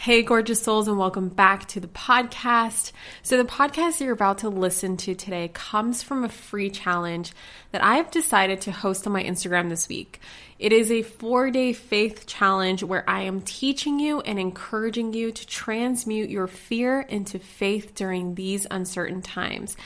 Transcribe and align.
Hey, 0.00 0.22
gorgeous 0.22 0.62
souls, 0.62 0.88
and 0.88 0.96
welcome 0.96 1.28
back 1.28 1.68
to 1.68 1.78
the 1.78 1.86
podcast. 1.86 2.92
So, 3.22 3.36
the 3.36 3.44
podcast 3.44 4.00
you're 4.00 4.14
about 4.14 4.38
to 4.38 4.48
listen 4.48 4.96
to 4.96 5.14
today 5.14 5.50
comes 5.52 6.02
from 6.02 6.24
a 6.24 6.30
free 6.30 6.70
challenge 6.70 7.32
that 7.72 7.84
I've 7.84 8.10
decided 8.10 8.62
to 8.62 8.72
host 8.72 9.06
on 9.06 9.12
my 9.12 9.22
Instagram 9.22 9.68
this 9.68 9.90
week. 9.90 10.18
It 10.58 10.72
is 10.72 10.90
a 10.90 11.02
four 11.02 11.50
day 11.50 11.74
faith 11.74 12.26
challenge 12.26 12.82
where 12.82 13.04
I 13.06 13.24
am 13.24 13.42
teaching 13.42 14.00
you 14.00 14.22
and 14.22 14.38
encouraging 14.38 15.12
you 15.12 15.32
to 15.32 15.46
transmute 15.46 16.30
your 16.30 16.46
fear 16.46 17.02
into 17.02 17.38
faith 17.38 17.94
during 17.94 18.36
these 18.36 18.66
uncertain 18.70 19.20
times. 19.20 19.76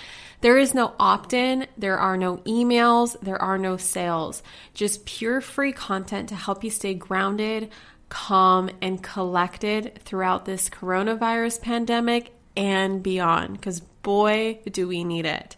There 0.43 0.59
is 0.59 0.75
no 0.75 0.93
opt 1.01 1.33
in, 1.33 1.67
there 1.77 1.99
are 1.99 2.17
no 2.17 2.37
emails, 2.39 3.19
there 3.21 3.43
are 3.43 3.59
no 3.59 3.77
sales, 3.79 4.45
just 4.75 5.07
pure 5.07 5.41
free 5.41 5.73
content 5.73 6.29
to 6.29 6.37
help 6.37 6.63
you 6.63 6.71
stay 6.71 6.95
grounded 6.95 7.71
calm, 8.15 8.71
and 8.81 9.03
collected 9.03 9.99
throughout 10.05 10.45
this 10.45 10.71
coronavirus 10.71 11.61
pandemic 11.61 12.33
and 12.57 13.03
beyond, 13.03 13.55
because 13.55 13.81
boy, 13.81 14.61
do 14.71 14.87
we 14.87 15.03
need 15.03 15.27
it. 15.27 15.57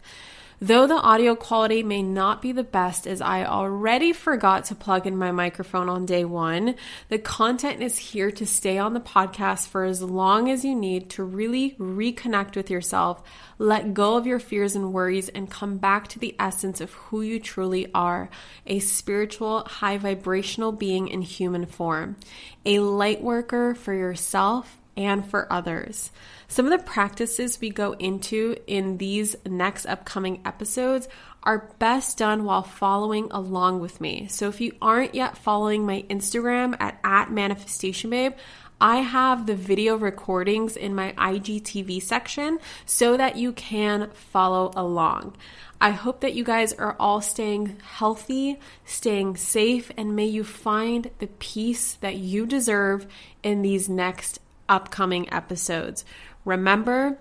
Though 0.58 0.86
the 0.86 0.94
audio 0.94 1.34
quality 1.34 1.82
may 1.82 2.02
not 2.02 2.40
be 2.40 2.50
the 2.50 2.64
best, 2.64 3.06
as 3.06 3.20
I 3.20 3.44
already 3.44 4.14
forgot 4.14 4.64
to 4.66 4.74
plug 4.74 5.06
in 5.06 5.14
my 5.14 5.30
microphone 5.30 5.90
on 5.90 6.06
day 6.06 6.24
one, 6.24 6.76
the 7.10 7.18
content 7.18 7.82
is 7.82 7.98
here 7.98 8.30
to 8.30 8.46
stay 8.46 8.78
on 8.78 8.94
the 8.94 9.00
podcast 9.00 9.68
for 9.68 9.84
as 9.84 10.00
long 10.00 10.48
as 10.50 10.64
you 10.64 10.74
need 10.74 11.10
to 11.10 11.24
really 11.24 11.72
reconnect 11.72 12.56
with 12.56 12.70
yourself, 12.70 13.22
let 13.58 13.92
go 13.92 14.16
of 14.16 14.26
your 14.26 14.38
fears 14.38 14.74
and 14.74 14.94
worries, 14.94 15.28
and 15.28 15.50
come 15.50 15.76
back 15.76 16.08
to 16.08 16.18
the 16.18 16.34
essence 16.38 16.80
of 16.80 16.94
who 16.94 17.20
you 17.20 17.38
truly 17.38 17.90
are 17.92 18.30
a 18.66 18.78
spiritual, 18.78 19.60
high 19.64 19.98
vibrational 19.98 20.72
being 20.72 21.08
in 21.08 21.20
human 21.20 21.66
form, 21.66 22.16
a 22.64 22.78
light 22.78 23.20
worker 23.20 23.74
for 23.74 23.92
yourself 23.92 24.78
and 24.96 25.28
for 25.28 25.52
others. 25.52 26.10
Some 26.48 26.66
of 26.66 26.70
the 26.70 26.84
practices 26.84 27.60
we 27.60 27.70
go 27.70 27.92
into 27.92 28.56
in 28.66 28.98
these 28.98 29.36
next 29.44 29.86
upcoming 29.86 30.42
episodes 30.44 31.08
are 31.42 31.70
best 31.78 32.18
done 32.18 32.44
while 32.44 32.62
following 32.62 33.28
along 33.30 33.80
with 33.80 34.00
me. 34.00 34.26
So 34.28 34.48
if 34.48 34.60
you 34.60 34.72
aren't 34.80 35.14
yet 35.14 35.36
following 35.36 35.86
my 35.86 36.04
Instagram 36.08 36.76
at, 36.80 36.98
at 37.04 37.28
manifestationbabe, 37.28 38.34
I 38.80 38.96
have 38.96 39.46
the 39.46 39.54
video 39.54 39.96
recordings 39.96 40.76
in 40.76 40.94
my 40.94 41.12
IGTV 41.12 42.02
section 42.02 42.58
so 42.84 43.16
that 43.16 43.36
you 43.36 43.52
can 43.52 44.10
follow 44.10 44.70
along. 44.76 45.34
I 45.80 45.90
hope 45.90 46.20
that 46.20 46.34
you 46.34 46.44
guys 46.44 46.72
are 46.74 46.96
all 47.00 47.20
staying 47.20 47.78
healthy, 47.82 48.58
staying 48.84 49.36
safe, 49.36 49.90
and 49.96 50.14
may 50.14 50.26
you 50.26 50.44
find 50.44 51.10
the 51.18 51.26
peace 51.26 51.94
that 51.94 52.16
you 52.16 52.46
deserve 52.46 53.06
in 53.42 53.62
these 53.62 53.88
next 53.88 54.40
upcoming 54.68 55.32
episodes. 55.32 56.04
Remember 56.46 57.18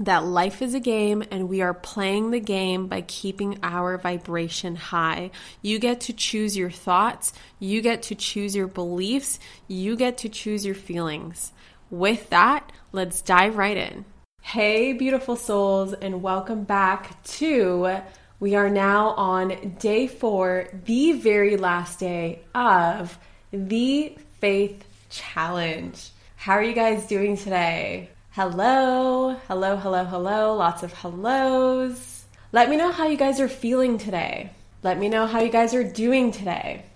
that 0.00 0.26
life 0.26 0.60
is 0.60 0.74
a 0.74 0.80
game 0.80 1.24
and 1.30 1.48
we 1.48 1.62
are 1.62 1.72
playing 1.72 2.30
the 2.30 2.40
game 2.40 2.88
by 2.88 3.00
keeping 3.00 3.58
our 3.62 3.96
vibration 3.96 4.76
high. 4.76 5.30
You 5.62 5.78
get 5.78 6.02
to 6.02 6.12
choose 6.12 6.58
your 6.58 6.70
thoughts, 6.70 7.32
you 7.58 7.80
get 7.80 8.02
to 8.04 8.14
choose 8.14 8.54
your 8.54 8.66
beliefs, 8.66 9.40
you 9.66 9.96
get 9.96 10.18
to 10.18 10.28
choose 10.28 10.66
your 10.66 10.74
feelings. 10.74 11.52
With 11.90 12.28
that, 12.30 12.70
let's 12.92 13.22
dive 13.22 13.56
right 13.56 13.78
in. 13.78 14.04
Hey, 14.42 14.92
beautiful 14.92 15.36
souls, 15.36 15.94
and 15.94 16.22
welcome 16.22 16.64
back 16.64 17.24
to. 17.24 18.02
We 18.40 18.56
are 18.56 18.68
now 18.68 19.12
on 19.12 19.76
day 19.80 20.06
four, 20.06 20.68
the 20.84 21.12
very 21.12 21.56
last 21.56 21.98
day 21.98 22.42
of 22.54 23.18
the 23.52 24.18
Faith 24.38 24.84
Challenge. 25.08 26.10
How 26.36 26.52
are 26.52 26.62
you 26.62 26.74
guys 26.74 27.06
doing 27.06 27.38
today? 27.38 28.10
Hello, 28.42 29.36
hello, 29.48 29.76
hello, 29.76 30.06
hello. 30.06 30.54
Lots 30.54 30.82
of 30.82 30.94
hellos. 30.94 32.24
Let 32.52 32.70
me 32.70 32.78
know 32.78 32.90
how 32.90 33.06
you 33.06 33.18
guys 33.18 33.38
are 33.38 33.50
feeling 33.50 33.98
today. 33.98 34.52
Let 34.82 34.98
me 34.98 35.10
know 35.10 35.26
how 35.26 35.40
you 35.40 35.50
guys 35.50 35.74
are 35.74 35.84
doing 35.84 36.32
today. 36.32 36.86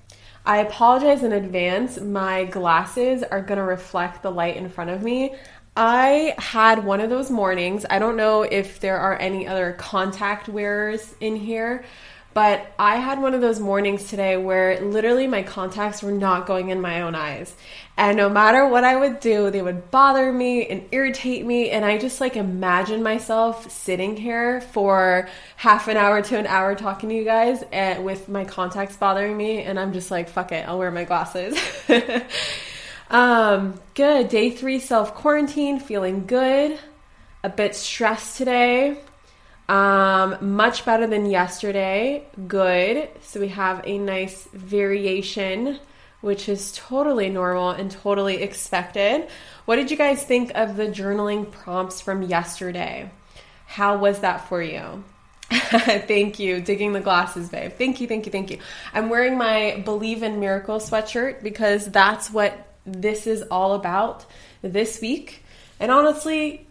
I 0.46 0.60
apologize 0.60 1.22
in 1.22 1.34
advance. 1.34 2.00
My 2.00 2.44
glasses 2.44 3.22
are 3.22 3.42
going 3.42 3.58
to 3.58 3.62
reflect 3.62 4.22
the 4.22 4.30
light 4.30 4.56
in 4.56 4.70
front 4.70 4.88
of 4.88 5.02
me. 5.02 5.34
I 5.76 6.34
had 6.38 6.82
one 6.82 7.02
of 7.02 7.10
those 7.10 7.30
mornings. 7.30 7.84
I 7.90 7.98
don't 7.98 8.16
know 8.16 8.40
if 8.40 8.80
there 8.80 8.96
are 8.96 9.18
any 9.18 9.46
other 9.46 9.74
contact 9.74 10.48
wearers 10.48 11.14
in 11.20 11.36
here, 11.36 11.84
but 12.34 12.74
I 12.80 12.96
had 12.96 13.22
one 13.22 13.32
of 13.32 13.40
those 13.40 13.60
mornings 13.60 14.08
today 14.08 14.36
where 14.36 14.80
literally 14.80 15.28
my 15.28 15.44
contacts 15.44 16.02
were 16.02 16.10
not 16.10 16.46
going 16.46 16.70
in 16.70 16.80
my 16.80 17.02
own 17.02 17.14
eyes. 17.14 17.54
And 17.96 18.16
no 18.16 18.28
matter 18.28 18.66
what 18.66 18.82
I 18.82 18.96
would 18.96 19.20
do, 19.20 19.52
they 19.52 19.62
would 19.62 19.92
bother 19.92 20.32
me 20.32 20.66
and 20.66 20.84
irritate 20.90 21.46
me. 21.46 21.70
And 21.70 21.84
I 21.84 21.96
just 21.96 22.20
like 22.20 22.36
imagine 22.36 23.04
myself 23.04 23.70
sitting 23.70 24.16
here 24.16 24.60
for 24.60 25.28
half 25.54 25.86
an 25.86 25.96
hour 25.96 26.20
to 26.22 26.36
an 26.36 26.48
hour 26.48 26.74
talking 26.74 27.08
to 27.10 27.14
you 27.14 27.24
guys 27.24 27.62
and 27.70 27.98
eh, 27.98 28.02
with 28.02 28.28
my 28.28 28.44
contacts 28.44 28.96
bothering 28.96 29.36
me. 29.36 29.62
And 29.62 29.78
I'm 29.78 29.92
just 29.92 30.10
like, 30.10 30.28
fuck 30.28 30.50
it, 30.50 30.66
I'll 30.66 30.78
wear 30.78 30.90
my 30.90 31.04
glasses. 31.04 31.56
um, 33.10 33.80
good. 33.94 34.28
Day 34.28 34.50
three 34.50 34.80
self 34.80 35.14
quarantine, 35.14 35.78
feeling 35.78 36.26
good. 36.26 36.80
a 37.44 37.48
bit 37.48 37.76
stressed 37.76 38.38
today. 38.38 38.98
Um, 39.68 40.36
much 40.56 40.84
better 40.84 41.06
than 41.06 41.26
yesterday. 41.26 42.24
Good. 42.46 43.08
So 43.22 43.40
we 43.40 43.48
have 43.48 43.80
a 43.84 43.98
nice 43.98 44.46
variation, 44.52 45.78
which 46.20 46.48
is 46.48 46.72
totally 46.72 47.30
normal 47.30 47.70
and 47.70 47.90
totally 47.90 48.42
expected. 48.42 49.28
What 49.64 49.76
did 49.76 49.90
you 49.90 49.96
guys 49.96 50.22
think 50.22 50.52
of 50.54 50.76
the 50.76 50.88
journaling 50.88 51.50
prompts 51.50 52.00
from 52.00 52.22
yesterday? 52.22 53.10
How 53.66 53.96
was 53.96 54.20
that 54.20 54.48
for 54.48 54.62
you? 54.62 55.02
thank 55.50 56.38
you. 56.38 56.60
Digging 56.60 56.92
the 56.92 57.00
glasses, 57.00 57.48
babe. 57.48 57.72
Thank 57.72 58.00
you, 58.00 58.06
thank 58.06 58.26
you, 58.26 58.32
thank 58.32 58.50
you. 58.50 58.58
I'm 58.92 59.08
wearing 59.08 59.38
my 59.38 59.82
Believe 59.84 60.22
in 60.22 60.40
Miracle 60.40 60.78
sweatshirt 60.78 61.42
because 61.42 61.86
that's 61.86 62.30
what 62.30 62.74
this 62.84 63.26
is 63.26 63.42
all 63.50 63.74
about 63.74 64.26
this 64.62 65.00
week. 65.00 65.42
And 65.80 65.90
honestly, 65.90 66.63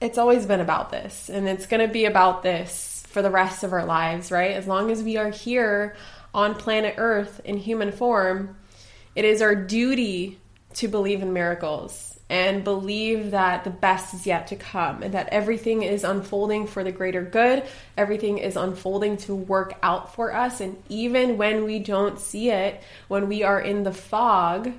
it's 0.00 0.18
always 0.18 0.46
been 0.46 0.60
about 0.60 0.90
this, 0.90 1.28
and 1.28 1.48
it's 1.48 1.66
going 1.66 1.86
to 1.86 1.92
be 1.92 2.06
about 2.06 2.42
this 2.42 3.04
for 3.08 3.22
the 3.22 3.30
rest 3.30 3.64
of 3.64 3.72
our 3.72 3.84
lives, 3.84 4.30
right? 4.30 4.52
As 4.52 4.66
long 4.66 4.90
as 4.90 5.02
we 5.02 5.16
are 5.16 5.30
here 5.30 5.96
on 6.32 6.54
planet 6.54 6.94
Earth 6.96 7.40
in 7.44 7.56
human 7.56 7.92
form, 7.92 8.56
it 9.14 9.24
is 9.24 9.42
our 9.42 9.54
duty 9.54 10.38
to 10.74 10.88
believe 10.88 11.20
in 11.20 11.32
miracles 11.32 12.18
and 12.30 12.62
believe 12.62 13.32
that 13.32 13.64
the 13.64 13.70
best 13.70 14.14
is 14.14 14.24
yet 14.24 14.46
to 14.46 14.54
come 14.54 15.02
and 15.02 15.14
that 15.14 15.28
everything 15.30 15.82
is 15.82 16.04
unfolding 16.04 16.68
for 16.68 16.84
the 16.84 16.92
greater 16.92 17.22
good. 17.22 17.64
Everything 17.96 18.38
is 18.38 18.56
unfolding 18.56 19.16
to 19.16 19.34
work 19.34 19.74
out 19.82 20.14
for 20.14 20.32
us. 20.32 20.60
And 20.60 20.80
even 20.88 21.36
when 21.36 21.64
we 21.64 21.80
don't 21.80 22.20
see 22.20 22.50
it, 22.50 22.80
when 23.08 23.26
we 23.26 23.42
are 23.42 23.60
in 23.60 23.82
the 23.82 23.92
fog, 23.92 24.72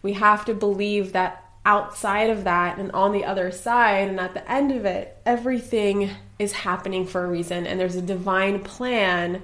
we 0.00 0.12
have 0.12 0.44
to 0.44 0.54
believe 0.54 1.12
that 1.14 1.45
outside 1.66 2.30
of 2.30 2.44
that 2.44 2.78
and 2.78 2.92
on 2.92 3.12
the 3.12 3.24
other 3.24 3.50
side 3.50 4.08
and 4.08 4.20
at 4.20 4.32
the 4.32 4.50
end 4.50 4.70
of 4.70 4.86
it, 4.86 5.18
everything 5.26 6.08
is 6.38 6.52
happening 6.52 7.06
for 7.06 7.24
a 7.24 7.28
reason 7.28 7.66
and 7.66 7.78
there's 7.78 7.96
a 7.96 8.02
divine 8.02 8.62
plan 8.62 9.42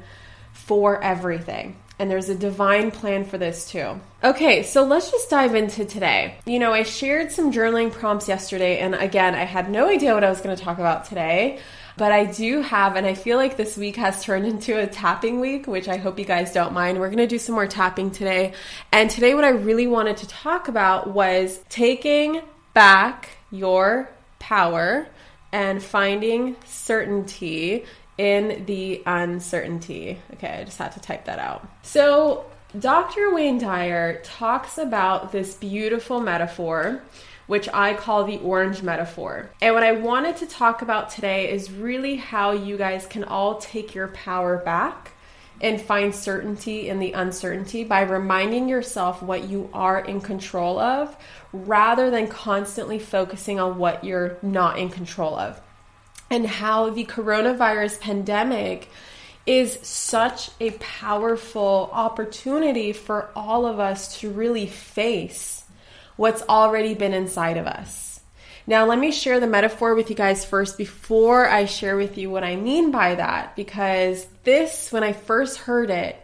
for 0.52 1.02
everything. 1.02 1.76
And 1.98 2.10
there's 2.10 2.28
a 2.28 2.34
divine 2.34 2.90
plan 2.90 3.24
for 3.24 3.38
this 3.38 3.70
too. 3.70 4.00
Okay, 4.24 4.62
so 4.62 4.84
let's 4.84 5.10
just 5.10 5.30
dive 5.30 5.54
into 5.54 5.84
today. 5.84 6.36
You 6.46 6.58
know, 6.58 6.72
I 6.72 6.84
shared 6.84 7.30
some 7.30 7.52
journaling 7.52 7.92
prompts 7.92 8.26
yesterday, 8.26 8.78
and 8.78 8.94
again, 8.96 9.36
I 9.36 9.44
had 9.44 9.70
no 9.70 9.88
idea 9.88 10.14
what 10.14 10.24
I 10.24 10.30
was 10.30 10.40
going 10.40 10.56
to 10.56 10.60
talk 10.60 10.78
about 10.78 11.04
today. 11.04 11.60
But 11.96 12.12
I 12.12 12.24
do 12.24 12.62
have, 12.62 12.96
and 12.96 13.06
I 13.06 13.14
feel 13.14 13.36
like 13.36 13.56
this 13.56 13.76
week 13.76 13.96
has 13.96 14.24
turned 14.24 14.46
into 14.46 14.78
a 14.78 14.86
tapping 14.86 15.40
week, 15.40 15.66
which 15.66 15.88
I 15.88 15.96
hope 15.96 16.18
you 16.18 16.24
guys 16.24 16.52
don't 16.52 16.72
mind. 16.72 16.98
We're 16.98 17.08
going 17.08 17.18
to 17.18 17.26
do 17.26 17.38
some 17.38 17.54
more 17.54 17.66
tapping 17.66 18.10
today. 18.10 18.54
And 18.92 19.10
today, 19.10 19.34
what 19.34 19.44
I 19.44 19.50
really 19.50 19.86
wanted 19.86 20.16
to 20.18 20.28
talk 20.28 20.68
about 20.68 21.10
was 21.10 21.60
taking 21.68 22.40
back 22.74 23.30
your 23.50 24.08
power 24.38 25.06
and 25.52 25.82
finding 25.82 26.56
certainty 26.64 27.84
in 28.18 28.64
the 28.66 29.02
uncertainty. 29.06 30.18
Okay, 30.34 30.60
I 30.60 30.64
just 30.64 30.78
had 30.78 30.92
to 30.92 31.00
type 31.00 31.26
that 31.26 31.38
out. 31.38 31.66
So, 31.82 32.46
Dr. 32.78 33.34
Wayne 33.34 33.58
Dyer 33.58 34.20
talks 34.22 34.78
about 34.78 35.30
this 35.30 35.54
beautiful 35.54 36.20
metaphor 36.20 37.02
which 37.46 37.68
I 37.72 37.94
call 37.94 38.24
the 38.24 38.38
orange 38.38 38.82
metaphor. 38.82 39.50
And 39.60 39.74
what 39.74 39.82
I 39.82 39.92
wanted 39.92 40.36
to 40.38 40.46
talk 40.46 40.82
about 40.82 41.10
today 41.10 41.50
is 41.50 41.70
really 41.70 42.16
how 42.16 42.52
you 42.52 42.76
guys 42.76 43.06
can 43.06 43.24
all 43.24 43.56
take 43.56 43.94
your 43.94 44.08
power 44.08 44.58
back 44.58 45.12
and 45.60 45.80
find 45.80 46.14
certainty 46.14 46.88
in 46.88 46.98
the 46.98 47.12
uncertainty 47.12 47.84
by 47.84 48.02
reminding 48.02 48.68
yourself 48.68 49.22
what 49.22 49.48
you 49.48 49.70
are 49.72 50.00
in 50.00 50.20
control 50.20 50.78
of 50.78 51.16
rather 51.52 52.10
than 52.10 52.26
constantly 52.26 52.98
focusing 52.98 53.60
on 53.60 53.78
what 53.78 54.02
you're 54.02 54.38
not 54.42 54.78
in 54.78 54.88
control 54.88 55.36
of. 55.38 55.60
And 56.30 56.46
how 56.46 56.90
the 56.90 57.04
coronavirus 57.04 58.00
pandemic 58.00 58.88
is 59.44 59.78
such 59.82 60.50
a 60.60 60.70
powerful 60.72 61.90
opportunity 61.92 62.92
for 62.92 63.30
all 63.36 63.66
of 63.66 63.78
us 63.78 64.18
to 64.20 64.30
really 64.30 64.66
face 64.66 65.61
what's 66.22 66.42
already 66.42 66.94
been 66.94 67.12
inside 67.12 67.56
of 67.56 67.66
us. 67.66 68.20
Now, 68.64 68.86
let 68.86 69.00
me 69.00 69.10
share 69.10 69.40
the 69.40 69.48
metaphor 69.48 69.96
with 69.96 70.08
you 70.08 70.14
guys 70.14 70.44
first 70.44 70.78
before 70.78 71.48
I 71.48 71.64
share 71.64 71.96
with 71.96 72.16
you 72.16 72.30
what 72.30 72.44
I 72.44 72.54
mean 72.54 72.92
by 72.92 73.16
that, 73.16 73.56
because 73.56 74.24
this, 74.44 74.92
when 74.92 75.02
I 75.02 75.14
first 75.14 75.58
heard 75.58 75.90
it, 75.90 76.14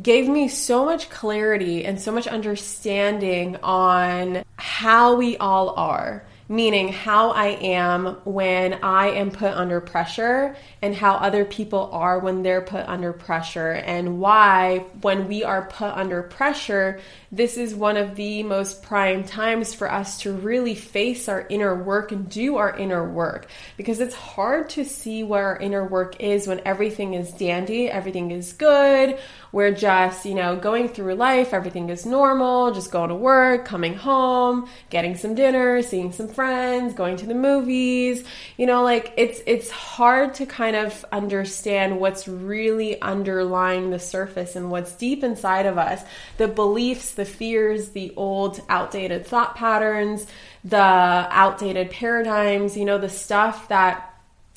gave 0.00 0.26
me 0.26 0.48
so 0.48 0.86
much 0.86 1.10
clarity 1.10 1.84
and 1.84 2.00
so 2.00 2.10
much 2.10 2.26
understanding 2.26 3.56
on 3.62 4.44
how 4.56 5.16
we 5.16 5.36
all 5.36 5.74
are 5.76 6.24
meaning 6.48 6.88
how 6.88 7.30
I 7.30 7.48
am 7.48 8.16
when 8.24 8.74
I 8.82 9.08
am 9.10 9.30
put 9.30 9.52
under 9.52 9.80
pressure 9.80 10.56
and 10.80 10.94
how 10.94 11.14
other 11.14 11.44
people 11.44 11.90
are 11.92 12.18
when 12.18 12.42
they're 12.42 12.62
put 12.62 12.86
under 12.86 13.12
pressure, 13.12 13.72
and 13.72 14.18
why, 14.18 14.78
when 15.02 15.28
we 15.28 15.44
are 15.44 15.62
put 15.66 15.92
under 15.92 16.22
pressure, 16.22 17.00
this 17.30 17.58
is 17.58 17.74
one 17.74 17.96
of 17.96 18.16
the 18.16 18.42
most 18.42 18.82
prime 18.82 19.22
times 19.22 19.74
for 19.74 19.90
us 19.90 20.20
to 20.20 20.32
really 20.32 20.74
face 20.74 21.28
our 21.28 21.46
inner 21.48 21.74
work 21.74 22.10
and 22.10 22.28
do 22.30 22.56
our 22.56 22.74
inner 22.76 23.06
work 23.06 23.46
because 23.76 24.00
it's 24.00 24.14
hard 24.14 24.70
to 24.70 24.84
see 24.84 25.22
where 25.22 25.48
our 25.48 25.58
inner 25.58 25.84
work 25.84 26.20
is 26.20 26.46
when 26.46 26.60
everything 26.64 27.12
is 27.12 27.30
dandy, 27.32 27.90
everything 27.90 28.30
is 28.30 28.54
good, 28.54 29.18
we're 29.50 29.72
just, 29.72 30.26
you 30.26 30.34
know, 30.34 30.56
going 30.56 30.88
through 30.88 31.14
life, 31.14 31.54
everything 31.54 31.88
is 31.88 32.04
normal, 32.04 32.72
just 32.72 32.90
going 32.90 33.08
to 33.08 33.14
work, 33.14 33.64
coming 33.64 33.94
home, 33.94 34.68
getting 34.90 35.16
some 35.16 35.34
dinner, 35.34 35.80
seeing 35.80 36.12
some 36.12 36.28
friends, 36.28 36.92
going 36.92 37.16
to 37.16 37.26
the 37.26 37.34
movies. 37.34 38.24
You 38.58 38.66
know, 38.66 38.82
like 38.82 39.14
it's 39.16 39.40
it's 39.46 39.70
hard 39.70 40.34
to 40.34 40.46
kind 40.46 40.76
of 40.76 41.04
understand 41.12 41.98
what's 41.98 42.28
really 42.28 43.00
underlying 43.00 43.90
the 43.90 43.98
surface 43.98 44.54
and 44.54 44.70
what's 44.70 44.92
deep 44.92 45.24
inside 45.24 45.64
of 45.64 45.78
us. 45.78 46.02
The 46.36 46.48
beliefs, 46.48 47.12
the 47.18 47.26
fears, 47.26 47.90
the 47.90 48.14
old 48.16 48.62
outdated 48.70 49.26
thought 49.26 49.54
patterns, 49.54 50.26
the 50.64 50.76
outdated 50.78 51.90
paradigms, 51.90 52.74
you 52.78 52.86
know, 52.86 52.96
the 52.96 53.10
stuff 53.10 53.68
that 53.68 54.14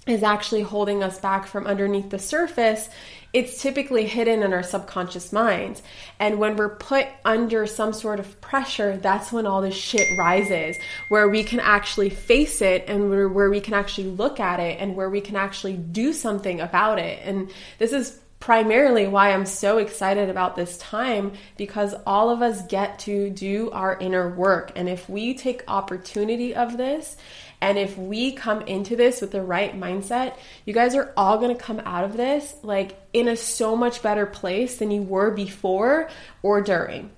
is 0.08 0.24
actually 0.24 0.62
holding 0.62 1.04
us 1.04 1.19
back 1.19 1.46
from 1.46 1.68
underneath 1.68 2.10
the 2.10 2.18
surface 2.18 2.89
it's 3.34 3.62
typically 3.62 4.06
hidden 4.06 4.44
in 4.44 4.51
our 4.51 4.63
subconscious 4.63 5.32
mind. 5.32 5.82
And 6.20 6.38
when 6.38 6.58
we're 6.58 6.75
put 6.75 7.08
under 7.24 7.65
some 7.65 7.94
sort 7.94 8.20
of 8.20 8.41
pressure, 8.41 8.98
that's 8.98 9.32
when 9.32 9.46
all 9.46 9.62
this 9.62 9.75
shit 9.75 10.18
rises, 10.18 10.77
where 11.08 11.30
we 11.30 11.44
can 11.44 11.62
actually 11.62 12.10
face 12.10 12.62
it 12.62 12.86
and 12.88 13.10
where, 13.10 13.30
where 13.30 13.50
we 13.50 13.62
can 13.62 13.74
actually 13.74 14.10
look 14.10 14.39
at 14.39 14.60
it 14.60 14.80
and 14.82 14.96
where 14.96 15.10
we 15.10 15.22
can 15.22 15.38
actually 15.38 15.77
do 15.77 16.12
something 16.12 16.60
about 16.60 17.00
it. 17.00 17.20
And 17.24 17.50
this 17.80 17.94
is 17.94 18.20
primarily 18.41 19.07
why 19.07 19.31
I'm 19.31 19.45
so 19.45 19.77
excited 19.77 20.27
about 20.27 20.57
this 20.57 20.77
time 20.79 21.33
because 21.55 21.95
all 22.05 22.29
of 22.29 22.41
us 22.41 22.62
get 22.63 23.00
to 23.00 23.29
do 23.29 23.69
our 23.71 23.98
inner 23.98 24.29
work. 24.29 24.74
And 24.75 24.89
if 24.89 25.07
we 25.07 25.36
take 25.36 25.63
opportunity 25.69 26.53
of 26.53 26.75
this 26.75 27.15
and 27.62 27.77
if 27.77 27.95
we 27.98 28.33
come 28.33 28.63
into 28.63 28.95
this 28.95 29.21
with 29.21 29.31
the 29.31 29.43
right 29.43 29.79
mindset, 29.79 30.36
you 30.65 30.74
guys 30.74 30.95
are 30.95 31.13
all 31.15 31.38
going 31.38 31.55
to 31.55 31.63
come 31.63 31.79
out 31.86 32.03
of 32.03 32.17
this 32.17 32.55
like 32.63 33.00
in 33.13 33.27
a 33.27 33.38
so 33.38 33.75
much 33.75 34.01
better 34.01 34.25
place 34.25 34.77
than 34.77 34.89
you 34.89 35.03
were 35.03 35.29
before 35.29 36.10
or 36.41 36.62
during. 36.62 37.12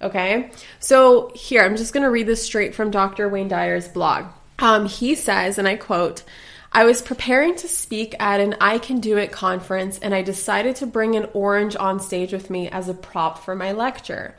Okay? 0.00 0.50
So 0.78 1.30
here, 1.34 1.62
I'm 1.62 1.76
just 1.76 1.92
going 1.92 2.04
to 2.04 2.10
read 2.10 2.26
this 2.26 2.42
straight 2.42 2.74
from 2.74 2.90
Dr. 2.90 3.28
Wayne 3.28 3.48
Dyer's 3.48 3.86
blog. 3.86 4.24
Um, 4.58 4.86
he 4.86 5.14
says, 5.14 5.58
and 5.58 5.68
I 5.68 5.76
quote, 5.76 6.22
I 6.72 6.84
was 6.84 7.02
preparing 7.02 7.56
to 7.56 7.68
speak 7.68 8.14
at 8.20 8.38
an 8.38 8.54
I 8.60 8.78
Can 8.78 9.00
Do 9.00 9.16
It 9.16 9.32
conference, 9.32 9.98
and 9.98 10.14
I 10.14 10.22
decided 10.22 10.76
to 10.76 10.86
bring 10.86 11.16
an 11.16 11.28
orange 11.34 11.74
on 11.74 11.98
stage 11.98 12.32
with 12.32 12.48
me 12.48 12.68
as 12.68 12.88
a 12.88 12.94
prop 12.94 13.40
for 13.40 13.56
my 13.56 13.72
lecture. 13.72 14.36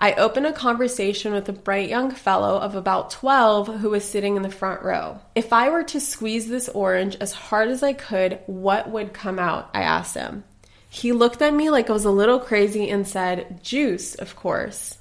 I 0.00 0.14
opened 0.14 0.46
a 0.46 0.52
conversation 0.52 1.34
with 1.34 1.46
a 1.50 1.52
bright 1.52 1.90
young 1.90 2.10
fellow 2.10 2.58
of 2.58 2.74
about 2.74 3.10
12 3.10 3.80
who 3.80 3.90
was 3.90 4.02
sitting 4.02 4.34
in 4.36 4.42
the 4.42 4.50
front 4.50 4.82
row. 4.82 5.20
If 5.34 5.52
I 5.52 5.68
were 5.68 5.84
to 5.84 6.00
squeeze 6.00 6.48
this 6.48 6.70
orange 6.70 7.16
as 7.20 7.32
hard 7.32 7.68
as 7.68 7.82
I 7.82 7.92
could, 7.92 8.40
what 8.46 8.88
would 8.88 9.12
come 9.12 9.38
out? 9.38 9.68
I 9.74 9.82
asked 9.82 10.14
him. 10.14 10.44
He 10.88 11.12
looked 11.12 11.42
at 11.42 11.52
me 11.52 11.68
like 11.68 11.90
I 11.90 11.92
was 11.92 12.06
a 12.06 12.10
little 12.10 12.40
crazy 12.40 12.88
and 12.88 13.06
said, 13.06 13.62
Juice, 13.62 14.14
of 14.14 14.36
course. 14.36 14.96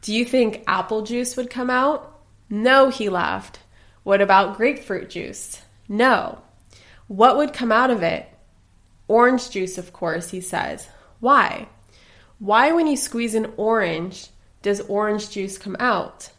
Do 0.00 0.14
you 0.14 0.24
think 0.24 0.64
apple 0.66 1.02
juice 1.02 1.36
would 1.36 1.50
come 1.50 1.68
out? 1.68 2.20
No, 2.48 2.88
he 2.88 3.10
laughed. 3.10 3.58
What 4.02 4.22
about 4.22 4.56
grapefruit 4.56 5.10
juice? 5.10 5.60
No. 5.88 6.42
What 7.06 7.36
would 7.36 7.52
come 7.52 7.72
out 7.72 7.90
of 7.90 8.02
it? 8.02 8.28
Orange 9.08 9.50
juice, 9.50 9.78
of 9.78 9.92
course, 9.92 10.30
he 10.30 10.40
says. 10.40 10.88
Why? 11.20 11.68
Why, 12.38 12.72
when 12.72 12.86
you 12.86 12.96
squeeze 12.96 13.34
an 13.34 13.52
orange, 13.56 14.28
does 14.62 14.80
orange 14.82 15.30
juice 15.30 15.58
come 15.58 15.76
out? 15.78 16.30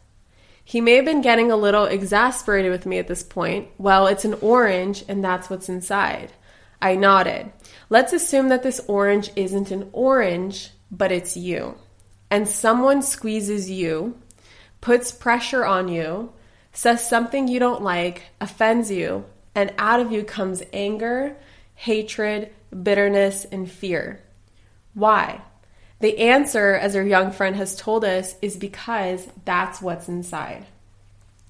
He 0.62 0.82
may 0.82 0.96
have 0.96 1.06
been 1.06 1.22
getting 1.22 1.50
a 1.50 1.56
little 1.56 1.86
exasperated 1.86 2.70
with 2.70 2.84
me 2.84 2.98
at 2.98 3.08
this 3.08 3.22
point. 3.22 3.68
Well, 3.78 4.06
it's 4.06 4.26
an 4.26 4.34
orange, 4.42 5.02
and 5.08 5.24
that's 5.24 5.48
what's 5.48 5.70
inside. 5.70 6.32
I 6.80 6.94
nodded. 6.94 7.50
Let's 7.88 8.12
assume 8.12 8.50
that 8.50 8.62
this 8.62 8.80
orange 8.86 9.30
isn't 9.34 9.70
an 9.70 9.88
orange, 9.92 10.70
but 10.90 11.10
it's 11.10 11.36
you. 11.36 11.78
And 12.30 12.46
someone 12.46 13.00
squeezes 13.00 13.70
you, 13.70 14.18
puts 14.82 15.10
pressure 15.10 15.64
on 15.64 15.88
you, 15.88 16.32
says 16.72 17.08
something 17.08 17.48
you 17.48 17.58
don't 17.58 17.82
like, 17.82 18.24
offends 18.40 18.90
you, 18.90 19.24
and 19.58 19.74
out 19.76 19.98
of 19.98 20.12
you 20.12 20.22
comes 20.22 20.62
anger, 20.72 21.36
hatred, 21.74 22.50
bitterness, 22.84 23.44
and 23.44 23.68
fear. 23.68 24.20
Why? 24.94 25.40
The 25.98 26.16
answer, 26.18 26.74
as 26.74 26.94
our 26.94 27.02
young 27.02 27.32
friend 27.32 27.56
has 27.56 27.74
told 27.74 28.04
us, 28.04 28.36
is 28.40 28.56
because 28.56 29.26
that's 29.44 29.82
what's 29.82 30.06
inside. 30.08 30.64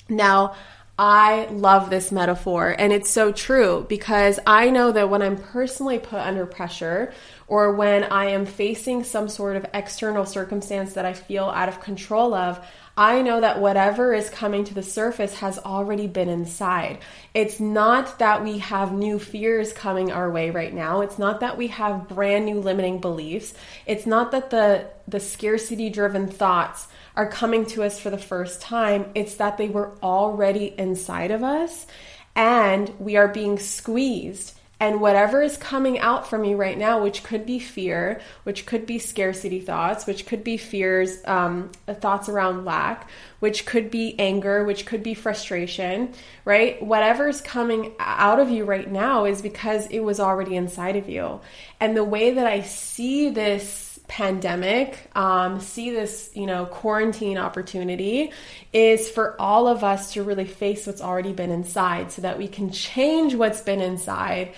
Now, 0.08 0.54
I 0.98 1.48
love 1.50 1.90
this 1.90 2.10
metaphor, 2.10 2.74
and 2.78 2.94
it's 2.94 3.10
so 3.10 3.30
true 3.30 3.84
because 3.90 4.40
I 4.46 4.70
know 4.70 4.90
that 4.90 5.10
when 5.10 5.20
I'm 5.20 5.36
personally 5.36 5.98
put 5.98 6.20
under 6.20 6.46
pressure 6.46 7.12
or 7.46 7.74
when 7.74 8.04
I 8.04 8.30
am 8.30 8.46
facing 8.46 9.04
some 9.04 9.28
sort 9.28 9.56
of 9.56 9.66
external 9.74 10.24
circumstance 10.24 10.94
that 10.94 11.04
I 11.04 11.12
feel 11.12 11.44
out 11.44 11.68
of 11.68 11.82
control 11.82 12.32
of, 12.32 12.58
I 12.98 13.22
know 13.22 13.40
that 13.40 13.60
whatever 13.60 14.12
is 14.12 14.28
coming 14.28 14.64
to 14.64 14.74
the 14.74 14.82
surface 14.82 15.34
has 15.34 15.56
already 15.60 16.08
been 16.08 16.28
inside. 16.28 16.98
It's 17.32 17.60
not 17.60 18.18
that 18.18 18.42
we 18.42 18.58
have 18.58 18.92
new 18.92 19.20
fears 19.20 19.72
coming 19.72 20.10
our 20.10 20.28
way 20.28 20.50
right 20.50 20.74
now. 20.74 21.02
It's 21.02 21.16
not 21.16 21.38
that 21.38 21.56
we 21.56 21.68
have 21.68 22.08
brand 22.08 22.46
new 22.46 22.58
limiting 22.58 23.00
beliefs. 23.00 23.54
It's 23.86 24.04
not 24.04 24.32
that 24.32 24.50
the 24.50 24.90
the 25.06 25.20
scarcity 25.20 25.90
driven 25.90 26.26
thoughts 26.26 26.88
are 27.14 27.30
coming 27.30 27.66
to 27.66 27.84
us 27.84 28.00
for 28.00 28.10
the 28.10 28.18
first 28.18 28.60
time. 28.60 29.12
It's 29.14 29.36
that 29.36 29.58
they 29.58 29.68
were 29.68 29.96
already 30.02 30.74
inside 30.76 31.30
of 31.30 31.44
us 31.44 31.86
and 32.34 32.92
we 32.98 33.16
are 33.16 33.28
being 33.28 33.60
squeezed 33.60 34.57
and 34.80 35.00
whatever 35.00 35.42
is 35.42 35.56
coming 35.56 35.98
out 35.98 36.28
from 36.28 36.44
you 36.44 36.56
right 36.56 36.78
now, 36.78 37.02
which 37.02 37.24
could 37.24 37.44
be 37.44 37.58
fear, 37.58 38.20
which 38.44 38.64
could 38.64 38.86
be 38.86 38.98
scarcity 38.98 39.60
thoughts, 39.60 40.06
which 40.06 40.24
could 40.24 40.44
be 40.44 40.56
fears, 40.56 41.18
um, 41.26 41.70
thoughts 41.88 42.28
around 42.28 42.64
lack, 42.64 43.08
which 43.40 43.66
could 43.66 43.90
be 43.90 44.14
anger, 44.20 44.64
which 44.64 44.86
could 44.86 45.02
be 45.02 45.14
frustration, 45.14 46.12
right? 46.44 46.80
Whatever's 46.80 47.40
coming 47.40 47.92
out 47.98 48.38
of 48.38 48.50
you 48.50 48.64
right 48.64 48.90
now 48.90 49.24
is 49.24 49.42
because 49.42 49.86
it 49.88 50.00
was 50.00 50.20
already 50.20 50.54
inside 50.54 50.94
of 50.96 51.08
you. 51.08 51.40
And 51.80 51.96
the 51.96 52.04
way 52.04 52.32
that 52.32 52.46
I 52.46 52.62
see 52.62 53.30
this 53.30 53.87
pandemic, 54.08 55.10
um, 55.14 55.60
see 55.60 55.90
this, 55.90 56.30
you 56.34 56.46
know, 56.46 56.66
quarantine 56.66 57.38
opportunity 57.38 58.32
is 58.72 59.08
for 59.08 59.40
all 59.40 59.68
of 59.68 59.84
us 59.84 60.14
to 60.14 60.22
really 60.22 60.46
face 60.46 60.86
what's 60.86 61.00
already 61.00 61.32
been 61.32 61.50
inside 61.50 62.10
so 62.10 62.22
that 62.22 62.38
we 62.38 62.48
can 62.48 62.70
change 62.70 63.34
what's 63.34 63.60
been 63.60 63.80
inside 63.80 64.54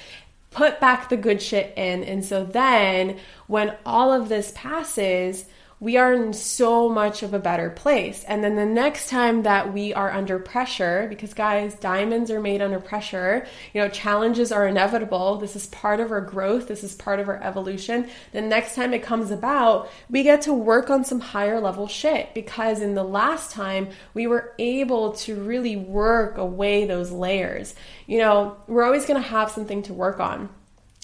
put 0.51 0.81
back 0.81 1.09
the 1.09 1.17
good 1.17 1.41
shit 1.41 1.73
in. 1.77 2.05
And 2.05 2.25
so 2.25 2.45
then 2.45 3.19
when 3.47 3.77
all 3.87 4.13
of 4.13 4.29
this 4.29 4.53
passes, 4.55 5.47
we 5.81 5.97
are 5.97 6.13
in 6.13 6.35
so 6.35 6.91
much 6.91 7.23
of 7.23 7.33
a 7.33 7.39
better 7.39 7.71
place. 7.71 8.23
And 8.25 8.45
then 8.45 8.55
the 8.55 8.67
next 8.67 9.09
time 9.09 9.45
that 9.45 9.73
we 9.73 9.95
are 9.95 10.11
under 10.11 10.39
pressure, 10.39 11.07
because 11.09 11.33
guys, 11.33 11.75
diamonds 11.75 12.31
are 12.31 12.41
made 12.41 12.61
under 12.61 12.79
pressure, 12.79 13.47
you 13.73 13.81
know, 13.81 13.89
challenges 13.89 14.53
are 14.53 14.69
inevitable. 14.69 15.39
This 15.39 15.57
is 15.57 15.67
part 15.69 16.01
of 16.01 16.13
our 16.13 16.21
growth, 16.21 16.69
this 16.69 16.85
is 16.85 16.95
part 16.95 17.19
of 17.19 17.31
our 17.31 17.43
evolution. 17.43 18.11
The 18.33 18.43
next 18.43 18.75
time 18.75 18.93
it 18.93 19.03
comes 19.03 19.31
about, 19.31 19.89
we 20.11 20.23
get 20.23 20.43
to 20.43 20.53
work 20.53 20.91
on 20.91 21.03
some 21.03 21.21
higher 21.21 21.61
level 21.61 21.89
shit 21.89 22.35
because 22.35 22.83
in 22.83 22.95
the 22.95 23.03
last 23.03 23.51
time 23.51 23.89
we 24.13 24.27
were 24.27 24.53
able 24.59 25.13
to 25.13 25.35
really 25.35 25.77
work 25.77 26.37
away 26.37 26.85
those 26.85 27.11
layers. 27.11 27.75
You 28.07 28.19
know, 28.19 28.59
we're 28.67 28.85
always 28.85 29.07
going 29.07 29.23
to 29.23 29.29
have 29.29 29.51
something 29.51 29.83
to 29.85 29.95
work 29.95 30.21
on. 30.21 30.51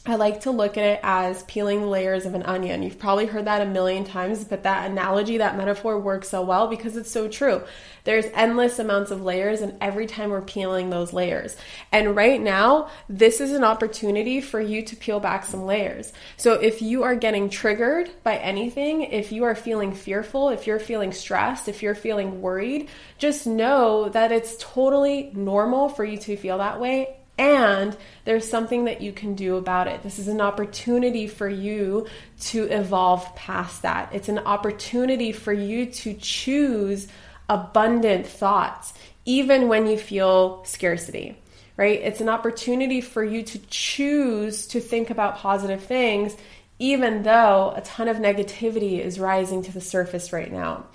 I 0.09 0.15
like 0.15 0.43
to 0.43 0.53
look 0.53 0.79
at 0.79 0.85
it 0.85 1.01
as 1.03 1.43
peeling 1.45 1.83
layers 1.91 2.27
of 2.27 2.35
an 2.35 2.45
onion. 2.45 2.85
You've 2.85 2.99
probably 2.99 3.27
heard 3.27 3.47
that 3.47 3.61
a 3.61 3.67
million 3.67 4.05
times, 4.05 4.45
but 4.45 4.63
that 4.63 4.89
analogy, 4.89 5.39
that 5.39 5.57
metaphor 5.57 5.99
works 5.99 6.29
so 6.29 6.43
well 6.43 6.69
because 6.69 6.97
it's 6.97 7.11
so 7.11 7.27
true. 7.27 7.65
There's 8.05 8.27
endless 8.35 8.79
amounts 8.79 9.11
of 9.11 9.23
layers, 9.23 9.63
and 9.63 9.77
every 9.81 10.07
time 10.07 10.31
we're 10.31 10.43
peeling 10.43 10.91
those 10.91 11.13
layers. 11.13 11.57
And 11.91 12.15
right 12.15 12.41
now, 12.41 12.89
this 13.09 13.41
is 13.41 13.51
an 13.51 13.65
opportunity 13.65 14.41
for 14.41 14.61
you 14.61 14.83
to 14.83 14.95
peel 14.95 15.19
back 15.19 15.45
some 15.45 15.67
layers. 15.67 16.13
So 16.37 16.53
if 16.53 16.83
you 16.83 17.03
are 17.03 17.17
getting 17.17 17.51
triggered 17.51 18.09
by 18.23 18.37
anything, 18.37 19.03
if 19.03 19.33
you 19.33 19.43
are 19.43 19.57
feeling 19.57 19.93
fearful, 19.93 20.51
if 20.51 20.69
you're 20.69 20.79
feeling 20.79 21.11
stressed, 21.11 21.69
if 21.69 21.83
you're 21.83 21.97
feeling 21.97 22.41
worried, 22.41 22.89
just 23.19 23.45
know 23.45 24.09
that 24.11 24.31
it's 24.31 24.57
totally 24.61 25.33
normal 25.35 25.89
for 25.89 26.05
you 26.05 26.17
to 26.19 26.37
feel 26.37 26.59
that 26.59 26.81
way 26.81 27.17
and 27.39 27.97
there's 28.25 28.49
something 28.49 28.87
that 28.87 29.01
you 29.01 29.13
can 29.13 29.35
do 29.35 29.57
about 29.57 29.89
it. 29.89 30.03
This 30.03 30.19
is 30.19 30.29
an 30.29 30.41
opportunity 30.41 31.27
for 31.27 31.49
you 31.49 32.07
to 32.41 32.65
evolve 32.65 33.35
past 33.37 33.83
that. 33.83 34.15
It's 34.15 34.29
an 34.29 34.39
opportunity 34.39 35.33
for 35.33 35.53
you 35.53 35.87
to 35.87 36.15
choose 36.15 37.09
abundant 37.49 38.27
thoughts, 38.27 38.95
even 39.25 39.69
when 39.69 39.87
you 39.87 39.99
feel 39.99 40.65
scarcity, 40.65 41.37
right? 41.77 42.01
It's 42.01 42.21
an 42.21 42.31
opportunity 42.31 43.01
for 43.03 43.23
you 43.23 43.43
to 43.43 43.59
choose 43.69 44.67
to 44.69 44.81
think 44.81 45.11
about 45.11 45.37
positive 45.37 45.83
things, 45.85 46.35
even 46.79 47.23
though 47.23 47.73
a 47.77 47.83
ton 47.83 48.09
of 48.09 48.17
negativity 48.17 48.99
is 48.99 49.21
rising 49.21 49.63
to 49.63 49.73
the 49.73 49.81
surface 49.81 50.33
right 50.33 50.51
now 50.51 50.87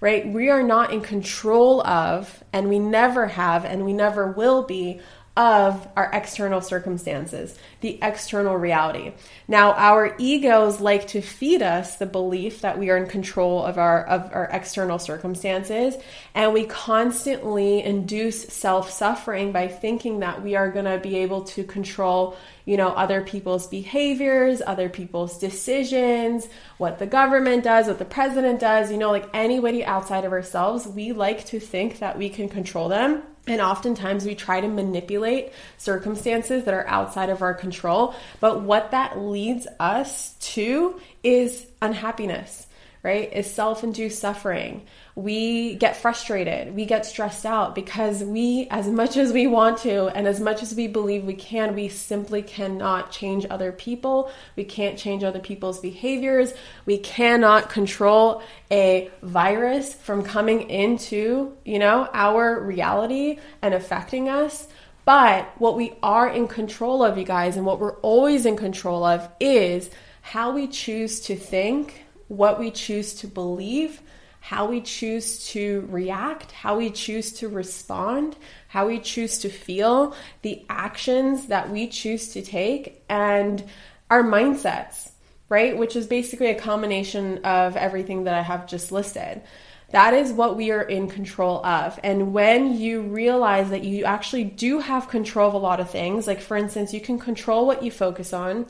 right? 0.00 0.26
We 0.26 0.48
are 0.48 0.62
not 0.62 0.92
in 0.92 1.02
control 1.02 1.86
of, 1.86 2.42
and 2.52 2.68
we 2.68 2.78
never 2.78 3.26
have, 3.26 3.64
and 3.64 3.84
we 3.84 3.92
never 3.92 4.32
will 4.32 4.62
be 4.62 5.00
of 5.40 5.88
our 5.96 6.10
external 6.12 6.60
circumstances, 6.60 7.58
the 7.80 7.98
external 8.02 8.54
reality. 8.56 9.10
Now, 9.48 9.72
our 9.72 10.14
egos 10.18 10.82
like 10.82 11.06
to 11.08 11.22
feed 11.22 11.62
us 11.62 11.96
the 11.96 12.04
belief 12.04 12.60
that 12.60 12.78
we 12.78 12.90
are 12.90 12.98
in 12.98 13.06
control 13.06 13.64
of 13.64 13.78
our 13.78 14.04
of 14.04 14.30
our 14.34 14.50
external 14.52 14.98
circumstances, 14.98 15.96
and 16.34 16.52
we 16.52 16.66
constantly 16.66 17.82
induce 17.82 18.48
self-suffering 18.48 19.50
by 19.50 19.66
thinking 19.66 20.20
that 20.20 20.42
we 20.42 20.56
are 20.56 20.70
going 20.70 20.84
to 20.84 20.98
be 20.98 21.16
able 21.16 21.44
to 21.44 21.64
control, 21.64 22.36
you 22.66 22.76
know, 22.76 22.88
other 22.88 23.22
people's 23.22 23.66
behaviors, 23.66 24.60
other 24.66 24.90
people's 24.90 25.38
decisions, 25.38 26.48
what 26.76 26.98
the 26.98 27.06
government 27.06 27.64
does, 27.64 27.86
what 27.86 27.98
the 27.98 28.04
president 28.04 28.60
does, 28.60 28.92
you 28.92 28.98
know, 28.98 29.10
like 29.10 29.30
anybody 29.32 29.82
outside 29.86 30.26
of 30.26 30.32
ourselves, 30.32 30.86
we 30.86 31.12
like 31.12 31.46
to 31.46 31.58
think 31.58 32.00
that 32.00 32.18
we 32.18 32.28
can 32.28 32.46
control 32.46 32.90
them 32.90 33.22
and 33.46 33.60
oftentimes 33.60 34.24
we 34.24 34.34
try 34.34 34.60
to 34.60 34.68
manipulate 34.68 35.52
circumstances 35.78 36.64
that 36.64 36.74
are 36.74 36.86
outside 36.86 37.30
of 37.30 37.42
our 37.42 37.54
control. 37.54 38.14
But 38.38 38.62
what 38.62 38.90
that 38.90 39.18
leads 39.18 39.66
us 39.78 40.34
to 40.40 41.00
is 41.22 41.66
unhappiness 41.82 42.66
right, 43.02 43.32
is 43.32 43.50
self 43.52 43.84
induced 43.84 44.18
suffering. 44.18 44.82
We 45.20 45.74
get 45.74 45.98
frustrated, 45.98 46.74
we 46.74 46.86
get 46.86 47.04
stressed 47.04 47.44
out 47.44 47.74
because 47.74 48.24
we, 48.24 48.68
as 48.70 48.88
much 48.88 49.18
as 49.18 49.34
we 49.34 49.46
want 49.46 49.76
to 49.80 50.06
and 50.06 50.26
as 50.26 50.40
much 50.40 50.62
as 50.62 50.74
we 50.74 50.86
believe 50.86 51.24
we 51.24 51.34
can, 51.34 51.74
we 51.74 51.90
simply 51.90 52.40
cannot 52.40 53.12
change 53.12 53.44
other 53.50 53.70
people. 53.70 54.30
We 54.56 54.64
can't 54.64 54.98
change 54.98 55.22
other 55.22 55.38
people's 55.38 55.78
behaviors. 55.78 56.54
We 56.86 56.96
cannot 56.96 57.68
control 57.68 58.42
a 58.70 59.10
virus 59.22 59.92
from 59.92 60.22
coming 60.22 60.70
into, 60.70 61.54
you 61.66 61.78
know, 61.78 62.08
our 62.14 62.58
reality 62.58 63.40
and 63.60 63.74
affecting 63.74 64.30
us. 64.30 64.68
But 65.04 65.50
what 65.58 65.76
we 65.76 65.92
are 66.02 66.30
in 66.30 66.48
control 66.48 67.02
of, 67.02 67.18
you 67.18 67.24
guys, 67.24 67.58
and 67.58 67.66
what 67.66 67.78
we're 67.78 67.98
always 68.00 68.46
in 68.46 68.56
control 68.56 69.04
of 69.04 69.28
is 69.38 69.90
how 70.22 70.52
we 70.52 70.66
choose 70.66 71.20
to 71.26 71.36
think 71.36 72.04
what 72.28 72.60
we 72.60 72.70
choose 72.70 73.12
to 73.14 73.26
believe, 73.26 74.00
how 74.40 74.66
we 74.66 74.80
choose 74.80 75.46
to 75.50 75.86
react, 75.90 76.50
how 76.50 76.76
we 76.76 76.90
choose 76.90 77.32
to 77.34 77.48
respond, 77.48 78.36
how 78.68 78.86
we 78.86 78.98
choose 78.98 79.38
to 79.38 79.48
feel, 79.48 80.14
the 80.42 80.64
actions 80.68 81.46
that 81.46 81.70
we 81.70 81.86
choose 81.86 82.32
to 82.32 82.42
take, 82.42 83.02
and 83.08 83.62
our 84.08 84.22
mindsets, 84.22 85.10
right? 85.48 85.76
Which 85.76 85.94
is 85.94 86.06
basically 86.06 86.48
a 86.48 86.58
combination 86.58 87.44
of 87.44 87.76
everything 87.76 88.24
that 88.24 88.34
I 88.34 88.42
have 88.42 88.66
just 88.66 88.90
listed. 88.90 89.42
That 89.90 90.14
is 90.14 90.32
what 90.32 90.56
we 90.56 90.70
are 90.70 90.82
in 90.82 91.08
control 91.08 91.64
of. 91.66 91.98
And 92.02 92.32
when 92.32 92.78
you 92.78 93.02
realize 93.02 93.70
that 93.70 93.84
you 93.84 94.04
actually 94.04 94.44
do 94.44 94.78
have 94.78 95.08
control 95.08 95.48
of 95.48 95.54
a 95.54 95.58
lot 95.58 95.80
of 95.80 95.90
things, 95.90 96.26
like 96.26 96.40
for 96.40 96.56
instance, 96.56 96.94
you 96.94 97.00
can 97.00 97.18
control 97.18 97.66
what 97.66 97.82
you 97.82 97.90
focus 97.90 98.32
on, 98.32 98.66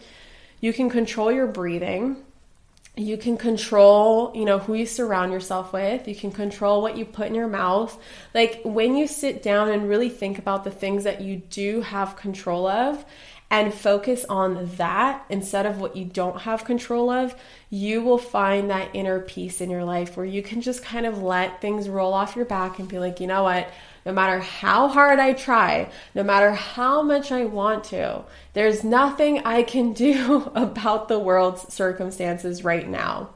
you 0.60 0.72
can 0.72 0.90
control 0.90 1.30
your 1.30 1.46
breathing, 1.46 2.16
you 2.96 3.16
can 3.16 3.36
control 3.36 4.32
you 4.34 4.44
know 4.44 4.58
who 4.58 4.74
you 4.74 4.84
surround 4.84 5.32
yourself 5.32 5.72
with 5.72 6.08
you 6.08 6.14
can 6.14 6.30
control 6.30 6.82
what 6.82 6.96
you 6.96 7.04
put 7.04 7.28
in 7.28 7.34
your 7.34 7.48
mouth 7.48 7.98
like 8.34 8.60
when 8.64 8.96
you 8.96 9.06
sit 9.06 9.42
down 9.42 9.68
and 9.68 9.88
really 9.88 10.08
think 10.08 10.38
about 10.38 10.64
the 10.64 10.70
things 10.70 11.04
that 11.04 11.20
you 11.20 11.36
do 11.50 11.80
have 11.80 12.16
control 12.16 12.66
of 12.66 13.04
and 13.50 13.74
focus 13.74 14.24
on 14.28 14.70
that 14.76 15.24
instead 15.28 15.66
of 15.66 15.80
what 15.80 15.96
you 15.96 16.04
don't 16.04 16.42
have 16.42 16.64
control 16.64 17.10
of, 17.10 17.34
you 17.68 18.00
will 18.00 18.18
find 18.18 18.70
that 18.70 18.88
inner 18.94 19.18
peace 19.18 19.60
in 19.60 19.68
your 19.68 19.84
life 19.84 20.16
where 20.16 20.24
you 20.24 20.40
can 20.40 20.60
just 20.60 20.84
kind 20.84 21.04
of 21.04 21.20
let 21.20 21.60
things 21.60 21.88
roll 21.88 22.14
off 22.14 22.36
your 22.36 22.44
back 22.44 22.78
and 22.78 22.88
be 22.88 23.00
like, 23.00 23.18
you 23.18 23.26
know 23.26 23.42
what? 23.42 23.68
No 24.06 24.12
matter 24.12 24.40
how 24.40 24.88
hard 24.88 25.18
I 25.18 25.32
try, 25.34 25.90
no 26.14 26.22
matter 26.22 26.52
how 26.52 27.02
much 27.02 27.30
I 27.30 27.44
want 27.44 27.84
to, 27.84 28.24
there's 28.54 28.82
nothing 28.82 29.40
I 29.44 29.62
can 29.62 29.92
do 30.06 30.50
about 30.54 31.08
the 31.08 31.18
world's 31.18 31.72
circumstances 31.72 32.64
right 32.64 32.88
now, 32.88 33.30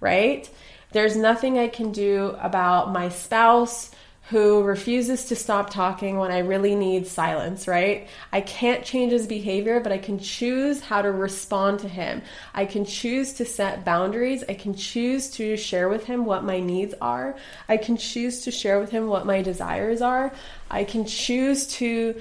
right? 0.00 0.48
There's 0.92 1.16
nothing 1.16 1.58
I 1.58 1.68
can 1.68 1.92
do 1.92 2.34
about 2.40 2.92
my 2.92 3.10
spouse 3.10 3.90
who 4.30 4.62
refuses 4.62 5.24
to 5.24 5.36
stop 5.36 5.70
talking 5.70 6.18
when 6.18 6.30
I 6.30 6.40
really 6.40 6.74
need 6.74 7.06
silence, 7.06 7.66
right? 7.66 8.08
I 8.30 8.42
can't 8.42 8.84
change 8.84 9.12
his 9.12 9.26
behavior, 9.26 9.80
but 9.80 9.90
I 9.90 9.96
can 9.96 10.18
choose 10.18 10.80
how 10.80 11.00
to 11.00 11.10
respond 11.10 11.80
to 11.80 11.88
him. 11.88 12.20
I 12.52 12.66
can 12.66 12.84
choose 12.84 13.32
to 13.34 13.46
set 13.46 13.86
boundaries. 13.86 14.44
I 14.46 14.52
can 14.52 14.74
choose 14.74 15.30
to 15.32 15.56
share 15.56 15.88
with 15.88 16.04
him 16.04 16.26
what 16.26 16.44
my 16.44 16.60
needs 16.60 16.94
are. 17.00 17.36
I 17.70 17.78
can 17.78 17.96
choose 17.96 18.42
to 18.42 18.50
share 18.50 18.78
with 18.78 18.90
him 18.90 19.06
what 19.06 19.24
my 19.24 19.40
desires 19.40 20.02
are. 20.02 20.30
I 20.70 20.84
can 20.84 21.06
choose 21.06 21.66
to 21.78 22.20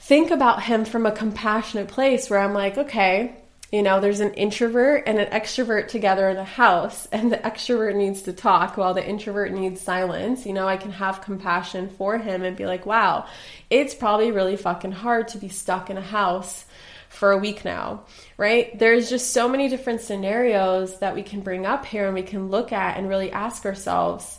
think 0.00 0.32
about 0.32 0.64
him 0.64 0.84
from 0.84 1.06
a 1.06 1.12
compassionate 1.12 1.86
place 1.86 2.28
where 2.30 2.40
I'm 2.40 2.52
like, 2.52 2.76
okay, 2.76 3.36
you 3.72 3.82
know, 3.82 4.00
there's 4.00 4.20
an 4.20 4.34
introvert 4.34 5.04
and 5.06 5.18
an 5.18 5.30
extrovert 5.30 5.88
together 5.88 6.28
in 6.28 6.36
a 6.36 6.44
house, 6.44 7.08
and 7.10 7.32
the 7.32 7.38
extrovert 7.38 7.96
needs 7.96 8.20
to 8.22 8.32
talk 8.34 8.76
while 8.76 8.92
the 8.92 9.04
introvert 9.04 9.50
needs 9.50 9.80
silence. 9.80 10.44
You 10.44 10.52
know, 10.52 10.68
I 10.68 10.76
can 10.76 10.92
have 10.92 11.22
compassion 11.22 11.88
for 11.88 12.18
him 12.18 12.42
and 12.42 12.54
be 12.54 12.66
like, 12.66 12.84
wow, 12.84 13.26
it's 13.70 13.94
probably 13.94 14.30
really 14.30 14.56
fucking 14.56 14.92
hard 14.92 15.28
to 15.28 15.38
be 15.38 15.48
stuck 15.48 15.88
in 15.88 15.96
a 15.96 16.02
house 16.02 16.66
for 17.08 17.32
a 17.32 17.38
week 17.38 17.64
now, 17.64 18.04
right? 18.36 18.78
There's 18.78 19.08
just 19.08 19.32
so 19.32 19.48
many 19.48 19.70
different 19.70 20.02
scenarios 20.02 20.98
that 20.98 21.14
we 21.14 21.22
can 21.22 21.40
bring 21.40 21.64
up 21.64 21.86
here 21.86 22.04
and 22.04 22.14
we 22.14 22.22
can 22.22 22.50
look 22.50 22.72
at 22.72 22.98
and 22.98 23.08
really 23.08 23.32
ask 23.32 23.64
ourselves, 23.64 24.38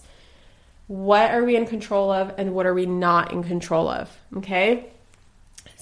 what 0.85 1.31
are 1.31 1.43
we 1.43 1.55
in 1.55 1.65
control 1.65 2.11
of 2.11 2.35
and 2.37 2.53
what 2.53 2.67
are 2.67 2.73
we 2.73 2.85
not 2.85 3.31
in 3.31 3.43
control 3.43 3.87
of? 3.87 4.15
Okay 4.37 4.92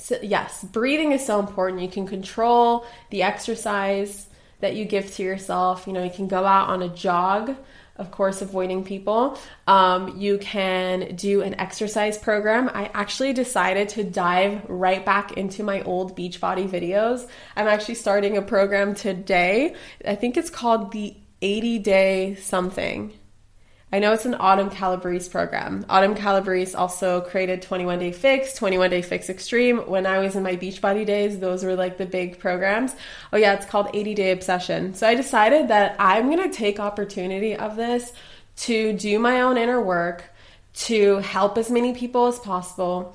so, 0.01 0.17
yes, 0.24 0.63
breathing 0.63 1.12
is 1.12 1.24
so 1.24 1.39
important. 1.39 1.81
You 1.81 1.88
can 1.88 2.08
control 2.08 2.86
the 3.12 3.22
exercise 3.22 4.27
that 4.60 4.75
you 4.75 4.84
give 4.84 5.13
to 5.15 5.24
yourself. 5.24 5.86
You 5.86 5.93
know, 5.93 6.03
you 6.03 6.10
can 6.10 6.27
go 6.27 6.43
out 6.43 6.70
on 6.70 6.81
a 6.81 6.89
jog, 6.89 7.55
of 7.98 8.10
course, 8.10 8.41
avoiding 8.41 8.84
people. 8.84 9.38
Um, 9.67 10.17
you 10.17 10.39
can 10.39 11.15
do 11.15 11.43
an 11.43 11.53
exercise 11.60 12.17
program. 12.17 12.72
I 12.74 12.89
actually 12.96 13.34
decided 13.34 13.89
to 13.89 14.03
dive 14.03 14.63
right 14.67 15.05
back 15.05 15.34
into 15.34 15.62
my 15.62 15.84
old 15.84 16.17
Beachbody 16.17 16.67
videos. 16.67 17.27
I'm 17.55 17.67
actually 17.67 17.96
starting 17.96 18.38
a 18.38 18.41
program 18.41 18.96
today. 18.96 19.75
I 20.03 20.15
think 20.15 20.36
it's 20.36 20.50
called 20.50 20.93
the 20.93 21.15
80 21.43 21.79
day 21.79 22.36
something. 22.36 23.13
I 23.94 24.00
know 24.00 24.14
it's 24.14 24.26
an 24.26 24.38
Autumn 24.40 24.70
Calabrese 24.70 25.30
program. 25.30 25.86
Autumn 25.90 26.16
Calabrese 26.16 26.76
also 26.76 27.20
created 27.20 27.62
21 27.62 28.00
Day 28.00 28.14
Fix, 28.14 28.54
21 28.54 28.90
Day 28.90 29.02
Fix 29.02 29.30
Extreme. 29.30 29.80
When 29.80 30.06
I 30.06 30.20
was 30.20 30.38
in 30.38 30.44
my 30.44 30.56
Beachbody 30.56 31.06
days, 31.06 31.40
those 31.40 31.66
were 31.66 31.76
like 31.76 31.98
the 31.98 32.06
big 32.06 32.40
programs. 32.40 32.96
Oh 33.34 33.38
yeah, 33.38 33.54
it's 33.54 33.66
called 33.66 33.90
80 33.94 34.14
Day 34.14 34.32
Obsession. 34.32 34.94
So 34.94 35.08
I 35.08 35.16
decided 35.16 35.68
that 35.68 35.98
I'm 36.00 36.32
going 36.32 36.50
to 36.50 36.56
take 36.56 36.80
opportunity 36.80 37.54
of 37.54 37.76
this 37.76 38.14
to 38.58 38.94
do 38.94 39.20
my 39.20 39.42
own 39.42 39.58
inner 39.58 39.82
work, 39.82 40.24
to 40.74 41.18
help 41.18 41.58
as 41.58 41.70
many 41.70 41.94
people 41.94 42.28
as 42.28 42.40
possible, 42.40 43.14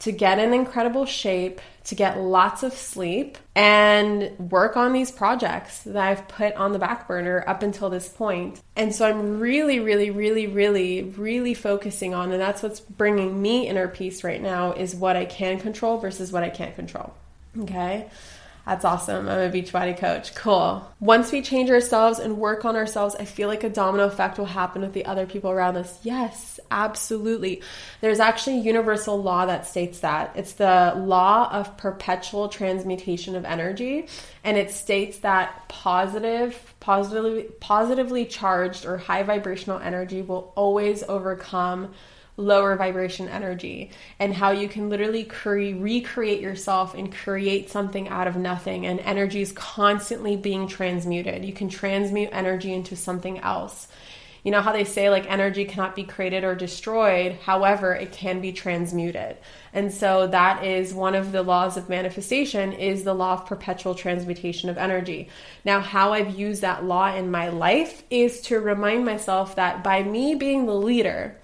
to 0.00 0.12
get 0.12 0.38
in 0.38 0.52
incredible 0.52 1.06
shape, 1.06 1.60
to 1.84 1.94
get 1.94 2.18
lots 2.18 2.62
of 2.62 2.72
sleep 2.72 3.38
and 3.54 4.30
work 4.50 4.76
on 4.76 4.92
these 4.92 5.10
projects 5.10 5.82
that 5.82 5.96
I've 5.96 6.28
put 6.28 6.54
on 6.54 6.72
the 6.72 6.78
back 6.78 7.08
burner 7.08 7.44
up 7.46 7.62
until 7.62 7.88
this 7.88 8.08
point. 8.08 8.60
And 8.74 8.94
so 8.94 9.08
I'm 9.08 9.40
really, 9.40 9.80
really, 9.80 10.10
really, 10.10 10.46
really, 10.46 11.02
really 11.02 11.54
focusing 11.54 12.12
on, 12.12 12.32
and 12.32 12.40
that's 12.40 12.62
what's 12.62 12.80
bringing 12.80 13.40
me 13.40 13.68
inner 13.68 13.88
peace 13.88 14.24
right 14.24 14.42
now 14.42 14.72
is 14.72 14.94
what 14.94 15.16
I 15.16 15.24
can 15.24 15.58
control 15.58 15.98
versus 15.98 16.32
what 16.32 16.42
I 16.42 16.50
can't 16.50 16.74
control. 16.74 17.14
Okay. 17.60 18.08
That's 18.66 18.84
awesome. 18.84 19.28
I'm 19.28 19.38
a 19.38 19.48
Beachbody 19.48 19.96
coach. 19.96 20.34
Cool. 20.34 20.84
Once 20.98 21.30
we 21.30 21.40
change 21.40 21.70
ourselves 21.70 22.18
and 22.18 22.36
work 22.36 22.64
on 22.64 22.74
ourselves, 22.74 23.14
I 23.14 23.24
feel 23.24 23.46
like 23.46 23.62
a 23.62 23.70
domino 23.70 24.06
effect 24.06 24.38
will 24.38 24.44
happen 24.44 24.82
with 24.82 24.92
the 24.92 25.06
other 25.06 25.24
people 25.24 25.52
around 25.52 25.76
us. 25.76 25.96
Yes, 26.02 26.58
absolutely. 26.68 27.62
There's 28.00 28.18
actually 28.18 28.58
a 28.58 28.62
universal 28.62 29.22
law 29.22 29.46
that 29.46 29.68
states 29.68 30.00
that. 30.00 30.32
It's 30.34 30.54
the 30.54 30.94
law 30.96 31.48
of 31.52 31.76
perpetual 31.76 32.48
transmutation 32.48 33.36
of 33.36 33.44
energy. 33.44 34.08
And 34.42 34.56
it 34.56 34.72
states 34.72 35.18
that 35.18 35.68
positive, 35.68 36.74
positively, 36.80 37.44
positively 37.60 38.24
charged 38.24 38.84
or 38.84 38.98
high 38.98 39.22
vibrational 39.22 39.78
energy 39.78 40.22
will 40.22 40.52
always 40.56 41.04
overcome 41.04 41.94
lower 42.36 42.76
vibration 42.76 43.28
energy 43.28 43.90
and 44.18 44.34
how 44.34 44.50
you 44.50 44.68
can 44.68 44.88
literally 44.88 45.24
cre- 45.24 45.74
recreate 45.74 46.40
yourself 46.40 46.94
and 46.94 47.14
create 47.14 47.70
something 47.70 48.08
out 48.08 48.26
of 48.26 48.36
nothing. 48.36 48.86
And 48.86 49.00
energy 49.00 49.40
is 49.40 49.52
constantly 49.52 50.36
being 50.36 50.68
transmuted. 50.68 51.44
You 51.44 51.52
can 51.52 51.68
transmute 51.68 52.28
energy 52.32 52.72
into 52.72 52.96
something 52.96 53.38
else. 53.38 53.88
You 54.42 54.52
know 54.52 54.60
how 54.60 54.70
they 54.70 54.84
say 54.84 55.10
like 55.10 55.28
energy 55.28 55.64
cannot 55.64 55.96
be 55.96 56.04
created 56.04 56.44
or 56.44 56.54
destroyed. 56.54 57.36
However 57.42 57.94
it 57.94 58.12
can 58.12 58.40
be 58.40 58.52
transmuted. 58.52 59.38
And 59.72 59.92
so 59.92 60.28
that 60.28 60.62
is 60.62 60.94
one 60.94 61.16
of 61.16 61.32
the 61.32 61.42
laws 61.42 61.76
of 61.76 61.88
manifestation 61.88 62.72
is 62.72 63.02
the 63.02 63.12
law 63.12 63.32
of 63.32 63.46
perpetual 63.46 63.96
transmutation 63.96 64.70
of 64.70 64.78
energy. 64.78 65.30
Now 65.64 65.80
how 65.80 66.12
i've 66.12 66.38
used 66.38 66.62
that 66.62 66.84
law 66.84 67.12
in 67.12 67.28
my 67.28 67.48
life 67.48 68.04
is 68.08 68.40
to 68.42 68.60
remind 68.60 69.04
myself 69.04 69.56
that 69.56 69.82
by 69.82 70.04
me 70.04 70.36
being 70.36 70.66
the 70.66 70.74
leader 70.74 71.36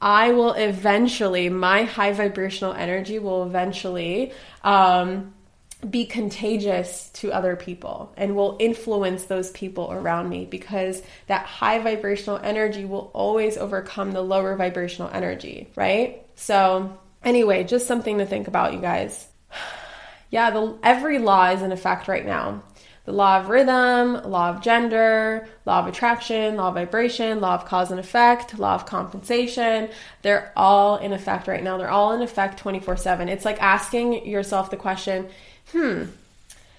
I 0.00 0.32
will 0.32 0.52
eventually, 0.52 1.48
my 1.48 1.84
high 1.84 2.12
vibrational 2.12 2.74
energy 2.74 3.18
will 3.18 3.44
eventually 3.44 4.32
um, 4.62 5.32
be 5.88 6.06
contagious 6.06 7.10
to 7.14 7.32
other 7.32 7.56
people 7.56 8.12
and 8.16 8.36
will 8.36 8.56
influence 8.60 9.24
those 9.24 9.50
people 9.52 9.90
around 9.92 10.28
me 10.28 10.44
because 10.44 11.02
that 11.26 11.46
high 11.46 11.78
vibrational 11.78 12.38
energy 12.38 12.84
will 12.84 13.10
always 13.14 13.56
overcome 13.56 14.12
the 14.12 14.22
lower 14.22 14.56
vibrational 14.56 15.10
energy, 15.12 15.70
right? 15.76 16.26
So, 16.36 16.98
anyway, 17.22 17.64
just 17.64 17.86
something 17.86 18.18
to 18.18 18.26
think 18.26 18.48
about, 18.48 18.74
you 18.74 18.80
guys. 18.80 19.28
Yeah, 20.30 20.50
the, 20.50 20.76
every 20.82 21.20
law 21.20 21.50
is 21.50 21.62
in 21.62 21.70
effect 21.70 22.08
right 22.08 22.26
now 22.26 22.64
the 23.04 23.12
law 23.12 23.38
of 23.38 23.48
rhythm, 23.48 24.14
law 24.24 24.48
of 24.50 24.62
gender, 24.62 25.46
law 25.66 25.80
of 25.80 25.86
attraction, 25.86 26.56
law 26.56 26.68
of 26.68 26.74
vibration, 26.74 27.40
law 27.40 27.54
of 27.54 27.66
cause 27.66 27.90
and 27.90 28.00
effect, 28.00 28.58
law 28.58 28.74
of 28.74 28.86
compensation. 28.86 29.90
They're 30.22 30.52
all 30.56 30.96
in 30.96 31.12
effect 31.12 31.46
right 31.46 31.62
now. 31.62 31.76
They're 31.76 31.90
all 31.90 32.12
in 32.12 32.22
effect 32.22 32.58
24 32.58 32.96
7. 32.96 33.28
It's 33.28 33.44
like 33.44 33.60
asking 33.62 34.26
yourself 34.26 34.70
the 34.70 34.76
question 34.76 35.28
hmm, 35.72 36.04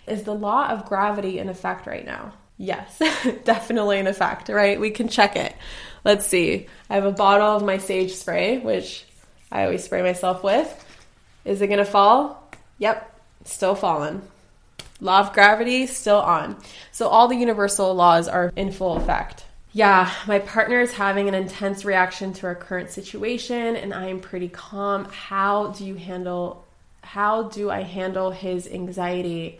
is 0.07 0.23
the 0.23 0.33
law 0.33 0.67
of 0.69 0.85
gravity 0.85 1.39
in 1.39 1.49
effect 1.49 1.85
right 1.85 2.05
now? 2.05 2.33
Yes, 2.57 2.99
definitely 3.43 3.99
in 3.99 4.07
effect, 4.07 4.49
right? 4.49 4.79
We 4.79 4.89
can 4.89 5.09
check 5.09 5.35
it. 5.35 5.53
Let's 6.03 6.25
see. 6.25 6.67
I 6.89 6.95
have 6.95 7.05
a 7.05 7.11
bottle 7.11 7.55
of 7.55 7.63
my 7.63 7.77
sage 7.77 8.13
spray, 8.13 8.59
which 8.59 9.05
I 9.51 9.63
always 9.63 9.83
spray 9.83 10.01
myself 10.01 10.43
with. 10.43 10.81
Is 11.43 11.61
it 11.61 11.67
to 11.67 11.85
fall? 11.85 12.49
Yep, 12.79 13.19
still 13.43 13.75
falling. 13.75 14.21
Law 15.05 15.19
of 15.19 15.33
gravity 15.33 15.85
still 15.85 16.19
on. 16.19 16.57
So 16.91 17.07
all 17.07 17.27
the 17.27 17.35
universal 17.35 17.93
laws 17.93 18.27
are 18.27 18.51
in 18.55 18.71
full 18.71 18.97
effect. 18.97 19.45
Yeah, 19.71 20.11
my 20.25 20.39
partner 20.39 20.79
is 20.79 20.93
having 20.93 21.27
an 21.27 21.35
intense 21.35 21.85
reaction 21.85 22.33
to 22.33 22.47
our 22.47 22.55
current 22.55 22.89
situation 22.89 23.75
and 23.75 23.93
I 23.93 24.07
am 24.07 24.19
pretty 24.19 24.47
calm. 24.49 25.05
How 25.05 25.67
do 25.67 25.85
you 25.85 25.95
handle 25.95 26.65
how 27.01 27.43
do 27.43 27.69
I 27.69 27.83
handle 27.83 28.31
his 28.31 28.67
anxiety? 28.67 29.59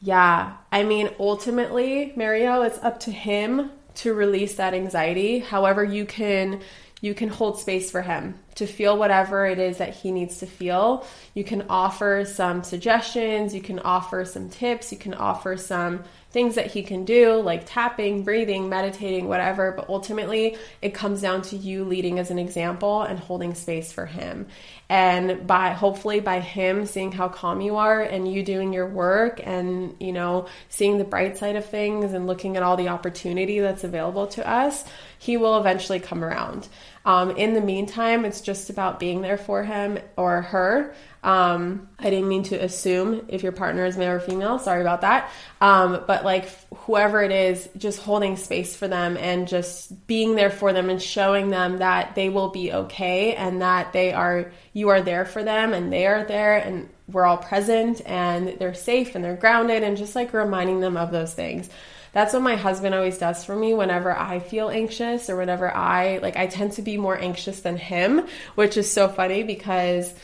Yeah, 0.00 0.56
I 0.70 0.84
mean 0.84 1.10
ultimately, 1.20 2.14
Mario, 2.16 2.62
it's 2.62 2.78
up 2.78 3.00
to 3.00 3.12
him 3.12 3.72
to 3.96 4.14
release 4.14 4.54
that 4.54 4.72
anxiety. 4.72 5.40
However, 5.40 5.84
you 5.84 6.06
can 6.06 6.60
you 7.02 7.12
can 7.12 7.28
hold 7.28 7.60
space 7.60 7.90
for 7.90 8.00
him 8.00 8.38
to 8.56 8.66
feel 8.66 8.96
whatever 8.98 9.46
it 9.46 9.58
is 9.58 9.78
that 9.78 9.94
he 9.94 10.10
needs 10.10 10.38
to 10.38 10.46
feel. 10.46 11.06
You 11.34 11.44
can 11.44 11.66
offer 11.68 12.24
some 12.26 12.62
suggestions, 12.62 13.54
you 13.54 13.62
can 13.62 13.78
offer 13.78 14.24
some 14.24 14.50
tips, 14.50 14.92
you 14.92 14.98
can 14.98 15.14
offer 15.14 15.56
some 15.56 16.04
things 16.32 16.54
that 16.54 16.70
he 16.70 16.82
can 16.82 17.04
do, 17.04 17.34
like 17.34 17.62
tapping, 17.66 18.24
breathing, 18.24 18.68
meditating, 18.68 19.28
whatever. 19.28 19.72
But 19.72 19.88
ultimately, 19.88 20.56
it 20.80 20.94
comes 20.94 21.20
down 21.20 21.42
to 21.42 21.56
you 21.56 21.84
leading 21.84 22.18
as 22.18 22.30
an 22.30 22.38
example 22.38 23.02
and 23.02 23.18
holding 23.18 23.54
space 23.54 23.92
for 23.92 24.06
him. 24.06 24.46
And 24.88 25.46
by 25.46 25.70
hopefully 25.70 26.20
by 26.20 26.40
him 26.40 26.86
seeing 26.86 27.12
how 27.12 27.28
calm 27.28 27.60
you 27.60 27.76
are 27.76 28.00
and 28.00 28.30
you 28.30 28.42
doing 28.42 28.72
your 28.72 28.86
work 28.86 29.40
and, 29.44 29.94
you 30.00 30.12
know, 30.12 30.46
seeing 30.68 30.98
the 30.98 31.04
bright 31.04 31.36
side 31.36 31.56
of 31.56 31.66
things 31.66 32.12
and 32.12 32.26
looking 32.26 32.56
at 32.56 32.62
all 32.62 32.76
the 32.76 32.88
opportunity 32.88 33.60
that's 33.60 33.84
available 33.84 34.26
to 34.28 34.48
us, 34.48 34.84
he 35.18 35.36
will 35.36 35.58
eventually 35.58 36.00
come 36.00 36.24
around. 36.24 36.68
Um, 37.04 37.32
in 37.32 37.54
the 37.54 37.60
meantime, 37.60 38.24
it's 38.24 38.40
just 38.40 38.70
about 38.70 39.00
being 39.00 39.22
there 39.22 39.36
for 39.36 39.64
him 39.64 39.98
or 40.16 40.42
her. 40.42 40.94
Um, 41.24 41.88
I 41.98 42.10
didn't 42.10 42.28
mean 42.28 42.42
to 42.44 42.56
assume 42.56 43.26
if 43.28 43.42
your 43.42 43.52
partner 43.52 43.84
is 43.84 43.96
male 43.96 44.12
or 44.12 44.20
female. 44.20 44.58
Sorry 44.58 44.80
about 44.80 45.02
that. 45.02 45.30
Um, 45.60 46.04
but 46.06 46.24
like 46.24 46.48
whoever 46.74 47.22
it 47.22 47.30
is, 47.30 47.68
just 47.76 48.00
holding 48.00 48.36
space 48.36 48.74
for 48.74 48.88
them 48.88 49.16
and 49.16 49.46
just 49.46 50.06
being 50.06 50.34
there 50.34 50.50
for 50.50 50.72
them 50.72 50.90
and 50.90 51.00
showing 51.00 51.50
them 51.50 51.78
that 51.78 52.14
they 52.14 52.28
will 52.28 52.48
be 52.48 52.72
okay 52.72 53.34
and 53.34 53.62
that 53.62 53.92
they 53.92 54.12
are, 54.12 54.50
you 54.72 54.88
are 54.88 55.00
there 55.00 55.24
for 55.24 55.44
them 55.44 55.72
and 55.72 55.92
they 55.92 56.06
are 56.06 56.24
there 56.24 56.56
and 56.56 56.88
we're 57.08 57.24
all 57.24 57.36
present 57.36 58.00
and 58.06 58.58
they're 58.58 58.74
safe 58.74 59.14
and 59.14 59.24
they're 59.24 59.36
grounded 59.36 59.82
and 59.82 59.96
just 59.96 60.16
like 60.16 60.32
reminding 60.32 60.80
them 60.80 60.96
of 60.96 61.12
those 61.12 61.34
things. 61.34 61.68
That's 62.12 62.32
what 62.34 62.42
my 62.42 62.56
husband 62.56 62.94
always 62.94 63.18
does 63.18 63.44
for 63.44 63.56
me 63.56 63.74
whenever 63.74 64.16
I 64.16 64.38
feel 64.38 64.68
anxious 64.68 65.30
or 65.30 65.36
whenever 65.36 65.74
I 65.74 66.18
like 66.18 66.36
I 66.36 66.46
tend 66.46 66.72
to 66.72 66.82
be 66.82 66.96
more 66.96 67.18
anxious 67.18 67.60
than 67.60 67.76
him, 67.76 68.26
which 68.54 68.76
is 68.76 68.90
so 68.90 69.08
funny 69.08 69.42
because 69.42 70.14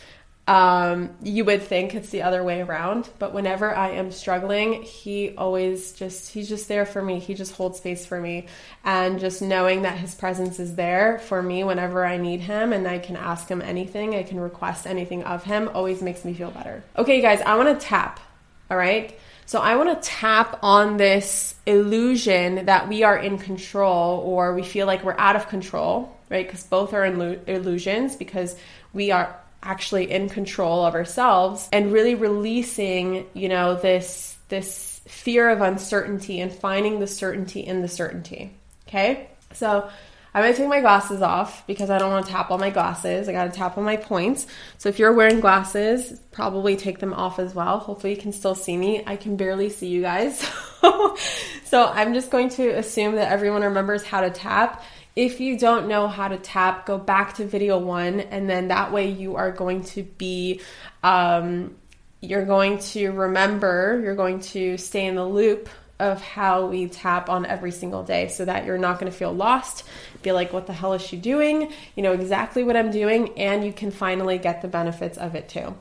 um, 0.48 1.10
you 1.22 1.44
would 1.44 1.62
think 1.62 1.94
it's 1.94 2.08
the 2.08 2.22
other 2.22 2.42
way 2.42 2.62
around, 2.62 3.10
but 3.18 3.34
whenever 3.34 3.74
I 3.74 3.90
am 3.90 4.10
struggling, 4.10 4.82
he 4.82 5.36
always 5.36 5.92
just, 5.92 6.32
he's 6.32 6.48
just 6.48 6.68
there 6.68 6.86
for 6.86 7.02
me. 7.02 7.18
He 7.18 7.34
just 7.34 7.52
holds 7.52 7.76
space 7.76 8.06
for 8.06 8.18
me. 8.18 8.46
And 8.82 9.20
just 9.20 9.42
knowing 9.42 9.82
that 9.82 9.98
his 9.98 10.14
presence 10.14 10.58
is 10.58 10.74
there 10.74 11.18
for 11.18 11.42
me 11.42 11.64
whenever 11.64 12.02
I 12.02 12.16
need 12.16 12.40
him 12.40 12.72
and 12.72 12.88
I 12.88 12.98
can 12.98 13.14
ask 13.14 13.46
him 13.46 13.60
anything, 13.60 14.14
I 14.14 14.22
can 14.22 14.40
request 14.40 14.86
anything 14.86 15.22
of 15.24 15.44
him, 15.44 15.70
always 15.74 16.00
makes 16.00 16.24
me 16.24 16.32
feel 16.32 16.50
better. 16.50 16.82
Okay, 16.96 17.20
guys, 17.20 17.42
I 17.42 17.54
want 17.56 17.78
to 17.78 17.86
tap, 17.86 18.18
all 18.70 18.78
right? 18.78 19.18
So 19.48 19.60
I 19.60 19.76
want 19.76 19.88
to 19.88 20.06
tap 20.06 20.58
on 20.62 20.98
this 20.98 21.54
illusion 21.64 22.66
that 22.66 22.86
we 22.86 23.02
are 23.02 23.16
in 23.16 23.38
control 23.38 24.18
or 24.18 24.52
we 24.52 24.62
feel 24.62 24.86
like 24.86 25.02
we're 25.02 25.16
out 25.16 25.36
of 25.36 25.48
control, 25.48 26.14
right? 26.28 26.46
Because 26.46 26.64
both 26.64 26.92
are 26.92 27.06
illusions 27.06 28.14
because 28.14 28.54
we 28.92 29.10
are 29.10 29.34
actually 29.62 30.10
in 30.10 30.28
control 30.28 30.84
of 30.84 30.94
ourselves 30.94 31.66
and 31.72 31.94
really 31.94 32.14
releasing, 32.14 33.24
you 33.32 33.48
know, 33.48 33.74
this 33.74 34.36
this 34.50 35.00
fear 35.06 35.48
of 35.48 35.62
uncertainty 35.62 36.40
and 36.40 36.52
finding 36.52 37.00
the 37.00 37.06
certainty 37.06 37.60
in 37.60 37.80
the 37.80 37.88
certainty. 37.88 38.52
Okay? 38.86 39.30
So 39.54 39.88
I'm 40.34 40.42
gonna 40.42 40.54
take 40.54 40.68
my 40.68 40.80
glasses 40.80 41.22
off 41.22 41.66
because 41.66 41.90
I 41.90 41.98
don't 41.98 42.10
want 42.10 42.26
to 42.26 42.32
tap 42.32 42.50
on 42.50 42.60
my 42.60 42.70
glasses. 42.70 43.28
I 43.28 43.32
gotta 43.32 43.50
tap 43.50 43.78
on 43.78 43.84
my 43.84 43.96
points. 43.96 44.46
So 44.78 44.88
if 44.88 44.98
you're 44.98 45.12
wearing 45.12 45.40
glasses, 45.40 46.20
probably 46.32 46.76
take 46.76 46.98
them 46.98 47.14
off 47.14 47.38
as 47.38 47.54
well. 47.54 47.78
Hopefully 47.78 48.14
you 48.14 48.20
can 48.20 48.32
still 48.32 48.54
see 48.54 48.76
me. 48.76 49.02
I 49.06 49.16
can 49.16 49.36
barely 49.36 49.70
see 49.70 49.88
you 49.88 50.02
guys. 50.02 50.40
so 51.64 51.86
I'm 51.86 52.14
just 52.14 52.30
going 52.30 52.50
to 52.50 52.68
assume 52.70 53.16
that 53.16 53.32
everyone 53.32 53.62
remembers 53.62 54.02
how 54.02 54.20
to 54.20 54.30
tap 54.30 54.82
if 55.18 55.40
you 55.40 55.58
don't 55.58 55.88
know 55.88 56.06
how 56.06 56.28
to 56.28 56.36
tap, 56.36 56.86
go 56.86 56.96
back 56.96 57.34
to 57.34 57.44
video 57.44 57.76
one, 57.76 58.20
and 58.20 58.48
then 58.48 58.68
that 58.68 58.92
way 58.92 59.10
you 59.10 59.34
are 59.34 59.50
going 59.50 59.82
to 59.82 60.04
be, 60.04 60.60
um, 61.02 61.74
you're 62.20 62.44
going 62.44 62.78
to 62.78 63.10
remember, 63.10 64.00
you're 64.00 64.14
going 64.14 64.38
to 64.38 64.78
stay 64.78 65.06
in 65.06 65.16
the 65.16 65.24
loop 65.24 65.68
of 65.98 66.20
how 66.20 66.66
we 66.66 66.86
tap 66.86 67.28
on 67.28 67.44
every 67.44 67.72
single 67.72 68.02
day 68.02 68.28
so 68.28 68.44
that 68.44 68.64
you're 68.64 68.78
not 68.78 69.00
going 69.00 69.10
to 69.10 69.16
feel 69.16 69.32
lost, 69.32 69.84
be 70.22 70.32
like, 70.32 70.52
what 70.52 70.66
the 70.66 70.72
hell 70.72 70.92
is 70.92 71.02
she 71.02 71.16
doing? 71.16 71.72
You 71.96 72.02
know 72.02 72.12
exactly 72.12 72.62
what 72.62 72.76
I'm 72.76 72.90
doing, 72.90 73.36
and 73.38 73.64
you 73.64 73.72
can 73.72 73.90
finally 73.90 74.38
get 74.38 74.62
the 74.62 74.68
benefits 74.68 75.18
of 75.18 75.34
it 75.34 75.48
too. 75.48 75.74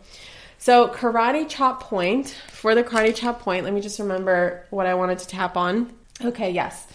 So, 0.60 0.88
karate 0.88 1.48
chop 1.48 1.84
point, 1.84 2.36
for 2.50 2.74
the 2.74 2.84
karate 2.84 3.14
chop 3.14 3.42
point, 3.42 3.64
let 3.64 3.74
me 3.74 3.82
just 3.82 4.00
remember 4.00 4.66
what 4.72 4.88
I 4.88 4.96
wanted 4.96 5.20
to 5.20 5.28
tap 5.28 5.56
on. 5.56 5.94
Okay, 6.24 6.50
yes. 6.50 6.88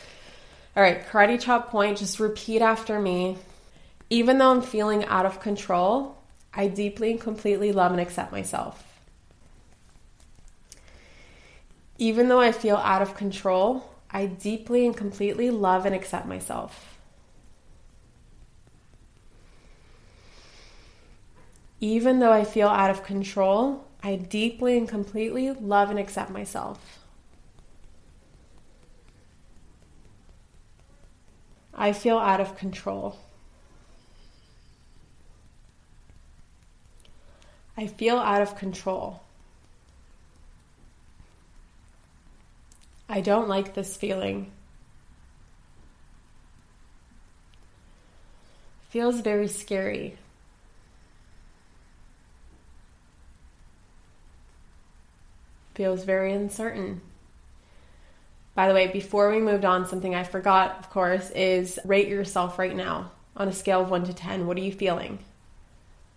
All 0.76 0.82
right, 0.82 1.06
karate 1.06 1.40
chop 1.40 1.70
point, 1.70 1.98
just 1.98 2.18
repeat 2.18 2.60
after 2.60 2.98
me. 2.98 3.38
Even 4.10 4.38
though 4.38 4.50
I'm 4.50 4.62
feeling 4.62 5.04
out 5.04 5.26
of 5.26 5.40
control, 5.40 6.18
I 6.52 6.66
deeply 6.66 7.12
and 7.12 7.20
completely 7.20 7.72
love 7.72 7.92
and 7.92 8.00
accept 8.00 8.32
myself. 8.32 8.91
Even 11.98 12.28
though 12.28 12.40
I 12.40 12.52
feel 12.52 12.76
out 12.76 13.02
of 13.02 13.14
control, 13.14 13.90
I 14.10 14.26
deeply 14.26 14.86
and 14.86 14.96
completely 14.96 15.50
love 15.50 15.86
and 15.86 15.94
accept 15.94 16.26
myself. 16.26 16.98
Even 21.80 22.20
though 22.20 22.32
I 22.32 22.44
feel 22.44 22.68
out 22.68 22.90
of 22.90 23.02
control, 23.02 23.84
I 24.02 24.16
deeply 24.16 24.78
and 24.78 24.88
completely 24.88 25.50
love 25.50 25.90
and 25.90 25.98
accept 25.98 26.30
myself. 26.30 27.00
I 31.74 31.92
feel 31.92 32.18
out 32.18 32.40
of 32.40 32.56
control. 32.56 33.18
I 37.76 37.86
feel 37.86 38.18
out 38.18 38.42
of 38.42 38.56
control. 38.56 39.22
I 43.08 43.20
don't 43.20 43.48
like 43.48 43.74
this 43.74 43.96
feeling. 43.96 44.52
Feels 48.90 49.20
very 49.20 49.48
scary. 49.48 50.18
Feels 55.74 56.04
very 56.04 56.32
uncertain. 56.32 57.00
By 58.54 58.68
the 58.68 58.74
way, 58.74 58.88
before 58.88 59.30
we 59.30 59.38
moved 59.38 59.64
on, 59.64 59.86
something 59.86 60.14
I 60.14 60.24
forgot, 60.24 60.78
of 60.78 60.90
course, 60.90 61.30
is 61.30 61.78
rate 61.84 62.08
yourself 62.08 62.58
right 62.58 62.76
now 62.76 63.12
on 63.34 63.48
a 63.48 63.52
scale 63.52 63.80
of 63.80 63.90
1 63.90 64.04
to 64.04 64.12
10. 64.12 64.46
What 64.46 64.58
are 64.58 64.60
you 64.60 64.72
feeling? 64.72 65.18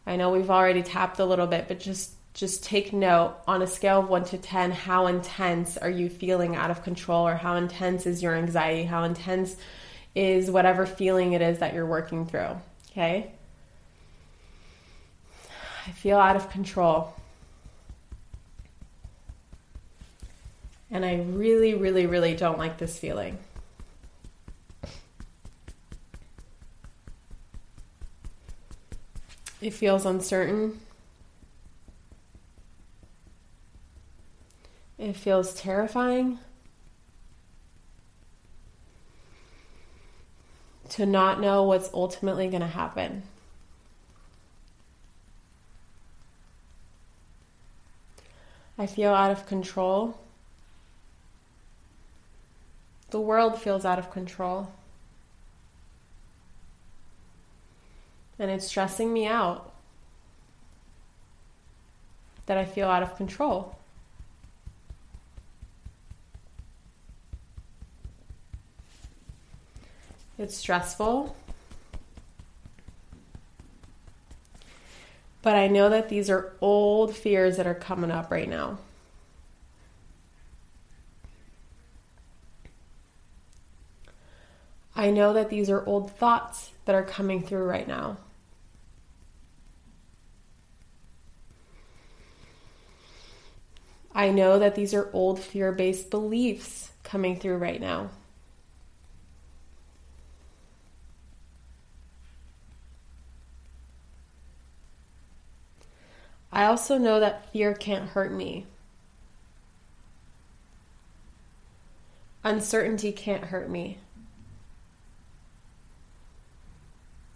I 0.06 0.18
know 0.18 0.32
we've 0.32 0.52
already 0.52 0.84
tapped 0.84 1.20
a 1.20 1.26
little 1.26 1.48
bit, 1.48 1.70
but 1.70 1.80
just 1.80 2.12
just 2.36 2.66
take 2.66 2.92
note 2.92 3.34
on 3.48 3.62
a 3.62 3.68
scale 3.68 4.02
of 4.02 4.10
1 4.10 4.26
to 4.26 4.38
10, 4.38 4.72
how 4.72 5.08
intense 5.08 5.78
are 5.78 5.90
you 5.90 6.10
feeling 6.10 6.58
out 6.58 6.70
of 6.70 6.84
control 6.84 7.26
or 7.26 7.36
how 7.36 7.56
intense 7.56 8.06
is 8.06 8.22
your 8.22 8.36
anxiety? 8.36 8.84
How 8.84 9.06
intense 9.06 9.56
is 10.14 10.52
whatever 10.52 10.86
feeling 10.86 11.32
it 11.32 11.42
is 11.42 11.60
that 11.60 11.74
you're 11.74 11.86
working 11.86 12.26
through, 12.26 12.60
okay? 12.92 13.32
I 15.88 15.92
feel 15.92 16.18
out 16.18 16.36
of 16.36 16.50
control. 16.50 17.16
And 20.92 21.06
I 21.06 21.16
really, 21.16 21.74
really, 21.74 22.06
really 22.06 22.36
don't 22.36 22.58
like 22.58 22.78
this 22.78 23.00
feeling. 23.00 23.38
It 29.62 29.72
feels 29.72 30.06
uncertain. 30.06 30.82
It 34.98 35.16
feels 35.16 35.54
terrifying. 35.54 36.40
To 40.90 41.06
not 41.06 41.42
know 41.42 41.64
what's 41.64 41.90
ultimately 41.94 42.48
going 42.48 42.62
to 42.62 42.68
happen. 42.68 43.24
I 48.78 48.86
feel 48.86 49.14
out 49.14 49.32
of 49.32 49.46
control. 49.46 50.20
The 53.10 53.20
world 53.20 53.62
feels 53.62 53.86
out 53.86 54.00
of 54.00 54.12
control. 54.12 54.72
And 58.38 58.52
it's 58.52 58.68
stressing 58.68 59.14
me 59.14 59.26
out 59.26 59.72
that 62.46 62.58
I 62.58 62.66
feel 62.66 62.90
out 62.90 63.02
of 63.02 63.16
control. 63.16 63.78
It's 70.38 70.58
stressful. 70.58 71.36
But 75.42 75.56
I 75.56 75.68
know 75.68 75.90
that 75.90 76.10
these 76.10 76.30
are 76.30 76.54
old 76.60 77.16
fears 77.16 77.58
that 77.58 77.68
are 77.68 77.76
coming 77.76 78.12
up 78.12 78.32
right 78.32 78.50
now. 78.50 78.80
I 84.96 85.12
know 85.12 85.34
that 85.34 85.50
these 85.50 85.70
are 85.70 85.86
old 85.86 86.12
thoughts 86.12 86.72
that 86.86 86.96
are 86.96 87.04
coming 87.04 87.44
through 87.44 87.66
right 87.66 87.88
now. 87.88 88.18
I 94.14 94.32
know 94.32 94.58
that 94.60 94.76
these 94.76 94.94
are 94.94 95.10
old 95.12 95.40
fear 95.40 95.74
based 95.74 96.10
beliefs 96.10 96.92
coming 97.04 97.38
through 97.38 97.58
right 97.58 97.82
now. 97.82 98.10
I 106.56 106.68
also 106.68 106.98
know 106.98 107.20
that 107.20 107.52
fear 107.52 107.74
can't 107.74 108.08
hurt 108.08 108.32
me. 108.32 108.66
Uncertainty 112.46 113.12
can't 113.12 113.44
hurt 113.44 113.70
me. 113.70 113.98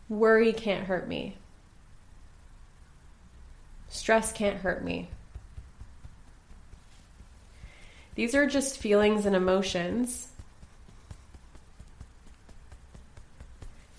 Worry 0.08 0.53
can't 0.53 0.86
hurt 0.86 1.05
me. 1.05 1.36
Stress 3.89 4.32
can't 4.32 4.60
hurt 4.60 4.86
me. 4.86 5.10
These 8.15 8.34
are 8.34 8.47
just 8.47 8.77
feelings 8.77 9.25
and 9.25 9.36
emotions. 9.36 10.29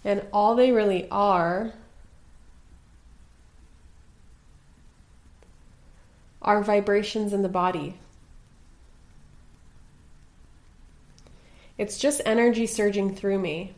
And 0.03 0.25
all 0.33 0.55
they 0.55 0.73
really 0.73 1.07
are 1.11 1.75
are 6.43 6.63
vibrations 6.63 7.33
in 7.33 7.43
the 7.43 7.49
body. 7.49 7.95
It's 11.77 11.99
just 11.99 12.21
energy 12.25 12.67
surging 12.67 13.15
through 13.15 13.39
me. 13.39 13.75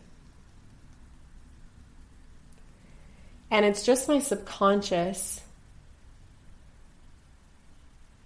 And 3.51 3.64
it's 3.64 3.85
just 3.85 4.09
my 4.09 4.18
subconscious 4.18 5.40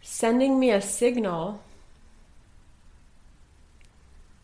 sending 0.01 0.59
me 0.59 0.70
a 0.70 0.81
signal 0.81 1.61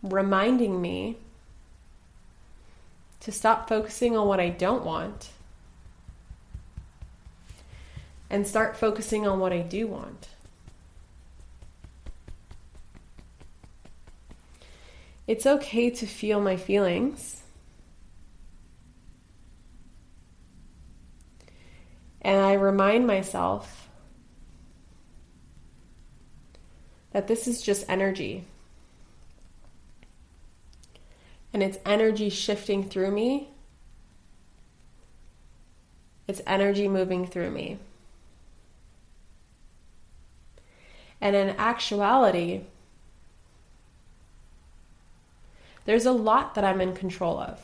reminding 0.03 0.83
me 0.83 1.17
to 3.21 3.31
stop 3.31 3.69
focusing 3.69 4.17
on 4.17 4.27
what 4.27 4.41
I 4.41 4.51
don't 4.51 4.85
want 4.85 5.31
and 8.33 8.49
start 8.49 8.79
focusing 8.79 9.27
on 9.27 9.39
what 9.39 9.53
I 9.53 9.61
do 9.61 9.87
want. 9.87 10.29
It's 15.27 15.45
okay 15.45 15.91
to 15.91 16.07
feel 16.07 16.41
my 16.41 16.57
feelings. 16.57 17.43
And 22.23 22.41
I 22.41 22.55
remind 22.55 23.07
myself 23.07 23.91
that 27.11 27.29
this 27.29 27.47
is 27.47 27.61
just 27.61 27.85
energy. 27.87 28.47
And 31.53 31.63
it's 31.63 31.77
energy 31.85 32.31
shifting 32.31 32.89
through 32.89 33.11
me. 33.11 33.51
It's 36.27 36.41
energy 36.47 36.89
moving 36.89 37.27
through 37.27 37.51
me. 37.51 37.79
And 41.23 41.37
in 41.37 41.51
actuality, 41.51 42.63
there's 45.85 46.05
a 46.05 46.11
lot 46.11 46.57
that 46.57 46.65
I'm 46.65 46.81
in 46.81 46.95
control 46.95 47.39
of. 47.39 47.61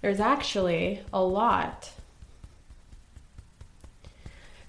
There's 0.00 0.20
actually 0.20 1.00
a 1.12 1.20
lot 1.20 1.90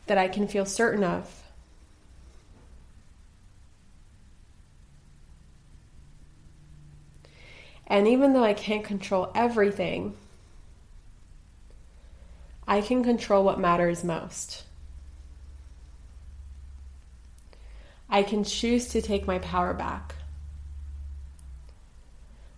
that 0.08 0.18
I 0.18 0.28
can 0.28 0.48
feel 0.48 0.66
certain 0.66 1.04
of. 1.04 1.44
And 7.86 8.08
even 8.08 8.34
though 8.34 8.44
I 8.44 8.56
can't 8.56 8.84
control 8.84 9.32
everything, 9.36 10.16
I 12.68 12.82
can 12.82 13.04
control 13.04 13.44
what 13.44 13.60
matters 13.60 14.04
most. 14.04 14.64
I 18.10 18.24
can 18.24 18.44
choose 18.44 18.88
to 18.90 19.02
take 19.02 19.28
my 19.28 19.40
power 19.40 19.74
back. 19.74 20.16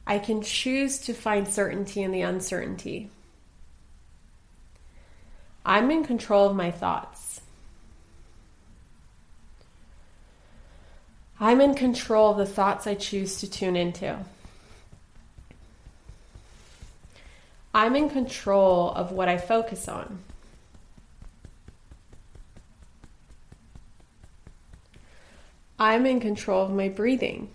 I 0.07 0.19
can 0.19 0.41
choose 0.41 0.97
to 0.99 1.13
find 1.13 1.47
certainty 1.47 2.01
in 2.01 2.11
the 2.11 2.21
uncertainty. 2.21 3.09
I'm 5.65 5.91
in 5.91 6.03
control 6.03 6.49
of 6.49 6.55
my 6.55 6.71
thoughts. 6.71 7.41
I'm 11.39 11.59
in 11.59 11.75
control 11.75 12.31
of 12.31 12.37
the 12.37 12.45
thoughts 12.45 12.87
I 12.87 12.95
choose 12.95 13.39
to 13.39 13.49
tune 13.49 13.75
into. 13.75 14.17
I'm 17.73 17.95
in 17.95 18.09
control 18.09 18.91
of 18.91 19.11
what 19.11 19.27
I 19.27 19.37
focus 19.37 19.87
on. 19.87 20.19
I'm 25.81 26.05
in 26.05 26.19
control 26.19 26.63
of 26.63 26.69
my 26.69 26.89
breathing. 26.89 27.49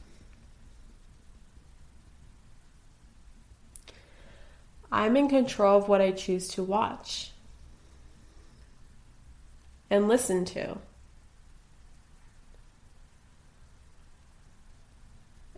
I'm 4.91 5.17
in 5.17 5.29
control 5.29 5.79
of 5.79 5.89
what 5.89 6.01
I 6.01 6.11
choose 6.11 6.49
to 6.49 6.65
watch 6.65 7.31
and 9.89 10.09
listen 10.09 10.45
to. 10.47 10.77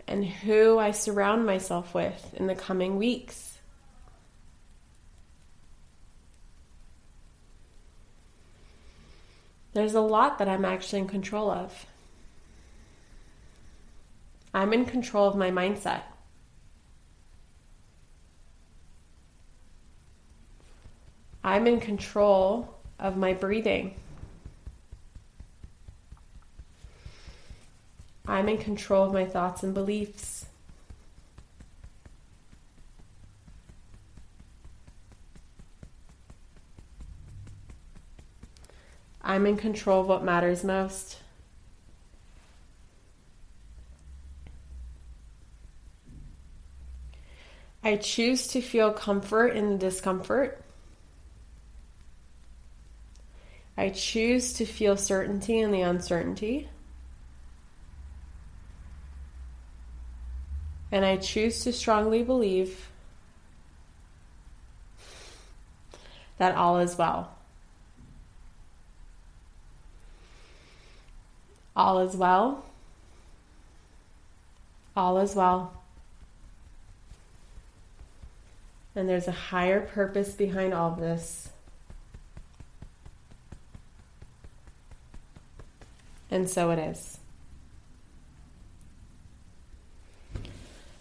And 0.06 0.26
who 0.26 0.78
I 0.78 0.90
surround 0.90 1.46
myself 1.46 1.94
with 1.94 2.34
in 2.36 2.48
the 2.48 2.54
coming 2.54 2.98
weeks. 2.98 3.56
There's 9.72 9.94
a 9.94 10.02
lot 10.02 10.36
that 10.38 10.50
I'm 10.50 10.66
actually 10.66 10.98
in 10.98 11.08
control 11.08 11.50
of. 11.50 11.86
I'm 14.58 14.72
in 14.72 14.86
control 14.86 15.28
of 15.28 15.36
my 15.36 15.52
mindset. 15.52 16.02
I'm 21.44 21.68
in 21.68 21.78
control 21.78 22.74
of 22.98 23.16
my 23.16 23.34
breathing. 23.34 23.94
I'm 28.26 28.48
in 28.48 28.58
control 28.58 29.04
of 29.04 29.12
my 29.12 29.26
thoughts 29.26 29.62
and 29.62 29.72
beliefs. 29.72 30.46
I'm 39.22 39.46
in 39.46 39.56
control 39.56 40.00
of 40.00 40.08
what 40.08 40.24
matters 40.24 40.64
most. 40.64 41.18
I 47.88 47.96
choose 47.96 48.48
to 48.48 48.60
feel 48.60 48.92
comfort 48.92 49.56
in 49.56 49.70
the 49.70 49.78
discomfort. 49.78 50.62
I 53.78 53.88
choose 53.88 54.52
to 54.52 54.66
feel 54.66 54.98
certainty 54.98 55.58
in 55.58 55.70
the 55.70 55.80
uncertainty. 55.80 56.68
And 60.92 61.02
I 61.02 61.16
choose 61.16 61.64
to 61.64 61.72
strongly 61.72 62.22
believe 62.22 62.90
that 66.36 66.56
all 66.56 66.80
is 66.80 66.98
well. 66.98 67.38
All 71.74 72.00
is 72.00 72.14
well. 72.14 72.66
All 74.94 75.16
is 75.20 75.34
well. 75.34 75.77
And 78.98 79.08
there's 79.08 79.28
a 79.28 79.32
higher 79.32 79.80
purpose 79.80 80.32
behind 80.32 80.74
all 80.74 80.90
this. 80.90 81.50
And 86.32 86.50
so 86.50 86.72
it 86.72 86.80
is. 86.80 87.18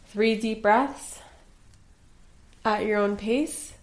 Three 0.10 0.36
deep 0.36 0.62
breaths 0.62 1.22
at 2.64 2.86
your 2.86 3.00
own 3.00 3.18
pace. 3.18 3.74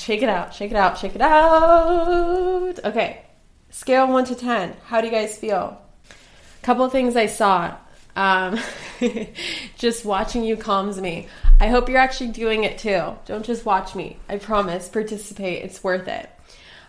Shake 0.00 0.22
it 0.22 0.28
out, 0.28 0.54
shake 0.54 0.70
it 0.70 0.76
out, 0.76 0.98
shake 0.98 1.14
it 1.14 1.20
out. 1.20 2.78
Okay, 2.84 3.22
scale 3.70 4.08
one 4.08 4.24
to 4.24 4.34
10. 4.34 4.76
How 4.86 5.00
do 5.00 5.06
you 5.06 5.12
guys 5.12 5.36
feel? 5.36 5.80
A 6.10 6.64
couple 6.64 6.88
things 6.88 7.16
I 7.16 7.26
saw. 7.26 7.76
Um, 8.16 8.58
just 9.76 10.04
watching 10.04 10.42
you 10.42 10.56
calms 10.56 11.00
me. 11.00 11.28
I 11.60 11.68
hope 11.68 11.88
you're 11.88 11.98
actually 11.98 12.30
doing 12.30 12.64
it 12.64 12.78
too. 12.78 13.16
Don't 13.26 13.44
just 13.44 13.64
watch 13.64 13.94
me. 13.94 14.16
I 14.28 14.38
promise. 14.38 14.88
Participate. 14.88 15.62
It's 15.62 15.84
worth 15.84 16.08
it. 16.08 16.28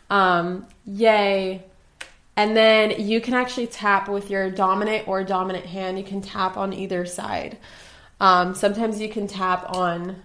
Um, 0.09 0.65
yay. 0.85 1.63
And 2.37 2.55
then 2.55 2.91
you 2.97 3.21
can 3.21 3.33
actually 3.33 3.67
tap 3.67 4.07
with 4.07 4.31
your 4.31 4.49
dominant 4.49 5.07
or 5.07 5.23
dominant 5.23 5.65
hand. 5.65 5.97
You 5.97 6.03
can 6.03 6.21
tap 6.21 6.57
on 6.57 6.73
either 6.73 7.05
side. 7.05 7.57
Um, 8.19 8.55
sometimes 8.55 9.01
you 9.01 9.09
can 9.09 9.27
tap 9.27 9.75
on 9.75 10.23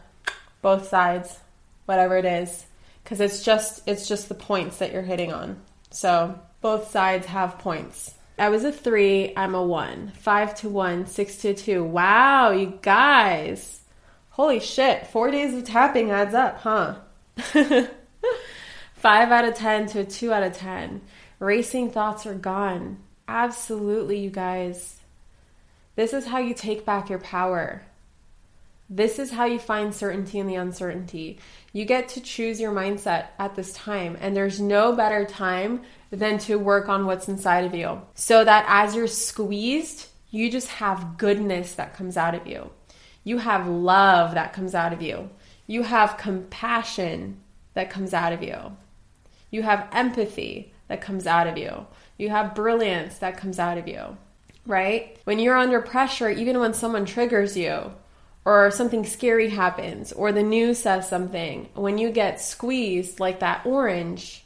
both 0.63 0.89
sides, 0.89 1.41
whatever 1.87 2.17
it 2.17 2.25
is 2.25 2.67
because 3.07 3.21
it's 3.21 3.45
just 3.45 3.83
it's 3.87 4.09
just 4.09 4.29
the 4.29 4.35
points 4.35 4.79
that 4.79 4.93
you're 4.93 5.01
hitting 5.01 5.33
on. 5.33 5.61
So 5.93 6.37
both 6.61 6.91
sides 6.91 7.29
have 7.29 7.61
points. 7.61 8.13
I 8.37 8.49
was 8.49 8.65
a 8.65 8.73
three, 8.73 9.33
I'm 9.37 9.55
a 9.55 9.63
one. 9.63 10.11
Five 10.19 10.57
to 10.57 10.69
one, 10.69 11.07
six 11.07 11.37
to 11.39 11.55
two. 11.55 11.85
Wow, 11.85 12.51
you 12.51 12.81
guys. 12.83 13.81
Holy 14.31 14.59
shit, 14.59 15.07
four 15.07 15.31
days 15.31 15.55
of 15.55 15.63
tapping 15.63 16.11
adds 16.11 16.35
up, 16.35 16.59
huh? 16.59 16.97
Five 18.97 19.31
out 19.31 19.45
of 19.45 19.55
ten 19.55 19.87
to 19.87 20.01
a 20.01 20.05
two 20.05 20.33
out 20.33 20.43
of 20.43 20.57
ten. 20.57 21.01
Racing 21.39 21.93
thoughts 21.93 22.27
are 22.27 22.35
gone. 22.35 22.99
Absolutely, 23.29 24.19
you 24.19 24.31
guys. 24.31 24.99
This 25.95 26.13
is 26.13 26.27
how 26.27 26.39
you 26.39 26.55
take 26.55 26.85
back 26.85 27.09
your 27.09 27.21
power. 27.21 27.83
This 28.89 29.19
is 29.19 29.33
how 29.33 29.47
you 29.47 29.59
find 29.59 29.93
certainty 29.95 30.39
in 30.39 30.47
the 30.47 30.55
uncertainty. 30.55 31.41
You 31.73 31.85
get 31.85 32.09
to 32.11 32.21
choose 32.21 32.61
your 32.61 32.73
mindset 32.73 33.27
at 33.39 33.57
this 33.57 33.73
time, 33.73 34.17
and 34.21 34.37
there's 34.37 34.61
no 34.61 34.93
better 34.93 35.25
time 35.25 35.83
than 36.11 36.39
to 36.39 36.57
work 36.57 36.89
on 36.89 37.05
what's 37.05 37.29
inside 37.29 37.65
of 37.65 37.75
you 37.75 38.01
so 38.15 38.45
that 38.45 38.65
as 38.69 38.95
you're 38.95 39.09
squeezed, 39.09 40.07
you 40.31 40.51
just 40.51 40.69
have 40.69 41.19
goodness 41.19 41.75
that 41.75 41.95
comes 41.95 42.17
out 42.17 42.35
of 42.35 42.47
you. 42.47 42.71
You 43.25 43.39
have 43.39 43.67
love 43.67 44.35
that 44.35 44.53
comes 44.53 44.75
out 44.75 44.93
of 44.93 45.03
you. 45.03 45.31
You 45.67 45.83
have 45.83 46.17
compassion 46.17 47.41
that 47.75 47.91
comes 47.91 48.15
out 48.15 48.33
of 48.33 48.43
you. 48.43 48.77
You 49.51 49.63
have 49.63 49.89
empathy 49.93 50.73
that 50.87 51.01
comes 51.01 51.27
out 51.27 51.49
of 51.49 51.59
you. 51.59 51.87
You 52.19 52.31
have 52.31 52.55
brilliance 52.55 53.19
that 53.19 53.37
comes 53.37 53.59
out 53.59 53.79
of 53.79 53.89
you, 53.89 54.17
right? 54.65 55.19
When 55.25 55.41
you're 55.41 55.57
under 55.57 55.81
pressure, 55.81 56.31
even 56.31 56.61
when 56.61 56.73
someone 56.73 57.05
triggers 57.05 57.57
you, 57.57 57.93
or 58.47 58.71
something 58.71 59.05
scary 59.05 59.51
happens, 59.51 60.13
or 60.13 60.31
the 60.31 60.43
news 60.43 60.79
says 60.79 61.09
something, 61.09 61.69
when 61.75 61.99
you 61.99 62.13
get 62.13 62.41
squeezed 62.41 63.19
like 63.19 63.41
that 63.41 63.67
orange, 63.67 64.45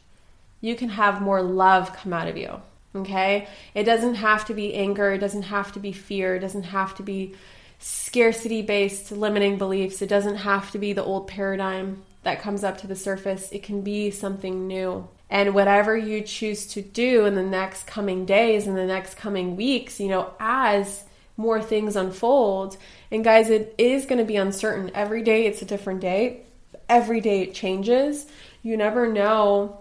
you 0.63 0.75
can 0.75 0.89
have 0.89 1.21
more 1.21 1.43
love 1.43 1.95
come 1.95 2.15
out 2.15 2.27
of 2.27 2.35
you. 2.35 2.63
Okay? 2.97 3.47
It 3.75 3.85
doesn't 3.85 4.15
have 4.15 4.47
to 4.47 4.55
be 4.55 4.75
anger, 4.75 5.13
it 5.13 5.19
doesn't 5.19 5.43
have 5.43 5.71
to 5.73 5.79
be 5.79 5.93
fear, 5.93 6.35
it 6.35 6.41
doesn't 6.41 6.63
have 6.63 6.95
to 6.95 7.03
be 7.03 7.35
scarcity 7.79 8.63
based 8.63 9.13
limiting 9.13 9.59
beliefs, 9.59 10.01
it 10.01 10.09
doesn't 10.09 10.37
have 10.37 10.71
to 10.71 10.79
be 10.79 10.95
the 10.95 11.05
old 11.05 11.29
paradigm 11.29 12.03
that 12.23 12.41
comes 12.41 12.65
up 12.65 12.79
to 12.79 12.87
the 12.87 12.97
surface. 12.97 13.53
It 13.53 13.63
can 13.63 13.83
be 13.83 14.11
something 14.11 14.67
new. 14.67 15.09
And 15.29 15.55
whatever 15.55 15.95
you 15.95 16.23
choose 16.23 16.67
to 16.69 16.81
do 16.81 17.27
in 17.27 17.35
the 17.35 17.43
next 17.43 17.87
coming 17.87 18.25
days, 18.25 18.67
in 18.67 18.77
the 18.77 18.87
next 18.87 19.19
coming 19.19 19.57
weeks, 19.57 20.01
you 20.01 20.09
know, 20.09 20.33
as 20.41 21.05
more 21.37 21.63
things 21.63 21.97
unfold, 21.97 22.77
and 23.11 23.25
guys, 23.25 23.51
it 23.51 23.75
is 23.79 24.07
going 24.07 24.19
to 24.19 24.25
be 24.25 24.37
uncertain. 24.37 24.91
Every 24.95 25.23
day 25.23 25.47
it's 25.47 25.63
a 25.63 25.67
different 25.67 26.01
day, 26.01 26.43
every 26.89 27.21
day 27.21 27.43
it 27.43 27.55
changes. 27.55 28.27
You 28.63 28.77
never 28.77 29.11
know 29.11 29.81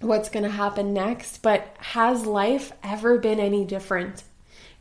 what's 0.00 0.28
going 0.28 0.44
to 0.44 0.50
happen 0.50 0.92
next, 0.92 1.42
but 1.42 1.74
has 1.78 2.26
life 2.26 2.72
ever 2.82 3.18
been 3.18 3.40
any 3.40 3.64
different? 3.64 4.22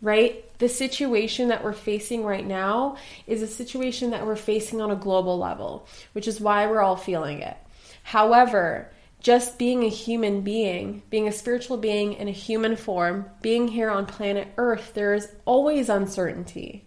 Right? 0.02 0.44
The 0.60 0.70
situation 0.70 1.48
that 1.50 1.64
we're 1.64 1.74
facing 1.74 2.24
right 2.24 2.46
now 2.46 2.98
is 3.28 3.42
a 3.42 3.48
situation 3.48 4.12
that 4.12 4.26
we're 4.26 4.36
facing 4.36 4.82
on 4.82 4.92
a 4.92 4.96
global 4.96 5.38
level, 5.38 5.88
which 6.14 6.28
is 6.28 6.40
why 6.40 6.68
we're 6.68 6.82
all 6.82 6.96
feeling 6.96 7.42
it. 7.42 7.58
However, 8.04 8.92
just 9.20 9.58
being 9.58 9.84
a 9.84 9.90
human 9.90 10.42
being, 10.42 11.02
being 11.10 11.28
a 11.28 11.32
spiritual 11.32 11.78
being 11.78 12.14
in 12.14 12.28
a 12.28 12.32
human 12.32 12.76
form, 12.76 13.26
being 13.42 13.68
here 13.68 13.90
on 13.90 14.06
planet 14.06 14.50
Earth, 14.58 14.94
there 14.94 15.16
is 15.16 15.32
always 15.46 15.90
uncertainty. 15.90 16.85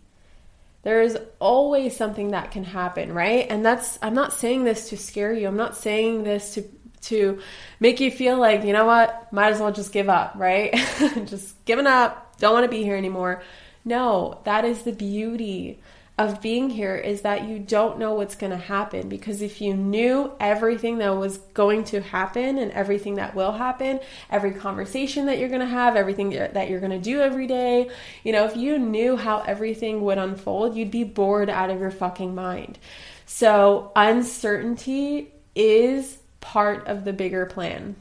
There 0.89 1.03
is 1.03 1.19
always 1.39 1.95
something 1.95 2.31
that 2.31 2.51
can 2.51 2.65
happen, 2.65 3.13
right? 3.13 3.47
And 3.51 3.63
that's, 3.63 3.99
I'm 4.01 4.15
not 4.15 4.33
saying 4.33 4.65
this 4.65 4.89
to 4.89 4.97
scare 4.97 5.35
you. 5.35 5.47
I'm 5.47 5.55
not 5.55 5.77
saying 5.77 6.23
this 6.25 6.55
to 6.55 6.65
to 7.03 7.41
make 7.79 8.01
you 8.01 8.11
feel 8.11 8.39
like, 8.39 8.65
you 8.65 8.73
know 8.73 8.87
what, 8.87 9.31
might 9.31 9.53
as 9.53 9.61
well 9.61 9.71
just 9.71 9.93
give 9.93 10.09
up, 10.09 10.33
right? 10.37 10.73
just 11.27 11.63
giving 11.67 11.87
up, 11.87 12.39
don't 12.39 12.55
want 12.55 12.65
to 12.65 12.71
be 12.71 12.85
here 12.85 12.97
anymore. 12.97 13.43
No, 13.85 14.41
that 14.45 14.65
is 14.65 14.85
the 14.85 14.93
beauty 14.93 15.83
of 16.19 16.43
being 16.43 16.69
here 16.69 16.97
is 16.97 17.21
that 17.21 17.45
you 17.45 17.61
don't 17.61 17.99
know 17.99 18.13
what's 18.15 18.35
going 18.35 18.51
to 18.51 18.59
happen 18.59 19.09
because 19.09 19.41
if 19.41 19.61
you 19.61 19.73
knew 19.73 20.33
everything 20.41 20.99
that 20.99 21.17
was 21.17 21.39
going 21.55 21.85
to 21.85 22.01
happen 22.01 22.59
and 22.59 22.73
everything 22.73 23.15
that 23.15 23.37
will 23.37 23.53
happen, 23.53 24.01
every 24.29 24.51
conversation 24.51 25.27
that 25.27 25.39
you're 25.39 25.49
going 25.49 25.61
to 25.61 25.67
have, 25.67 25.95
everything 25.95 26.31
that 26.31 26.69
you're 26.69 26.81
going 26.81 26.91
to 26.91 26.99
do 26.99 27.21
every 27.21 27.47
day, 27.47 27.89
you 28.25 28.33
know, 28.33 28.45
if 28.45 28.57
you 28.57 28.79
knew 28.79 29.17
how 29.17 29.41
everything 29.43 30.03
would 30.03 30.19
unfold, 30.19 30.77
you'd 30.77 30.91
be 30.91 31.05
bored 31.05 31.49
out 31.49 31.71
of 31.71 31.79
your 31.79 31.93
fucking 31.93 32.35
mind. 32.35 32.79
So, 33.25 33.93
uncertainty 33.95 35.33
is 35.55 36.19
part 36.41 36.89
of 36.89 37.05
the 37.05 37.13
bigger 37.13 37.47
plan. 37.47 37.95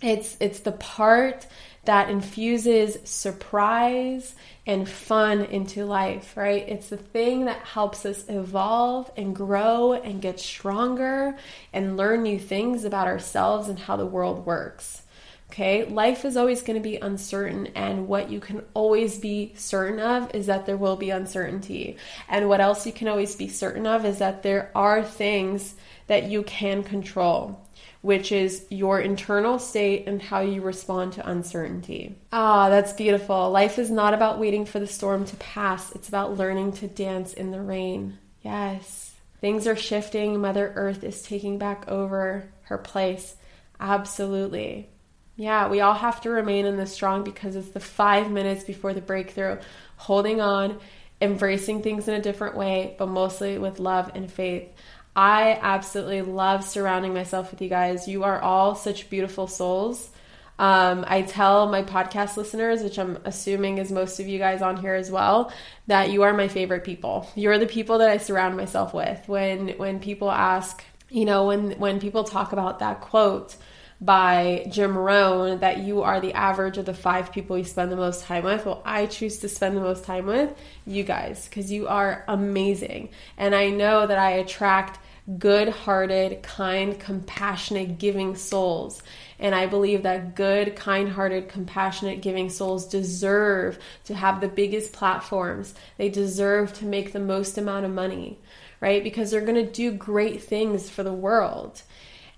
It's 0.00 0.36
it's 0.38 0.60
the 0.60 0.72
part 0.72 1.46
that 1.84 2.10
infuses 2.10 2.98
surprise 3.04 4.34
and 4.66 4.88
fun 4.88 5.40
into 5.40 5.84
life, 5.84 6.36
right? 6.36 6.68
It's 6.68 6.90
the 6.90 6.96
thing 6.96 7.46
that 7.46 7.64
helps 7.64 8.04
us 8.04 8.28
evolve 8.28 9.10
and 9.16 9.34
grow 9.34 9.94
and 9.94 10.20
get 10.20 10.38
stronger 10.38 11.36
and 11.72 11.96
learn 11.96 12.22
new 12.22 12.38
things 12.38 12.84
about 12.84 13.06
ourselves 13.06 13.68
and 13.68 13.78
how 13.78 13.96
the 13.96 14.06
world 14.06 14.44
works. 14.44 15.02
Okay, 15.50 15.84
life 15.84 16.24
is 16.24 16.36
always 16.36 16.62
going 16.62 16.80
to 16.80 16.88
be 16.88 16.98
uncertain, 16.98 17.66
and 17.74 18.06
what 18.06 18.30
you 18.30 18.38
can 18.38 18.62
always 18.72 19.18
be 19.18 19.52
certain 19.56 19.98
of 19.98 20.32
is 20.32 20.46
that 20.46 20.64
there 20.64 20.76
will 20.76 20.94
be 20.94 21.10
uncertainty. 21.10 21.96
And 22.28 22.48
what 22.48 22.60
else 22.60 22.86
you 22.86 22.92
can 22.92 23.08
always 23.08 23.34
be 23.34 23.48
certain 23.48 23.84
of 23.84 24.04
is 24.04 24.18
that 24.18 24.44
there 24.44 24.70
are 24.76 25.02
things 25.02 25.74
that 26.06 26.30
you 26.30 26.44
can 26.44 26.84
control 26.84 27.66
which 28.02 28.32
is 28.32 28.64
your 28.70 29.00
internal 29.00 29.58
state 29.58 30.06
and 30.06 30.22
how 30.22 30.40
you 30.40 30.62
respond 30.62 31.12
to 31.12 31.28
uncertainty. 31.28 32.16
Ah, 32.32 32.68
that's 32.70 32.92
beautiful. 32.92 33.50
Life 33.50 33.78
is 33.78 33.90
not 33.90 34.14
about 34.14 34.38
waiting 34.38 34.64
for 34.64 34.80
the 34.80 34.86
storm 34.86 35.24
to 35.26 35.36
pass, 35.36 35.92
it's 35.92 36.08
about 36.08 36.36
learning 36.36 36.72
to 36.72 36.86
dance 36.86 37.34
in 37.34 37.50
the 37.50 37.60
rain. 37.60 38.18
Yes. 38.42 39.14
Things 39.40 39.66
are 39.66 39.76
shifting. 39.76 40.40
Mother 40.40 40.72
Earth 40.76 41.02
is 41.02 41.22
taking 41.22 41.58
back 41.58 41.88
over 41.88 42.44
her 42.62 42.78
place. 42.78 43.36
Absolutely. 43.78 44.90
Yeah, 45.36 45.68
we 45.68 45.80
all 45.80 45.94
have 45.94 46.20
to 46.22 46.30
remain 46.30 46.66
in 46.66 46.76
this 46.76 46.92
strong 46.92 47.24
because 47.24 47.56
it's 47.56 47.70
the 47.70 47.80
five 47.80 48.30
minutes 48.30 48.64
before 48.64 48.92
the 48.92 49.00
breakthrough, 49.00 49.58
holding 49.96 50.42
on, 50.42 50.78
embracing 51.22 51.82
things 51.82 52.08
in 52.08 52.14
a 52.14 52.20
different 52.20 52.56
way, 52.56 52.94
but 52.98 53.06
mostly 53.06 53.56
with 53.56 53.80
love 53.80 54.10
and 54.14 54.30
faith. 54.30 54.68
I 55.14 55.58
absolutely 55.60 56.22
love 56.22 56.64
surrounding 56.64 57.14
myself 57.14 57.50
with 57.50 57.60
you 57.60 57.68
guys. 57.68 58.06
You 58.06 58.24
are 58.24 58.40
all 58.40 58.74
such 58.74 59.10
beautiful 59.10 59.46
souls. 59.46 60.10
Um, 60.58 61.06
I 61.08 61.22
tell 61.22 61.68
my 61.70 61.82
podcast 61.82 62.36
listeners, 62.36 62.82
which 62.82 62.98
I'm 62.98 63.18
assuming 63.24 63.78
is 63.78 63.90
most 63.90 64.20
of 64.20 64.28
you 64.28 64.38
guys 64.38 64.60
on 64.60 64.76
here 64.76 64.94
as 64.94 65.10
well, 65.10 65.50
that 65.86 66.10
you 66.10 66.22
are 66.22 66.34
my 66.34 66.48
favorite 66.48 66.84
people. 66.84 67.26
You're 67.34 67.58
the 67.58 67.66
people 67.66 67.98
that 67.98 68.10
I 68.10 68.18
surround 68.18 68.58
myself 68.58 68.92
with. 68.92 69.26
When 69.26 69.70
when 69.78 70.00
people 70.00 70.30
ask, 70.30 70.84
you 71.08 71.24
know, 71.24 71.46
when 71.46 71.72
when 71.72 71.98
people 71.98 72.24
talk 72.24 72.52
about 72.52 72.80
that 72.80 73.00
quote 73.00 73.56
by 74.00 74.66
Jim 74.70 74.96
Rohn 74.96 75.60
that 75.60 75.78
you 75.78 76.02
are 76.02 76.20
the 76.20 76.32
average 76.32 76.78
of 76.78 76.86
the 76.86 76.94
five 76.94 77.32
people 77.32 77.58
you 77.58 77.64
spend 77.64 77.92
the 77.92 77.96
most 77.96 78.24
time 78.24 78.44
with. 78.44 78.64
Well, 78.64 78.82
I 78.84 79.06
choose 79.06 79.38
to 79.38 79.48
spend 79.48 79.76
the 79.76 79.82
most 79.82 80.04
time 80.04 80.26
with 80.26 80.56
you 80.86 81.04
guys 81.04 81.46
because 81.46 81.70
you 81.70 81.86
are 81.86 82.24
amazing. 82.26 83.10
And 83.36 83.54
I 83.54 83.68
know 83.68 84.06
that 84.06 84.18
I 84.18 84.30
attract 84.32 84.98
good 85.38 85.68
hearted, 85.68 86.42
kind, 86.42 86.98
compassionate, 86.98 87.98
giving 87.98 88.36
souls. 88.36 89.02
And 89.38 89.54
I 89.54 89.66
believe 89.66 90.02
that 90.02 90.34
good, 90.34 90.74
kind 90.76 91.08
hearted, 91.10 91.48
compassionate, 91.48 92.22
giving 92.22 92.48
souls 92.48 92.86
deserve 92.86 93.78
to 94.04 94.14
have 94.14 94.40
the 94.40 94.48
biggest 94.48 94.92
platforms. 94.92 95.74
They 95.98 96.08
deserve 96.08 96.72
to 96.74 96.86
make 96.86 97.12
the 97.12 97.20
most 97.20 97.58
amount 97.58 97.84
of 97.84 97.92
money, 97.92 98.38
right? 98.80 99.04
Because 99.04 99.30
they're 99.30 99.40
going 99.42 99.66
to 99.66 99.70
do 99.70 99.92
great 99.92 100.42
things 100.42 100.88
for 100.88 101.02
the 101.02 101.12
world 101.12 101.82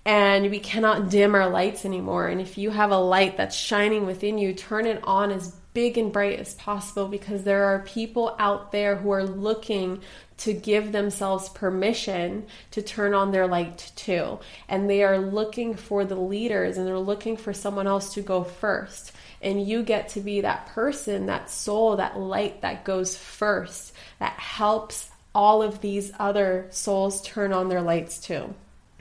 and 0.04 0.50
we 0.50 0.58
cannot 0.58 1.10
dim 1.10 1.34
our 1.34 1.48
lights 1.48 1.84
anymore. 1.84 2.28
And 2.28 2.40
if 2.40 2.58
you 2.58 2.70
have 2.70 2.90
a 2.90 2.98
light 2.98 3.36
that's 3.36 3.56
shining 3.56 4.04
within 4.06 4.38
you, 4.38 4.52
turn 4.52 4.86
it 4.86 5.00
on 5.04 5.30
as 5.30 5.54
big 5.74 5.96
and 5.96 6.12
bright 6.12 6.38
as 6.38 6.54
possible 6.54 7.08
because 7.08 7.44
there 7.44 7.64
are 7.64 7.80
people 7.80 8.34
out 8.38 8.72
there 8.72 8.96
who 8.96 9.10
are 9.10 9.24
looking 9.24 10.00
to 10.38 10.52
give 10.52 10.90
themselves 10.90 11.48
permission 11.50 12.44
to 12.72 12.82
turn 12.82 13.14
on 13.14 13.30
their 13.30 13.46
light 13.46 13.92
too. 13.94 14.40
And 14.68 14.90
they 14.90 15.04
are 15.04 15.18
looking 15.18 15.74
for 15.74 16.04
the 16.04 16.16
leaders 16.16 16.76
and 16.76 16.86
they're 16.86 16.98
looking 16.98 17.36
for 17.36 17.52
someone 17.52 17.86
else 17.86 18.14
to 18.14 18.22
go 18.22 18.42
first. 18.42 19.12
And 19.40 19.66
you 19.66 19.82
get 19.82 20.10
to 20.10 20.20
be 20.20 20.40
that 20.40 20.66
person, 20.66 21.26
that 21.26 21.48
soul, 21.48 21.96
that 21.96 22.18
light 22.18 22.62
that 22.62 22.84
goes 22.84 23.16
first, 23.16 23.92
that 24.18 24.32
helps 24.32 25.10
all 25.34 25.62
of 25.62 25.80
these 25.80 26.12
other 26.18 26.66
souls 26.70 27.22
turn 27.22 27.52
on 27.52 27.68
their 27.68 27.82
lights 27.82 28.18
too. 28.18 28.52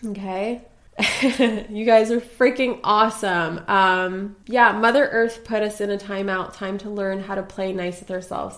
Okay? 0.05 0.61
you 1.69 1.85
guys 1.85 2.11
are 2.11 2.21
freaking 2.21 2.79
awesome. 2.83 3.61
Um, 3.67 4.35
yeah, 4.47 4.71
Mother 4.73 5.07
Earth 5.07 5.43
put 5.43 5.63
us 5.63 5.81
in 5.81 5.89
a 5.89 5.97
timeout, 5.97 6.53
time 6.53 6.77
to 6.79 6.89
learn 6.89 7.21
how 7.21 7.35
to 7.35 7.43
play 7.43 7.73
nice 7.73 7.99
with 7.99 8.11
ourselves. 8.11 8.57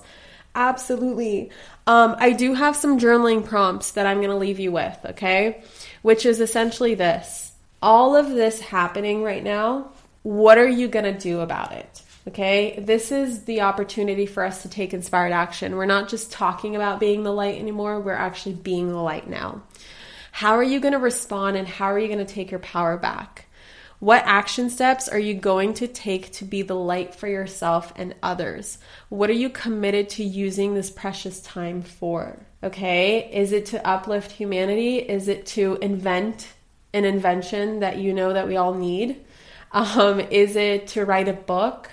Absolutely. 0.56 1.52
Um, 1.88 2.16
I 2.20 2.32
do 2.32 2.54
have 2.54 2.76
some 2.76 3.00
journaling 3.00 3.46
prompts 3.46 3.91
that 3.91 4.06
I'm 4.06 4.18
going 4.18 4.30
to 4.30 4.36
leave 4.36 4.60
you 4.60 4.72
with, 4.72 4.98
okay? 5.06 5.64
Which 6.02 6.26
is 6.26 6.39
essentially 6.39 6.96
this 6.96 7.54
all 7.84 8.16
of 8.16 8.30
this 8.30 8.62
happening 8.62 9.24
right 9.24 9.44
now, 9.44 9.91
what 10.24 10.58
are 10.58 10.68
you 10.68 10.88
going 10.88 11.04
to 11.04 11.20
do 11.20 11.41
about 11.41 11.74
it? 11.74 12.02
Okay, 12.26 12.80
this 12.80 13.12
is 13.12 13.44
the 13.44 13.60
opportunity 13.62 14.26
for 14.26 14.46
us 14.46 14.62
to 14.62 14.70
take 14.70 14.94
inspired 14.94 15.34
action. 15.34 15.76
We're 15.76 15.86
not 15.86 16.08
just 16.08 16.32
talking 16.32 16.78
about 16.78 17.02
being 17.02 17.24
the 17.24 17.34
light 17.34 17.60
anymore, 17.60 18.00
we're 18.00 18.14
actually 18.14 18.56
being 18.56 18.88
the 18.88 19.02
light 19.02 19.30
now. 19.30 19.62
How 20.34 20.56
are 20.56 20.64
you 20.64 20.80
going 20.80 20.94
to 20.94 20.98
respond 20.98 21.58
and 21.58 21.68
how 21.68 21.86
are 21.86 22.00
you 22.00 22.08
going 22.08 22.18
to 22.18 22.34
take 22.34 22.50
your 22.50 22.60
power 22.60 22.98
back? 22.98 23.46
What 24.00 24.24
action 24.26 24.72
steps 24.72 25.08
are 25.08 25.20
you 25.20 25.36
going 25.36 25.76
to 25.76 25.88
take 25.88 26.32
to 26.34 26.44
be 26.44 26.64
the 26.64 26.74
light 26.74 27.14
for 27.14 27.28
yourself 27.28 27.94
and 27.96 28.16
others? 28.24 28.80
What 29.10 29.30
are 29.30 29.34
you 29.34 29.52
committed 29.52 30.10
to 30.10 30.24
using 30.24 30.74
this 30.74 30.90
precious 30.90 31.40
time 31.42 31.84
for? 31.84 32.48
Okay, 32.64 33.30
is 33.32 33.52
it 33.52 33.68
to 33.68 33.88
uplift 33.88 34.32
humanity? 34.32 34.98
Is 34.98 35.28
it 35.28 35.46
to 35.48 35.78
invent 35.84 36.52
an 36.94 37.06
invention 37.06 37.82
that 37.82 38.00
you 38.00 38.12
know 38.12 38.34
that 38.34 38.48
we 38.48 38.58
all 38.58 38.74
need? 38.74 39.24
Um, 39.72 40.20
is 40.20 40.56
it 40.56 40.88
to 40.88 41.06
write 41.06 41.28
a 41.28 41.34
book? 41.34 41.92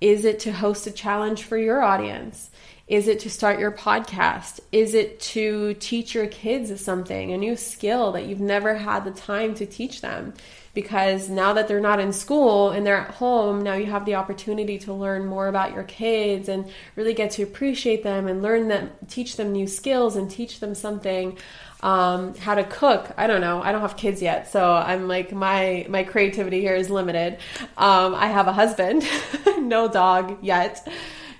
Is 0.00 0.24
it 0.24 0.40
to 0.40 0.52
host 0.52 0.86
a 0.86 0.90
challenge 0.90 1.42
for 1.42 1.58
your 1.58 1.82
audience? 1.82 2.50
Is 2.88 3.08
it 3.08 3.18
to 3.20 3.30
start 3.30 3.58
your 3.58 3.72
podcast? 3.72 4.60
Is 4.70 4.94
it 4.94 5.18
to 5.32 5.74
teach 5.74 6.14
your 6.14 6.28
kids 6.28 6.80
something, 6.80 7.32
a 7.32 7.36
new 7.36 7.56
skill 7.56 8.12
that 8.12 8.26
you've 8.26 8.38
never 8.38 8.76
had 8.76 9.04
the 9.04 9.10
time 9.10 9.54
to 9.56 9.66
teach 9.66 10.02
them? 10.02 10.34
Because 10.72 11.28
now 11.28 11.52
that 11.54 11.66
they're 11.66 11.80
not 11.80 11.98
in 11.98 12.12
school 12.12 12.70
and 12.70 12.86
they're 12.86 12.96
at 12.96 13.14
home, 13.14 13.60
now 13.60 13.74
you 13.74 13.86
have 13.86 14.04
the 14.04 14.14
opportunity 14.14 14.78
to 14.78 14.92
learn 14.92 15.26
more 15.26 15.48
about 15.48 15.74
your 15.74 15.82
kids 15.82 16.48
and 16.48 16.70
really 16.94 17.12
get 17.12 17.32
to 17.32 17.42
appreciate 17.42 18.04
them 18.04 18.28
and 18.28 18.40
learn 18.40 18.68
them, 18.68 18.92
teach 19.08 19.34
them 19.34 19.50
new 19.50 19.66
skills 19.66 20.14
and 20.14 20.30
teach 20.30 20.60
them 20.60 20.76
something. 20.76 21.36
Um, 21.80 22.36
how 22.36 22.54
to 22.54 22.62
cook. 22.62 23.10
I 23.16 23.26
don't 23.26 23.40
know. 23.40 23.62
I 23.62 23.72
don't 23.72 23.80
have 23.80 23.96
kids 23.96 24.22
yet, 24.22 24.50
so 24.50 24.74
I'm 24.74 25.08
like 25.08 25.32
my 25.32 25.86
my 25.88 26.04
creativity 26.04 26.60
here 26.60 26.74
is 26.74 26.88
limited. 26.88 27.38
Um, 27.76 28.14
I 28.14 28.28
have 28.28 28.46
a 28.46 28.52
husband, 28.52 29.06
no 29.58 29.86
dog 29.86 30.38
yet, 30.42 30.88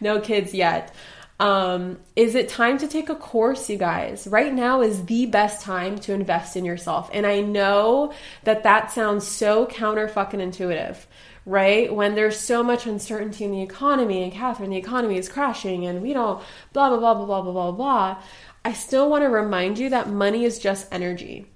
no 0.01 0.20
kids 0.20 0.53
yet. 0.53 0.94
Um, 1.39 1.99
is 2.14 2.34
it 2.34 2.49
time 2.49 2.78
to 2.78 2.89
take 2.89 3.11
a 3.11 3.14
course, 3.14 3.68
you 3.68 3.76
guys? 3.76 4.26
Right 4.26 4.55
now 4.55 4.80
is 4.80 5.05
the 5.05 5.26
best 5.26 5.62
time 5.62 5.99
to 6.01 6.14
invest 6.14 6.57
in 6.57 6.64
yourself. 6.64 7.11
And 7.12 7.26
I 7.26 7.41
know 7.41 8.12
that 8.45 8.62
that 8.62 8.91
sounds 8.91 9.26
so 9.26 9.66
counter 9.66 10.09
fucking 10.09 10.41
intuitive, 10.41 11.07
right? 11.45 11.95
When 11.95 12.14
there's 12.14 12.39
so 12.39 12.62
much 12.62 12.87
uncertainty 12.87 13.45
in 13.45 13.51
the 13.51 13.62
economy 13.62 14.22
and 14.22 14.32
Kathrin, 14.32 14.70
the 14.70 14.76
economy 14.76 15.18
is 15.18 15.28
crashing 15.28 15.84
and 15.84 16.01
we 16.01 16.14
don't 16.14 16.43
blah, 16.72 16.89
blah, 16.89 16.99
blah, 16.99 17.14
blah, 17.14 17.26
blah, 17.26 17.43
blah, 17.43 17.53
blah, 17.53 17.72
blah. 17.72 18.22
I 18.64 18.72
still 18.72 19.11
want 19.11 19.22
to 19.22 19.28
remind 19.28 19.78
you 19.78 19.91
that 19.91 20.09
money 20.09 20.45
is 20.45 20.59
just 20.59 20.89
energy 20.91 21.47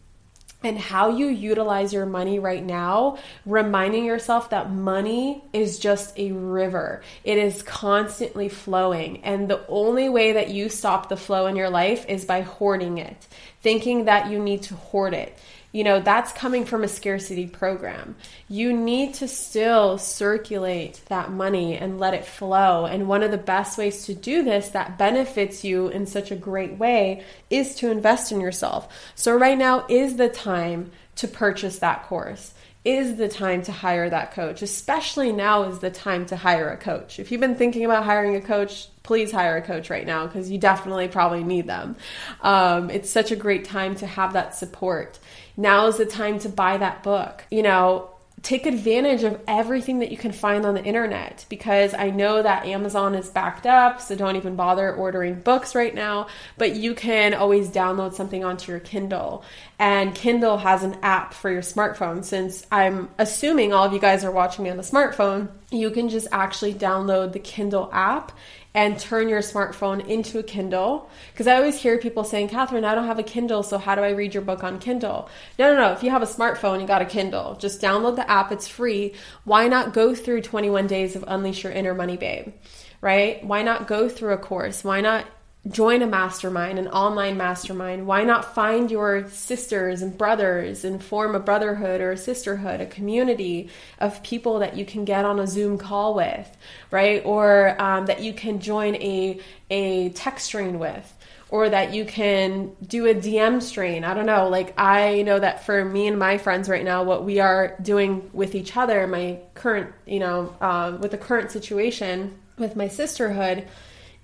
and 0.63 0.79
how 0.79 1.11
you 1.11 1.27
utilize 1.27 1.93
your 1.93 2.07
money 2.07 2.39
right 2.39 2.65
now, 2.65 3.19
reminding 3.47 4.05
yourself 4.05 4.51
that 4.51 4.71
money 4.71 5.43
is 5.53 5.79
just 5.79 6.19
a 6.19 6.33
river. 6.33 7.03
It 7.25 7.39
is 7.39 7.63
constantly 7.63 8.49
flowing. 8.49 9.25
And 9.25 9.49
the 9.49 9.67
only 9.69 10.09
way 10.09 10.33
that 10.33 10.51
you 10.51 10.69
stop 10.69 11.09
the 11.09 11.17
flow 11.17 11.47
in 11.47 11.57
your 11.57 11.71
life 11.71 12.05
is 12.09 12.25
by 12.25 12.43
hoarding 12.43 12.99
it, 12.99 13.27
thinking 13.63 14.05
that 14.05 14.31
you 14.31 14.39
need 14.39 14.63
to 14.65 14.75
hoard 14.75 15.15
it 15.15 15.37
you 15.73 15.85
know, 15.85 16.01
that's 16.01 16.33
coming 16.33 16.65
from 16.65 16.83
a 16.83 16.89
scarcity 16.89 17.47
program. 17.47 18.17
You 18.49 18.73
need 18.73 19.15
to 19.15 19.29
still 19.29 19.99
circulate 19.99 21.01
that 21.07 21.31
money 21.31 21.77
and 21.77 22.01
let 22.01 22.15
it 22.15 22.25
flow. 22.25 22.87
And 22.87 23.09
one 23.09 23.23
of 23.23 23.31
the 23.31 23.39
best 23.39 23.79
ways 23.79 24.07
to 24.07 24.15
do 24.15 24.43
this 24.43 24.71
that 24.71 24.99
benefits 24.99 25.65
you 25.65 25.89
in 25.89 26.07
such 26.07 26.31
a 26.31 26.37
great 26.37 26.79
way 26.79 27.25
is 27.51 27.77
to 27.77 27.91
invest 27.91 28.33
in 28.33 28.41
yourself. 28.41 28.89
So, 29.15 29.37
right 29.37 29.59
now 29.59 29.87
is 29.89 30.17
the 30.17 30.29
time 30.29 30.91
to 31.17 31.29
purchase 31.29 31.79
that 31.79 32.05
course 32.05 32.55
is 32.85 33.17
the 33.17 33.29
time 33.29 33.63
to 33.63 33.73
hire 33.73 34.09
that 34.09 34.33
coach. 34.33 34.63
Especially 34.63 35.33
now 35.33 35.65
is 35.65 35.81
the 35.81 35.91
time 35.91 36.25
to 36.27 36.37
hire 36.37 36.71
a 36.71 36.77
coach. 36.77 37.19
If 37.19 37.31
you've 37.31 37.41
been 37.41 37.57
thinking 37.57 37.85
about 37.85 38.05
hiring 38.05 38.37
a 38.37 38.41
coach, 38.41 38.89
please 39.03 39.31
hire 39.31 39.59
a 39.59 39.63
coach 39.63 39.91
right 39.91 40.07
now 40.07 40.27
because 40.27 40.51
you 40.51 40.57
definitely 40.57 41.09
probably 41.09 41.45
need 41.45 41.67
them. 41.67 41.97
Um, 42.41 42.89
it's 42.89 43.11
such 43.11 43.33
a 43.33 43.37
great 43.37 43.67
time 43.67 43.97
to 43.97 44.07
have 44.07 44.33
that 44.33 44.55
support. 44.55 45.19
Now 45.61 45.89
is 45.89 45.99
the 45.99 46.07
time 46.07 46.39
to 46.39 46.49
buy 46.49 46.79
that 46.79 47.03
book. 47.03 47.45
You 47.51 47.63
know, 47.63 48.09
take 48.43 48.65
advantage 48.65 49.23
of 49.25 49.39
everything 49.47 49.99
that 49.99 50.11
you 50.11 50.17
can 50.17 50.33
find 50.33 50.65
on 50.65 50.73
the 50.73 50.83
internet 50.83 51.45
because 51.51 51.93
I 51.93 52.09
know 52.09 52.43
that 52.43 52.65
Amazon 52.65 53.15
is 53.15 53.29
backed 53.29 53.67
up, 53.67 54.01
so 54.01 54.17
don't 54.17 54.37
even 54.37 54.57
bother 54.57 54.95
ordering 54.95 55.35
books 55.35 55.75
right 55.75 55.95
now. 55.95 56.29
But 56.57 56.77
you 56.77 56.95
can 56.95 57.35
always 57.35 57.69
download 57.69 58.15
something 58.15 58.43
onto 58.43 58.73
your 58.73 58.81
Kindle, 58.81 59.45
and 59.79 60.15
Kindle 60.15 60.57
has 60.57 60.83
an 60.83 60.97
app 61.03 61.35
for 61.35 61.51
your 61.51 61.61
smartphone. 61.61 62.25
Since 62.25 62.67
I'm 62.73 63.11
assuming 63.19 63.75
all 63.75 63.85
of 63.85 63.93
you 63.93 64.01
guys 64.01 64.25
are 64.25 64.31
watching 64.31 64.65
me 64.65 64.71
on 64.71 64.79
a 64.79 64.83
smartphone, 64.83 65.49
you 65.71 65.91
can 65.91 66.09
just 66.09 66.29
actually 66.33 66.73
download 66.73 67.35
the 67.35 67.39
Kindle 67.39 67.91
app 67.93 68.33
and 68.75 68.99
turn 68.99 69.29
your 69.29 69.41
smartphone 69.41 70.07
into 70.07 70.39
a 70.39 70.43
Kindle. 70.43 71.11
Because 71.33 71.47
I 71.47 71.57
always 71.57 71.81
hear 71.81 71.99
people 71.99 72.23
saying, 72.23 72.51
Kathrin, 72.51 72.85
I 72.85 72.95
don't 72.95 73.07
have 73.07 73.19
a 73.19 73.25
Kindle, 73.25 73.63
so 73.63 73.79
how 73.79 73.95
do 73.95 74.03
I 74.03 74.11
read 74.11 74.33
your 74.33 74.43
book 74.43 74.63
on 74.63 74.79
Kindle? 74.79 75.29
No, 75.59 75.75
no, 75.75 75.81
no. 75.81 75.93
If 75.93 76.03
you 76.03 76.11
have 76.11 76.23
a 76.23 76.27
smartphone, 76.27 76.81
you 76.81 76.87
got 76.87 77.03
a 77.03 77.07
Kindle. 77.07 77.57
Just 77.57 77.81
download 77.81 78.17
the 78.17 78.31
app, 78.31 78.53
it's 78.53 78.69
free. 78.69 79.15
Why 79.45 79.67
not 79.67 79.93
go 79.93 80.15
through 80.15 80.43
21 80.43 80.87
days 80.87 81.17
of 81.17 81.25
Unleash 81.27 81.65
Your 81.65 81.73
Inner 81.73 81.95
Money 81.95 82.17
Babe? 82.17 82.53
Right? 83.01 83.45
Why 83.45 83.63
not 83.63 83.89
go 83.89 84.09
through 84.09 84.35
a 84.35 84.39
course? 84.39 84.85
Why 84.85 85.01
not 85.01 85.27
join 85.69 86.01
a 86.01 86.07
mastermind, 86.07 86.79
an 86.79 86.89
online 86.89 87.37
mastermind. 87.37 88.07
Why 88.07 88.25
not 88.25 88.55
find 88.55 88.91
your 88.91 89.29
sisters 89.29 90.01
and 90.01 90.17
brothers 90.17 90.85
and 90.85 91.03
form 91.03 91.35
a 91.35 91.41
brotherhood 91.41 92.01
or 92.01 92.13
a 92.13 92.17
sisterhood, 92.17 92.81
a 92.81 92.87
community 92.87 93.69
of 93.99 94.23
people 94.23 94.61
that 94.61 94.77
you 94.77 94.87
can 94.87 95.05
get 95.05 95.27
on 95.27 95.39
a 95.39 95.47
Zoom 95.47 95.77
call 95.77 96.15
with, 96.15 96.57
right? 96.91 97.23
Or 97.27 97.81
um, 97.81 98.07
that 98.07 98.23
you 98.23 98.33
can 98.33 98.61
join 98.61 98.95
a, 98.97 99.39
a 99.69 100.09
text 100.11 100.47
strain 100.47 100.79
with. 100.79 101.17
Or 101.51 101.69
that 101.69 101.93
you 101.93 102.05
can 102.05 102.77
do 102.87 103.07
a 103.07 103.15
DM 103.15 103.61
strain. 103.61 104.05
I 104.05 104.15
don't 104.15 104.25
know. 104.25 104.49
Like, 104.49 104.73
I 104.79 105.23
know 105.23 105.37
that 105.37 105.67
for 105.67 105.85
me 105.85 106.07
and 106.07 106.17
my 106.17 106.39
friends 106.39 106.69
right 106.69 106.85
now, 106.85 107.03
what 107.03 107.25
we 107.25 107.41
are 107.41 107.77
doing 107.83 108.31
with 108.33 108.55
each 108.55 108.77
other, 108.77 109.09
my 109.09 109.41
current, 109.55 109.93
you 110.07 110.21
know, 110.21 110.55
uh, 110.61 110.97
with 111.01 111.11
the 111.11 111.19
current 111.19 111.51
situation 111.51 112.39
with 112.57 112.77
my 112.77 112.87
sisterhood, 112.87 113.67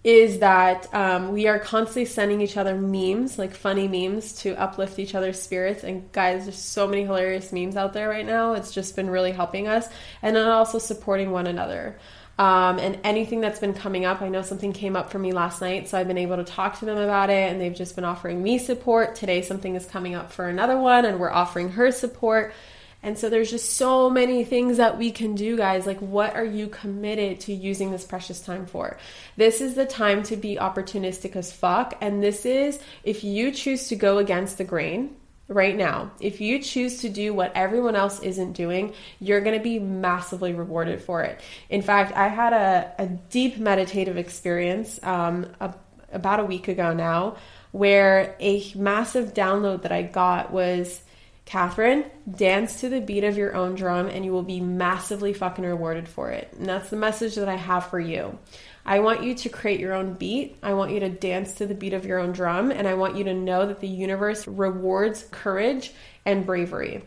is 0.06 0.38
that 0.38 0.86
um, 0.94 1.32
we 1.32 1.48
are 1.48 1.58
constantly 1.58 2.04
sending 2.04 2.40
each 2.40 2.56
other 2.56 2.76
memes, 2.76 3.40
like 3.40 3.52
funny 3.52 3.88
memes, 3.88 4.34
to 4.34 4.54
uplift 4.54 5.00
each 5.00 5.16
other's 5.16 5.42
spirits. 5.42 5.82
And 5.82 6.12
guys, 6.12 6.44
there's 6.44 6.56
so 6.56 6.86
many 6.86 7.02
hilarious 7.02 7.52
memes 7.52 7.76
out 7.76 7.92
there 7.92 8.08
right 8.08 8.24
now. 8.24 8.52
It's 8.52 8.70
just 8.70 8.94
been 8.94 9.10
really 9.10 9.32
helping 9.32 9.66
us, 9.66 9.88
and 10.22 10.36
then 10.36 10.46
also 10.46 10.78
supporting 10.78 11.32
one 11.32 11.48
another. 11.48 11.98
Um, 12.38 12.78
and 12.78 13.00
anything 13.02 13.40
that's 13.40 13.58
been 13.58 13.74
coming 13.74 14.04
up, 14.04 14.22
I 14.22 14.28
know 14.28 14.42
something 14.42 14.72
came 14.72 14.94
up 14.94 15.10
for 15.10 15.18
me 15.18 15.32
last 15.32 15.60
night, 15.60 15.88
so 15.88 15.98
I've 15.98 16.06
been 16.06 16.18
able 16.18 16.36
to 16.36 16.44
talk 16.44 16.78
to 16.78 16.84
them 16.84 16.98
about 16.98 17.28
it, 17.28 17.50
and 17.50 17.60
they've 17.60 17.74
just 17.74 17.96
been 17.96 18.04
offering 18.04 18.40
me 18.40 18.58
support. 18.58 19.16
Today, 19.16 19.42
something 19.42 19.74
is 19.74 19.86
coming 19.86 20.14
up 20.14 20.30
for 20.30 20.46
another 20.46 20.78
one, 20.78 21.04
and 21.04 21.18
we're 21.18 21.32
offering 21.32 21.70
her 21.70 21.90
support. 21.90 22.54
And 23.02 23.18
so 23.18 23.28
there's 23.28 23.50
just 23.50 23.74
so 23.74 24.10
many 24.10 24.44
things 24.44 24.78
that 24.78 24.98
we 24.98 25.10
can 25.10 25.34
do, 25.34 25.56
guys. 25.56 25.86
Like, 25.86 26.00
what 26.00 26.34
are 26.34 26.44
you 26.44 26.66
committed 26.68 27.40
to 27.40 27.52
using 27.52 27.90
this 27.90 28.04
precious 28.04 28.40
time 28.40 28.66
for? 28.66 28.98
This 29.36 29.60
is 29.60 29.74
the 29.74 29.86
time 29.86 30.22
to 30.24 30.36
be 30.36 30.56
opportunistic 30.56 31.36
as 31.36 31.52
fuck. 31.52 31.96
And 32.00 32.22
this 32.22 32.44
is 32.44 32.80
if 33.04 33.22
you 33.22 33.52
choose 33.52 33.88
to 33.88 33.96
go 33.96 34.18
against 34.18 34.58
the 34.58 34.64
grain, 34.64 35.16
right 35.48 35.76
now. 35.76 36.10
If 36.20 36.40
you 36.40 36.60
choose 36.60 37.02
to 37.02 37.08
do 37.08 37.32
what 37.32 37.52
everyone 37.54 37.94
else 37.94 38.20
isn't 38.20 38.54
doing, 38.54 38.92
you're 39.20 39.40
going 39.40 39.56
to 39.56 39.62
be 39.62 39.78
massively 39.78 40.52
rewarded 40.52 41.00
for 41.00 41.22
it. 41.22 41.40
In 41.70 41.82
fact, 41.82 42.12
I 42.16 42.28
had 42.28 42.52
a, 42.52 42.92
a 42.98 43.06
deep 43.06 43.58
meditative 43.58 44.16
experience 44.16 44.98
um, 45.04 45.46
a, 45.60 45.72
about 46.12 46.40
a 46.40 46.44
week 46.44 46.68
ago 46.68 46.92
now 46.92 47.36
where 47.70 48.34
a 48.40 48.64
massive 48.74 49.34
download 49.34 49.82
that 49.82 49.92
I 49.92 50.02
got 50.02 50.50
was 50.50 51.02
Kathrin, 51.46 52.04
dance 52.28 52.80
to 52.80 52.88
the 52.88 53.00
beat 53.00 53.22
of 53.22 53.36
your 53.36 53.54
own 53.54 53.76
drum 53.76 54.08
and 54.08 54.24
you 54.24 54.32
will 54.32 54.42
be 54.42 54.60
massively 54.60 55.32
fucking 55.32 55.64
rewarded 55.64 56.08
for 56.08 56.30
it. 56.30 56.52
And 56.58 56.66
that's 56.66 56.90
the 56.90 56.96
message 56.96 57.36
that 57.36 57.48
I 57.48 57.54
have 57.54 57.88
for 57.88 58.00
you. 58.00 58.36
I 58.84 58.98
want 58.98 59.22
you 59.22 59.34
to 59.34 59.48
create 59.48 59.78
your 59.78 59.94
own 59.94 60.14
beat. 60.14 60.58
I 60.62 60.74
want 60.74 60.90
you 60.90 61.00
to 61.00 61.08
dance 61.08 61.54
to 61.54 61.66
the 61.66 61.74
beat 61.74 61.92
of 61.92 62.04
your 62.04 62.18
own 62.18 62.32
drum. 62.32 62.72
And 62.72 62.88
I 62.88 62.94
want 62.94 63.16
you 63.16 63.24
to 63.24 63.34
know 63.34 63.66
that 63.66 63.80
the 63.80 63.88
universe 63.88 64.46
rewards 64.46 65.26
courage 65.30 65.92
and 66.24 66.44
bravery. 66.44 67.04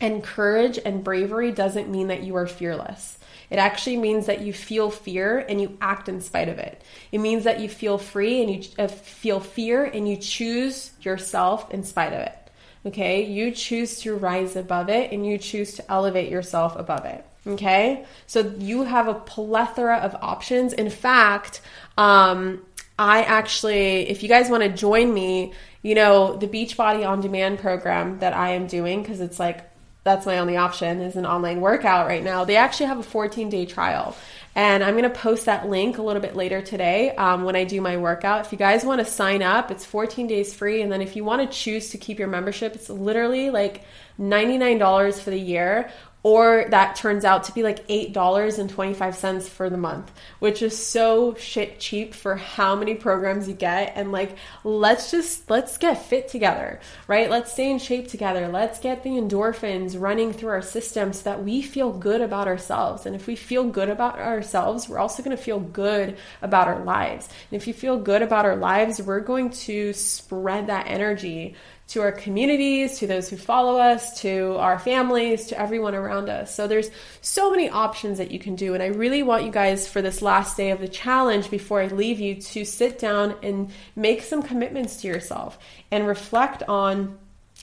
And 0.00 0.22
courage 0.22 0.78
and 0.82 1.04
bravery 1.04 1.52
doesn't 1.52 1.90
mean 1.90 2.08
that 2.08 2.22
you 2.22 2.36
are 2.36 2.46
fearless. 2.46 3.18
It 3.50 3.58
actually 3.58 3.96
means 3.96 4.26
that 4.26 4.42
you 4.42 4.52
feel 4.52 4.90
fear 4.90 5.38
and 5.38 5.60
you 5.60 5.76
act 5.80 6.08
in 6.08 6.20
spite 6.20 6.48
of 6.48 6.58
it. 6.58 6.82
It 7.12 7.18
means 7.18 7.44
that 7.44 7.60
you 7.60 7.68
feel 7.68 7.98
free 7.98 8.42
and 8.42 8.50
you 8.64 8.70
uh, 8.78 8.88
feel 8.88 9.40
fear 9.40 9.84
and 9.84 10.08
you 10.08 10.16
choose 10.16 10.92
yourself 11.00 11.70
in 11.70 11.82
spite 11.82 12.12
of 12.12 12.20
it. 12.20 12.47
Okay, 12.86 13.24
you 13.24 13.50
choose 13.50 14.00
to 14.00 14.14
rise 14.14 14.56
above 14.56 14.88
it 14.88 15.12
and 15.12 15.26
you 15.26 15.36
choose 15.38 15.74
to 15.74 15.90
elevate 15.90 16.30
yourself 16.30 16.76
above 16.76 17.04
it. 17.04 17.24
Okay, 17.46 18.04
so 18.26 18.52
you 18.58 18.84
have 18.84 19.08
a 19.08 19.14
plethora 19.14 19.96
of 19.98 20.14
options. 20.16 20.72
In 20.72 20.90
fact, 20.90 21.60
um, 21.96 22.64
I 22.98 23.22
actually, 23.22 24.08
if 24.08 24.22
you 24.22 24.28
guys 24.28 24.50
want 24.50 24.62
to 24.64 24.68
join 24.68 25.14
me, 25.14 25.52
you 25.82 25.94
know, 25.94 26.36
the 26.36 26.48
Beachbody 26.48 27.08
on 27.08 27.20
Demand 27.20 27.60
program 27.60 28.18
that 28.18 28.32
I 28.34 28.50
am 28.50 28.66
doing, 28.66 29.02
because 29.02 29.20
it's 29.20 29.38
like 29.38 29.67
that's 30.08 30.26
my 30.26 30.38
only 30.38 30.56
option 30.56 31.00
is 31.00 31.16
an 31.16 31.26
online 31.26 31.60
workout 31.60 32.06
right 32.06 32.22
now. 32.22 32.44
They 32.44 32.56
actually 32.56 32.86
have 32.86 32.98
a 32.98 33.02
14 33.02 33.50
day 33.50 33.66
trial. 33.66 34.16
And 34.54 34.82
I'm 34.82 34.94
going 34.94 35.04
to 35.04 35.10
post 35.10 35.46
that 35.46 35.68
link 35.68 35.98
a 35.98 36.02
little 36.02 36.22
bit 36.22 36.34
later 36.34 36.60
today 36.60 37.14
um, 37.14 37.44
when 37.44 37.54
I 37.54 37.62
do 37.62 37.80
my 37.80 37.96
workout. 37.96 38.44
If 38.44 38.50
you 38.50 38.58
guys 38.58 38.84
want 38.84 38.98
to 38.98 39.04
sign 39.04 39.40
up, 39.40 39.70
it's 39.70 39.84
14 39.84 40.26
days 40.26 40.52
free. 40.52 40.82
And 40.82 40.90
then 40.90 41.00
if 41.00 41.14
you 41.14 41.22
want 41.22 41.48
to 41.48 41.56
choose 41.56 41.90
to 41.90 41.98
keep 41.98 42.18
your 42.18 42.26
membership, 42.26 42.74
it's 42.74 42.90
literally 42.90 43.50
like 43.50 43.84
$99 44.18 45.20
for 45.20 45.30
the 45.30 45.38
year 45.38 45.90
or 46.22 46.66
that 46.70 46.96
turns 46.96 47.24
out 47.24 47.44
to 47.44 47.52
be 47.52 47.62
like 47.62 47.86
$8.25 47.86 49.48
for 49.48 49.70
the 49.70 49.76
month, 49.76 50.10
which 50.40 50.62
is 50.62 50.76
so 50.76 51.34
shit 51.34 51.78
cheap 51.78 52.12
for 52.12 52.34
how 52.36 52.74
many 52.74 52.94
programs 52.94 53.46
you 53.46 53.54
get. 53.54 53.92
And 53.94 54.10
like, 54.10 54.36
let's 54.64 55.10
just, 55.10 55.48
let's 55.48 55.78
get 55.78 56.04
fit 56.04 56.28
together, 56.28 56.80
right? 57.06 57.30
Let's 57.30 57.52
stay 57.52 57.70
in 57.70 57.78
shape 57.78 58.08
together. 58.08 58.48
Let's 58.48 58.80
get 58.80 59.04
the 59.04 59.10
endorphins 59.10 59.98
running 59.98 60.32
through 60.32 60.50
our 60.50 60.62
system 60.62 61.12
so 61.12 61.22
that 61.22 61.44
we 61.44 61.62
feel 61.62 61.92
good 61.92 62.20
about 62.20 62.48
ourselves. 62.48 63.06
And 63.06 63.14
if 63.14 63.26
we 63.26 63.36
feel 63.36 63.64
good 63.64 63.88
about 63.88 64.18
ourselves, 64.18 64.88
we're 64.88 64.98
also 64.98 65.22
going 65.22 65.36
to 65.36 65.42
feel 65.42 65.60
good 65.60 66.16
about 66.42 66.66
our 66.66 66.82
lives. 66.84 67.28
And 67.50 67.60
if 67.60 67.68
you 67.68 67.74
feel 67.74 67.96
good 67.96 68.22
about 68.22 68.44
our 68.44 68.56
lives, 68.56 69.00
we're 69.00 69.20
going 69.20 69.50
to 69.50 69.92
spread 69.92 70.66
that 70.66 70.88
energy 70.88 71.54
to 71.88 72.02
our 72.02 72.12
communities, 72.12 72.98
to 72.98 73.06
those 73.06 73.28
who 73.28 73.36
follow 73.36 73.78
us, 73.78 74.20
to 74.20 74.56
our 74.58 74.78
families, 74.78 75.46
to 75.46 75.58
everyone 75.58 75.94
around 75.94 76.28
us. 76.28 76.54
So 76.54 76.66
there's 76.66 76.90
so 77.22 77.50
many 77.50 77.70
options 77.70 78.18
that 78.18 78.30
you 78.30 78.38
can 78.38 78.56
do. 78.56 78.74
And 78.74 78.82
I 78.82 78.88
really 78.88 79.22
want 79.22 79.44
you 79.44 79.50
guys 79.50 79.88
for 79.88 80.02
this 80.02 80.20
last 80.20 80.56
day 80.56 80.70
of 80.70 80.80
the 80.80 80.88
challenge 80.88 81.50
before 81.50 81.80
I 81.80 81.86
leave 81.86 82.20
you 82.20 82.34
to 82.36 82.64
sit 82.64 82.98
down 82.98 83.36
and 83.42 83.70
make 83.96 84.22
some 84.22 84.42
commitments 84.42 85.00
to 85.00 85.08
yourself 85.08 85.58
and 85.90 86.06
reflect 86.06 86.62
on 86.64 87.18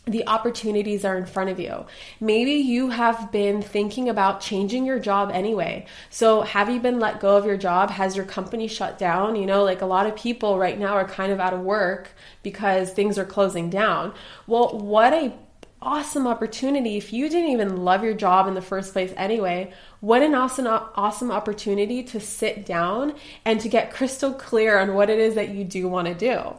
the 0.05 0.27
opportunities 0.27 1.03
are 1.03 1.17
in 1.17 1.25
front 1.25 1.49
of 1.49 1.59
you. 1.59 1.85
Maybe 2.19 2.51
you 2.51 2.89
have 2.89 3.31
been 3.31 3.61
thinking 3.61 4.07
about 4.07 4.39
changing 4.39 4.85
your 4.85 4.99
job 4.99 5.31
anyway. 5.33 5.85
So, 6.09 6.41
have 6.41 6.69
you 6.69 6.79
been 6.79 6.99
let 6.99 7.19
go 7.19 7.37
of 7.37 7.45
your 7.45 7.57
job? 7.57 7.89
Has 7.89 8.15
your 8.15 8.25
company 8.25 8.67
shut 8.67 8.97
down? 8.97 9.35
You 9.35 9.45
know, 9.45 9.63
like 9.63 9.81
a 9.81 9.85
lot 9.85 10.05
of 10.05 10.15
people 10.15 10.59
right 10.59 10.77
now 10.77 10.93
are 10.93 11.07
kind 11.07 11.31
of 11.31 11.39
out 11.39 11.53
of 11.53 11.61
work 11.61 12.09
because 12.43 12.91
things 12.91 13.17
are 13.17 13.25
closing 13.25 13.69
down. 13.69 14.13
Well, 14.47 14.77
what 14.77 15.13
a 15.13 15.33
awesome 15.81 16.25
opportunity 16.25 16.97
if 16.97 17.13
you 17.13 17.29
didn't 17.29 17.51
even 17.51 17.83
love 17.83 18.03
your 18.03 18.13
job 18.13 18.47
in 18.47 18.55
the 18.55 18.61
first 18.61 18.91
place 18.91 19.13
anyway 19.17 19.71
what 19.99 20.23
an 20.23 20.33
awesome 20.33 20.65
awesome 20.65 21.29
opportunity 21.29 22.01
to 22.01 22.19
sit 22.19 22.65
down 22.65 23.13
and 23.43 23.59
to 23.59 23.69
get 23.69 23.93
crystal 23.93 24.33
clear 24.33 24.79
on 24.79 24.95
what 24.95 25.11
it 25.11 25.19
is 25.19 25.35
that 25.35 25.49
you 25.49 25.63
do 25.63 25.87
want 25.87 26.07
to 26.07 26.15
do 26.15 26.55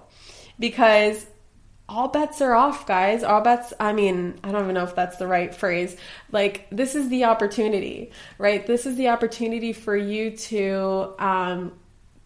because 0.61 1.27
all 1.89 2.09
bets 2.09 2.41
are 2.41 2.55
off, 2.55 2.87
guys. 2.87 3.23
All 3.23 3.41
bets, 3.41 3.73
I 3.79 3.93
mean, 3.93 4.39
I 4.43 4.51
don't 4.51 4.63
even 4.63 4.75
know 4.75 4.85
if 4.85 4.95
that's 4.95 5.19
the 5.19 5.27
right 5.27 5.55
phrase. 5.55 5.97
Like, 6.33 6.67
this 6.71 6.95
is 6.95 7.09
the 7.09 7.25
opportunity, 7.25 8.11
right? 8.39 8.67
This 8.67 8.87
is 8.87 8.97
the 8.97 9.09
opportunity 9.09 9.73
for 9.73 9.97
you 9.97 10.37
to 10.37 11.15
um, 11.19 11.73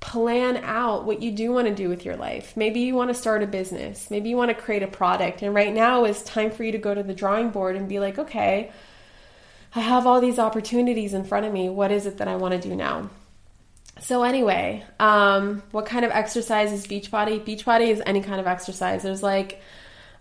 plan 0.01 0.57
out 0.59 1.05
what 1.05 1.21
you 1.21 1.31
do 1.31 1.53
want 1.53 1.69
to 1.69 1.75
do 1.75 1.91
with 1.91 2.07
your 2.07 2.17
life. 2.17 2.57
Maybe 2.57 2.81
you 2.81 2.95
want 2.95 3.11
to 3.11 3.15
start 3.15 3.43
a 3.43 3.47
business. 3.47 4.11
Maybe 4.11 4.31
you 4.31 4.37
want 4.37 4.49
to 4.49 4.55
create 4.55 4.83
a 4.83 4.89
product. 4.89 5.43
And 5.43 5.55
right 5.55 5.75
now 5.75 6.07
is 6.07 6.23
time 6.23 6.51
for 6.51 6.65
you 6.65 6.73
to 6.73 6.79
go 6.79 6.95
to 6.95 7.03
the 7.03 7.15
drawing 7.15 7.51
board 7.51 7.77
and 7.77 7.87
be 7.87 8.01
like, 8.01 8.19
okay, 8.19 8.73
I 9.75 9.81
have 9.81 10.07
all 10.07 10.23
these 10.23 10.39
opportunities 10.39 11.13
in 11.13 11.25
front 11.25 11.45
of 11.45 11.53
me. 11.53 11.69
What 11.69 11.93
is 11.93 12.07
it 12.07 12.17
that 12.17 12.29
I 12.29 12.37
want 12.37 12.61
to 12.61 12.69
do 12.69 12.75
now? 12.75 13.11
So 14.01 14.23
anyway, 14.23 14.85
um, 14.99 15.63
what 15.73 15.87
kind 15.87 16.05
of 16.05 16.11
exercise 16.11 16.73
is 16.73 16.87
Beachbody? 16.87 17.45
Beachbody 17.45 17.89
is 17.89 18.03
any 18.05 18.23
kind 18.23 18.41
of 18.41 18.47
exercise. 18.47 19.03
There's 19.03 19.23
like, 19.23 19.61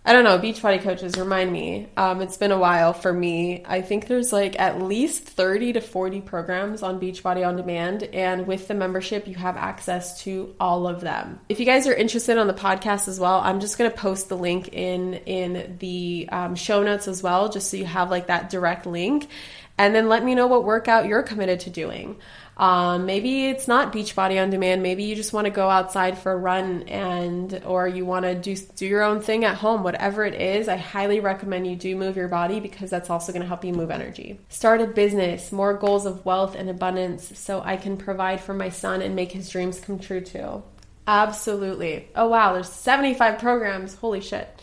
I 0.04 0.12
don't 0.12 0.24
know, 0.24 0.38
Beachbody 0.38 0.82
coaches 0.82 1.16
remind 1.18 1.52
me. 1.52 1.88
Um, 1.96 2.20
it's 2.20 2.36
been 2.36 2.52
a 2.52 2.58
while 2.58 2.92
for 2.92 3.12
me. 3.12 3.62
I 3.66 3.80
think 3.82 4.06
there's 4.06 4.32
like 4.32 4.58
at 4.58 4.82
least 4.82 5.24
30 5.24 5.74
to 5.74 5.80
40 5.80 6.20
programs 6.22 6.82
on 6.82 7.00
Beachbody 7.00 7.46
on 7.46 7.56
demand, 7.56 8.04
and 8.04 8.46
with 8.46 8.68
the 8.68 8.74
membership, 8.74 9.26
you 9.26 9.34
have 9.34 9.56
access 9.56 10.22
to 10.22 10.54
all 10.58 10.86
of 10.86 11.00
them. 11.00 11.40
If 11.48 11.60
you 11.60 11.66
guys 11.66 11.86
are 11.86 11.94
interested 11.94 12.38
on 12.38 12.46
the 12.46 12.54
podcast 12.54 13.08
as 13.08 13.20
well, 13.20 13.40
I'm 13.40 13.60
just 13.60 13.76
gonna 13.76 13.90
post 13.90 14.28
the 14.28 14.36
link 14.36 14.68
in 14.72 15.14
in 15.26 15.76
the 15.80 16.28
um, 16.32 16.54
show 16.54 16.82
notes 16.82 17.06
as 17.08 17.22
well, 17.22 17.50
just 17.50 17.70
so 17.70 17.76
you 17.76 17.86
have 17.86 18.10
like 18.10 18.28
that 18.28 18.48
direct 18.48 18.86
link, 18.86 19.28
and 19.76 19.94
then 19.94 20.08
let 20.08 20.24
me 20.24 20.34
know 20.34 20.46
what 20.46 20.64
workout 20.64 21.06
you're 21.06 21.22
committed 21.22 21.60
to 21.60 21.70
doing. 21.70 22.16
Um, 22.60 23.06
maybe 23.06 23.46
it's 23.46 23.66
not 23.66 23.90
Beachbody 23.90 24.40
on 24.40 24.50
demand. 24.50 24.82
Maybe 24.82 25.04
you 25.04 25.16
just 25.16 25.32
want 25.32 25.46
to 25.46 25.50
go 25.50 25.70
outside 25.70 26.18
for 26.18 26.30
a 26.30 26.36
run 26.36 26.82
and 26.82 27.62
or 27.64 27.88
you 27.88 28.04
want 28.04 28.26
to 28.26 28.34
do 28.34 28.54
do 28.76 28.84
your 28.84 29.02
own 29.02 29.22
thing 29.22 29.46
at 29.46 29.56
home. 29.56 29.82
Whatever 29.82 30.26
it 30.26 30.34
is, 30.34 30.68
I 30.68 30.76
highly 30.76 31.20
recommend 31.20 31.66
you 31.66 31.74
do 31.74 31.96
move 31.96 32.18
your 32.18 32.28
body 32.28 32.60
because 32.60 32.90
that's 32.90 33.08
also 33.08 33.32
going 33.32 33.40
to 33.40 33.48
help 33.48 33.64
you 33.64 33.72
move 33.72 33.90
energy. 33.90 34.38
Start 34.50 34.82
a 34.82 34.86
business, 34.86 35.50
more 35.52 35.72
goals 35.72 36.04
of 36.04 36.26
wealth 36.26 36.54
and 36.54 36.68
abundance 36.68 37.38
so 37.38 37.62
I 37.64 37.78
can 37.78 37.96
provide 37.96 38.42
for 38.42 38.52
my 38.52 38.68
son 38.68 39.00
and 39.00 39.16
make 39.16 39.32
his 39.32 39.48
dreams 39.48 39.80
come 39.80 39.98
true 39.98 40.20
too. 40.20 40.62
Absolutely. 41.06 42.10
Oh 42.14 42.28
wow, 42.28 42.52
there's 42.52 42.68
75 42.68 43.38
programs. 43.38 43.94
Holy 43.94 44.20
shit. 44.20 44.62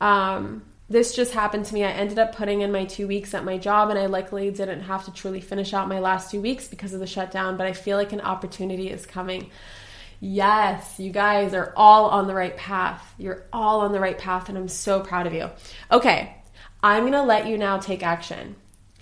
Um, 0.00 0.64
this 0.88 1.14
just 1.14 1.32
happened 1.32 1.66
to 1.66 1.74
me. 1.74 1.84
I 1.84 1.90
ended 1.90 2.18
up 2.18 2.34
putting 2.34 2.62
in 2.62 2.72
my 2.72 2.84
two 2.84 3.06
weeks 3.06 3.34
at 3.34 3.44
my 3.44 3.58
job, 3.58 3.90
and 3.90 3.98
I 3.98 4.06
likely 4.06 4.50
didn't 4.50 4.82
have 4.82 5.04
to 5.04 5.12
truly 5.12 5.40
finish 5.40 5.74
out 5.74 5.88
my 5.88 5.98
last 5.98 6.30
two 6.30 6.40
weeks 6.40 6.66
because 6.66 6.94
of 6.94 7.00
the 7.00 7.06
shutdown, 7.06 7.56
but 7.56 7.66
I 7.66 7.72
feel 7.72 7.98
like 7.98 8.12
an 8.12 8.22
opportunity 8.22 8.90
is 8.90 9.04
coming. 9.04 9.50
Yes, 10.20 10.98
you 10.98 11.12
guys 11.12 11.54
are 11.54 11.72
all 11.76 12.06
on 12.06 12.26
the 12.26 12.34
right 12.34 12.56
path. 12.56 13.14
You're 13.18 13.44
all 13.52 13.80
on 13.80 13.92
the 13.92 14.00
right 14.00 14.18
path, 14.18 14.48
and 14.48 14.56
I'm 14.56 14.68
so 14.68 15.00
proud 15.00 15.26
of 15.26 15.34
you. 15.34 15.50
Okay, 15.92 16.34
I'm 16.82 17.04
gonna 17.04 17.22
let 17.22 17.46
you 17.46 17.58
now 17.58 17.78
take 17.78 18.02
action. 18.02 18.56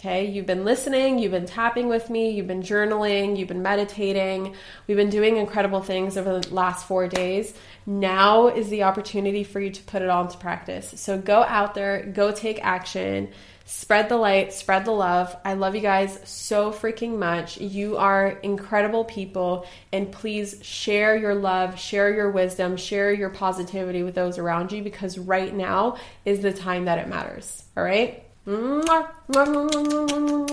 Okay, 0.07 0.31
you've 0.31 0.47
been 0.47 0.65
listening, 0.65 1.19
you've 1.19 1.33
been 1.33 1.47
tapping 1.47 1.89
with 1.89 2.11
me, 2.11 2.31
you've 2.31 2.47
been 2.47 2.63
journaling, 2.63 3.37
you've 3.37 3.49
been 3.49 3.63
meditating. 3.63 4.55
We've 4.87 4.97
been 4.97 5.11
doing 5.11 5.37
incredible 5.37 5.83
things 5.83 6.17
over 6.17 6.39
the 6.39 6.55
last 6.55 6.87
four 6.87 7.09
days. 7.09 7.53
Now 7.87 8.47
is 8.47 8.69
the 8.69 8.85
opportunity 8.85 9.43
for 9.43 9.59
you 9.59 9.71
to 9.71 9.83
put 9.83 10.03
it 10.03 10.09
all 10.09 10.23
into 10.23 10.39
practice. 10.39 10.95
So 10.95 11.19
go 11.19 11.43
out 11.43 11.75
there, 11.75 12.07
go 12.07 12.31
take 12.31 12.65
action, 12.65 13.31
spread 13.65 14.09
the 14.09 14.17
light, 14.17 14.53
spread 14.53 14.85
the 14.85 14.93
love. 14.93 15.35
I 15.45 15.55
love 15.55 15.75
you 15.75 15.81
guys 15.81 16.21
so 16.23 16.71
freaking 16.71 17.19
much. 17.19 17.59
You 17.59 17.97
are 17.97 18.29
incredible 18.29 19.05
people, 19.07 19.67
and 19.93 20.13
please 20.13 20.61
share 20.63 21.17
your 21.17 21.35
love, 21.35 21.81
share 21.81 22.15
your 22.15 22.31
wisdom, 22.31 22.77
share 22.77 23.13
your 23.13 23.31
positivity 23.31 24.05
with 24.05 24.15
those 24.15 24.39
around 24.39 24.71
you 24.71 24.85
because 24.85 25.19
right 25.19 25.53
now 25.53 25.97
is 26.25 26.43
the 26.43 26.53
time 26.53 26.85
that 26.85 27.01
it 27.01 27.09
matters. 27.09 27.65
All 27.77 27.83
right? 27.83 28.23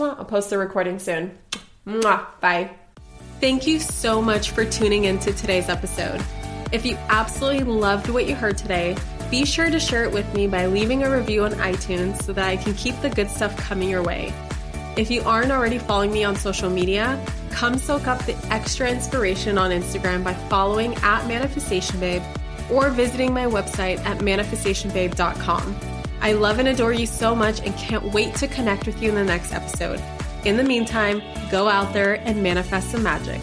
I'll 0.02 0.26
post 0.26 0.50
the 0.50 0.58
recording 0.58 1.00
soon. 1.00 1.38
Bye. 2.41 2.72
Thank 3.39 3.68
you 3.68 3.80
so 3.80 4.22
much 4.22 4.52
for 4.52 4.66
tuning 4.66 5.06
into 5.06 5.34
today's 5.34 5.70
episode. 5.70 6.24
If 6.72 6.86
you 6.86 6.98
absolutely 7.10 7.66
loved 7.66 8.10
what 8.10 8.28
you 8.28 8.36
heard 8.36 8.58
today, 8.58 8.98
be 9.30 9.46
sure 9.46 9.70
to 9.70 9.80
share 9.80 10.04
it 10.04 10.12
with 10.12 10.34
me 10.34 10.48
by 10.48 10.66
leaving 10.66 11.04
a 11.04 11.12
review 11.16 11.44
on 11.44 11.52
iTunes 11.54 12.22
so 12.24 12.34
that 12.34 12.48
I 12.48 12.58
can 12.58 12.74
keep 12.74 13.00
the 13.02 13.10
good 13.10 13.30
stuff 13.30 13.56
coming 13.58 13.89
your 13.89 14.02
way. 14.02 14.34
If 14.96 15.12
you 15.12 15.22
aren't 15.24 15.52
already 15.52 15.78
following 15.78 16.12
me 16.12 16.24
on 16.24 16.36
social 16.36 16.70
media, 16.70 17.24
come 17.52 17.78
soak 17.78 18.08
up 18.08 18.24
the 18.26 18.36
extra 18.52 18.89
inspiration 18.89 19.58
on 19.58 19.72
Instagram 19.72 20.24
by 20.24 20.34
following 20.34 20.96
at 20.96 21.28
Manifestation 21.28 22.00
Babe 22.00 22.24
or 22.72 22.89
visiting 22.89 23.34
my 23.34 23.46
website 23.46 24.00
at 24.06 24.20
manifestationbabe.com. 24.20 25.93
I 26.24 26.32
love 26.32 26.57
and 26.57 26.69
adore 26.69 26.93
you 26.93 27.05
so 27.05 27.36
much 27.36 27.59
and 27.59 27.76
can't 27.76 28.13
wait 28.13 28.34
to 28.36 28.47
connect 28.47 28.86
with 28.86 29.03
you 29.03 29.09
in 29.09 29.15
the 29.15 29.26
next 29.26 29.51
episode. 29.51 30.01
In 30.45 30.55
the 30.55 30.63
meantime, 30.63 31.21
go 31.51 31.67
out 31.67 31.91
there 31.91 32.13
and 32.26 32.41
manifest 32.41 32.91
some 32.91 33.03
magic. 33.03 33.41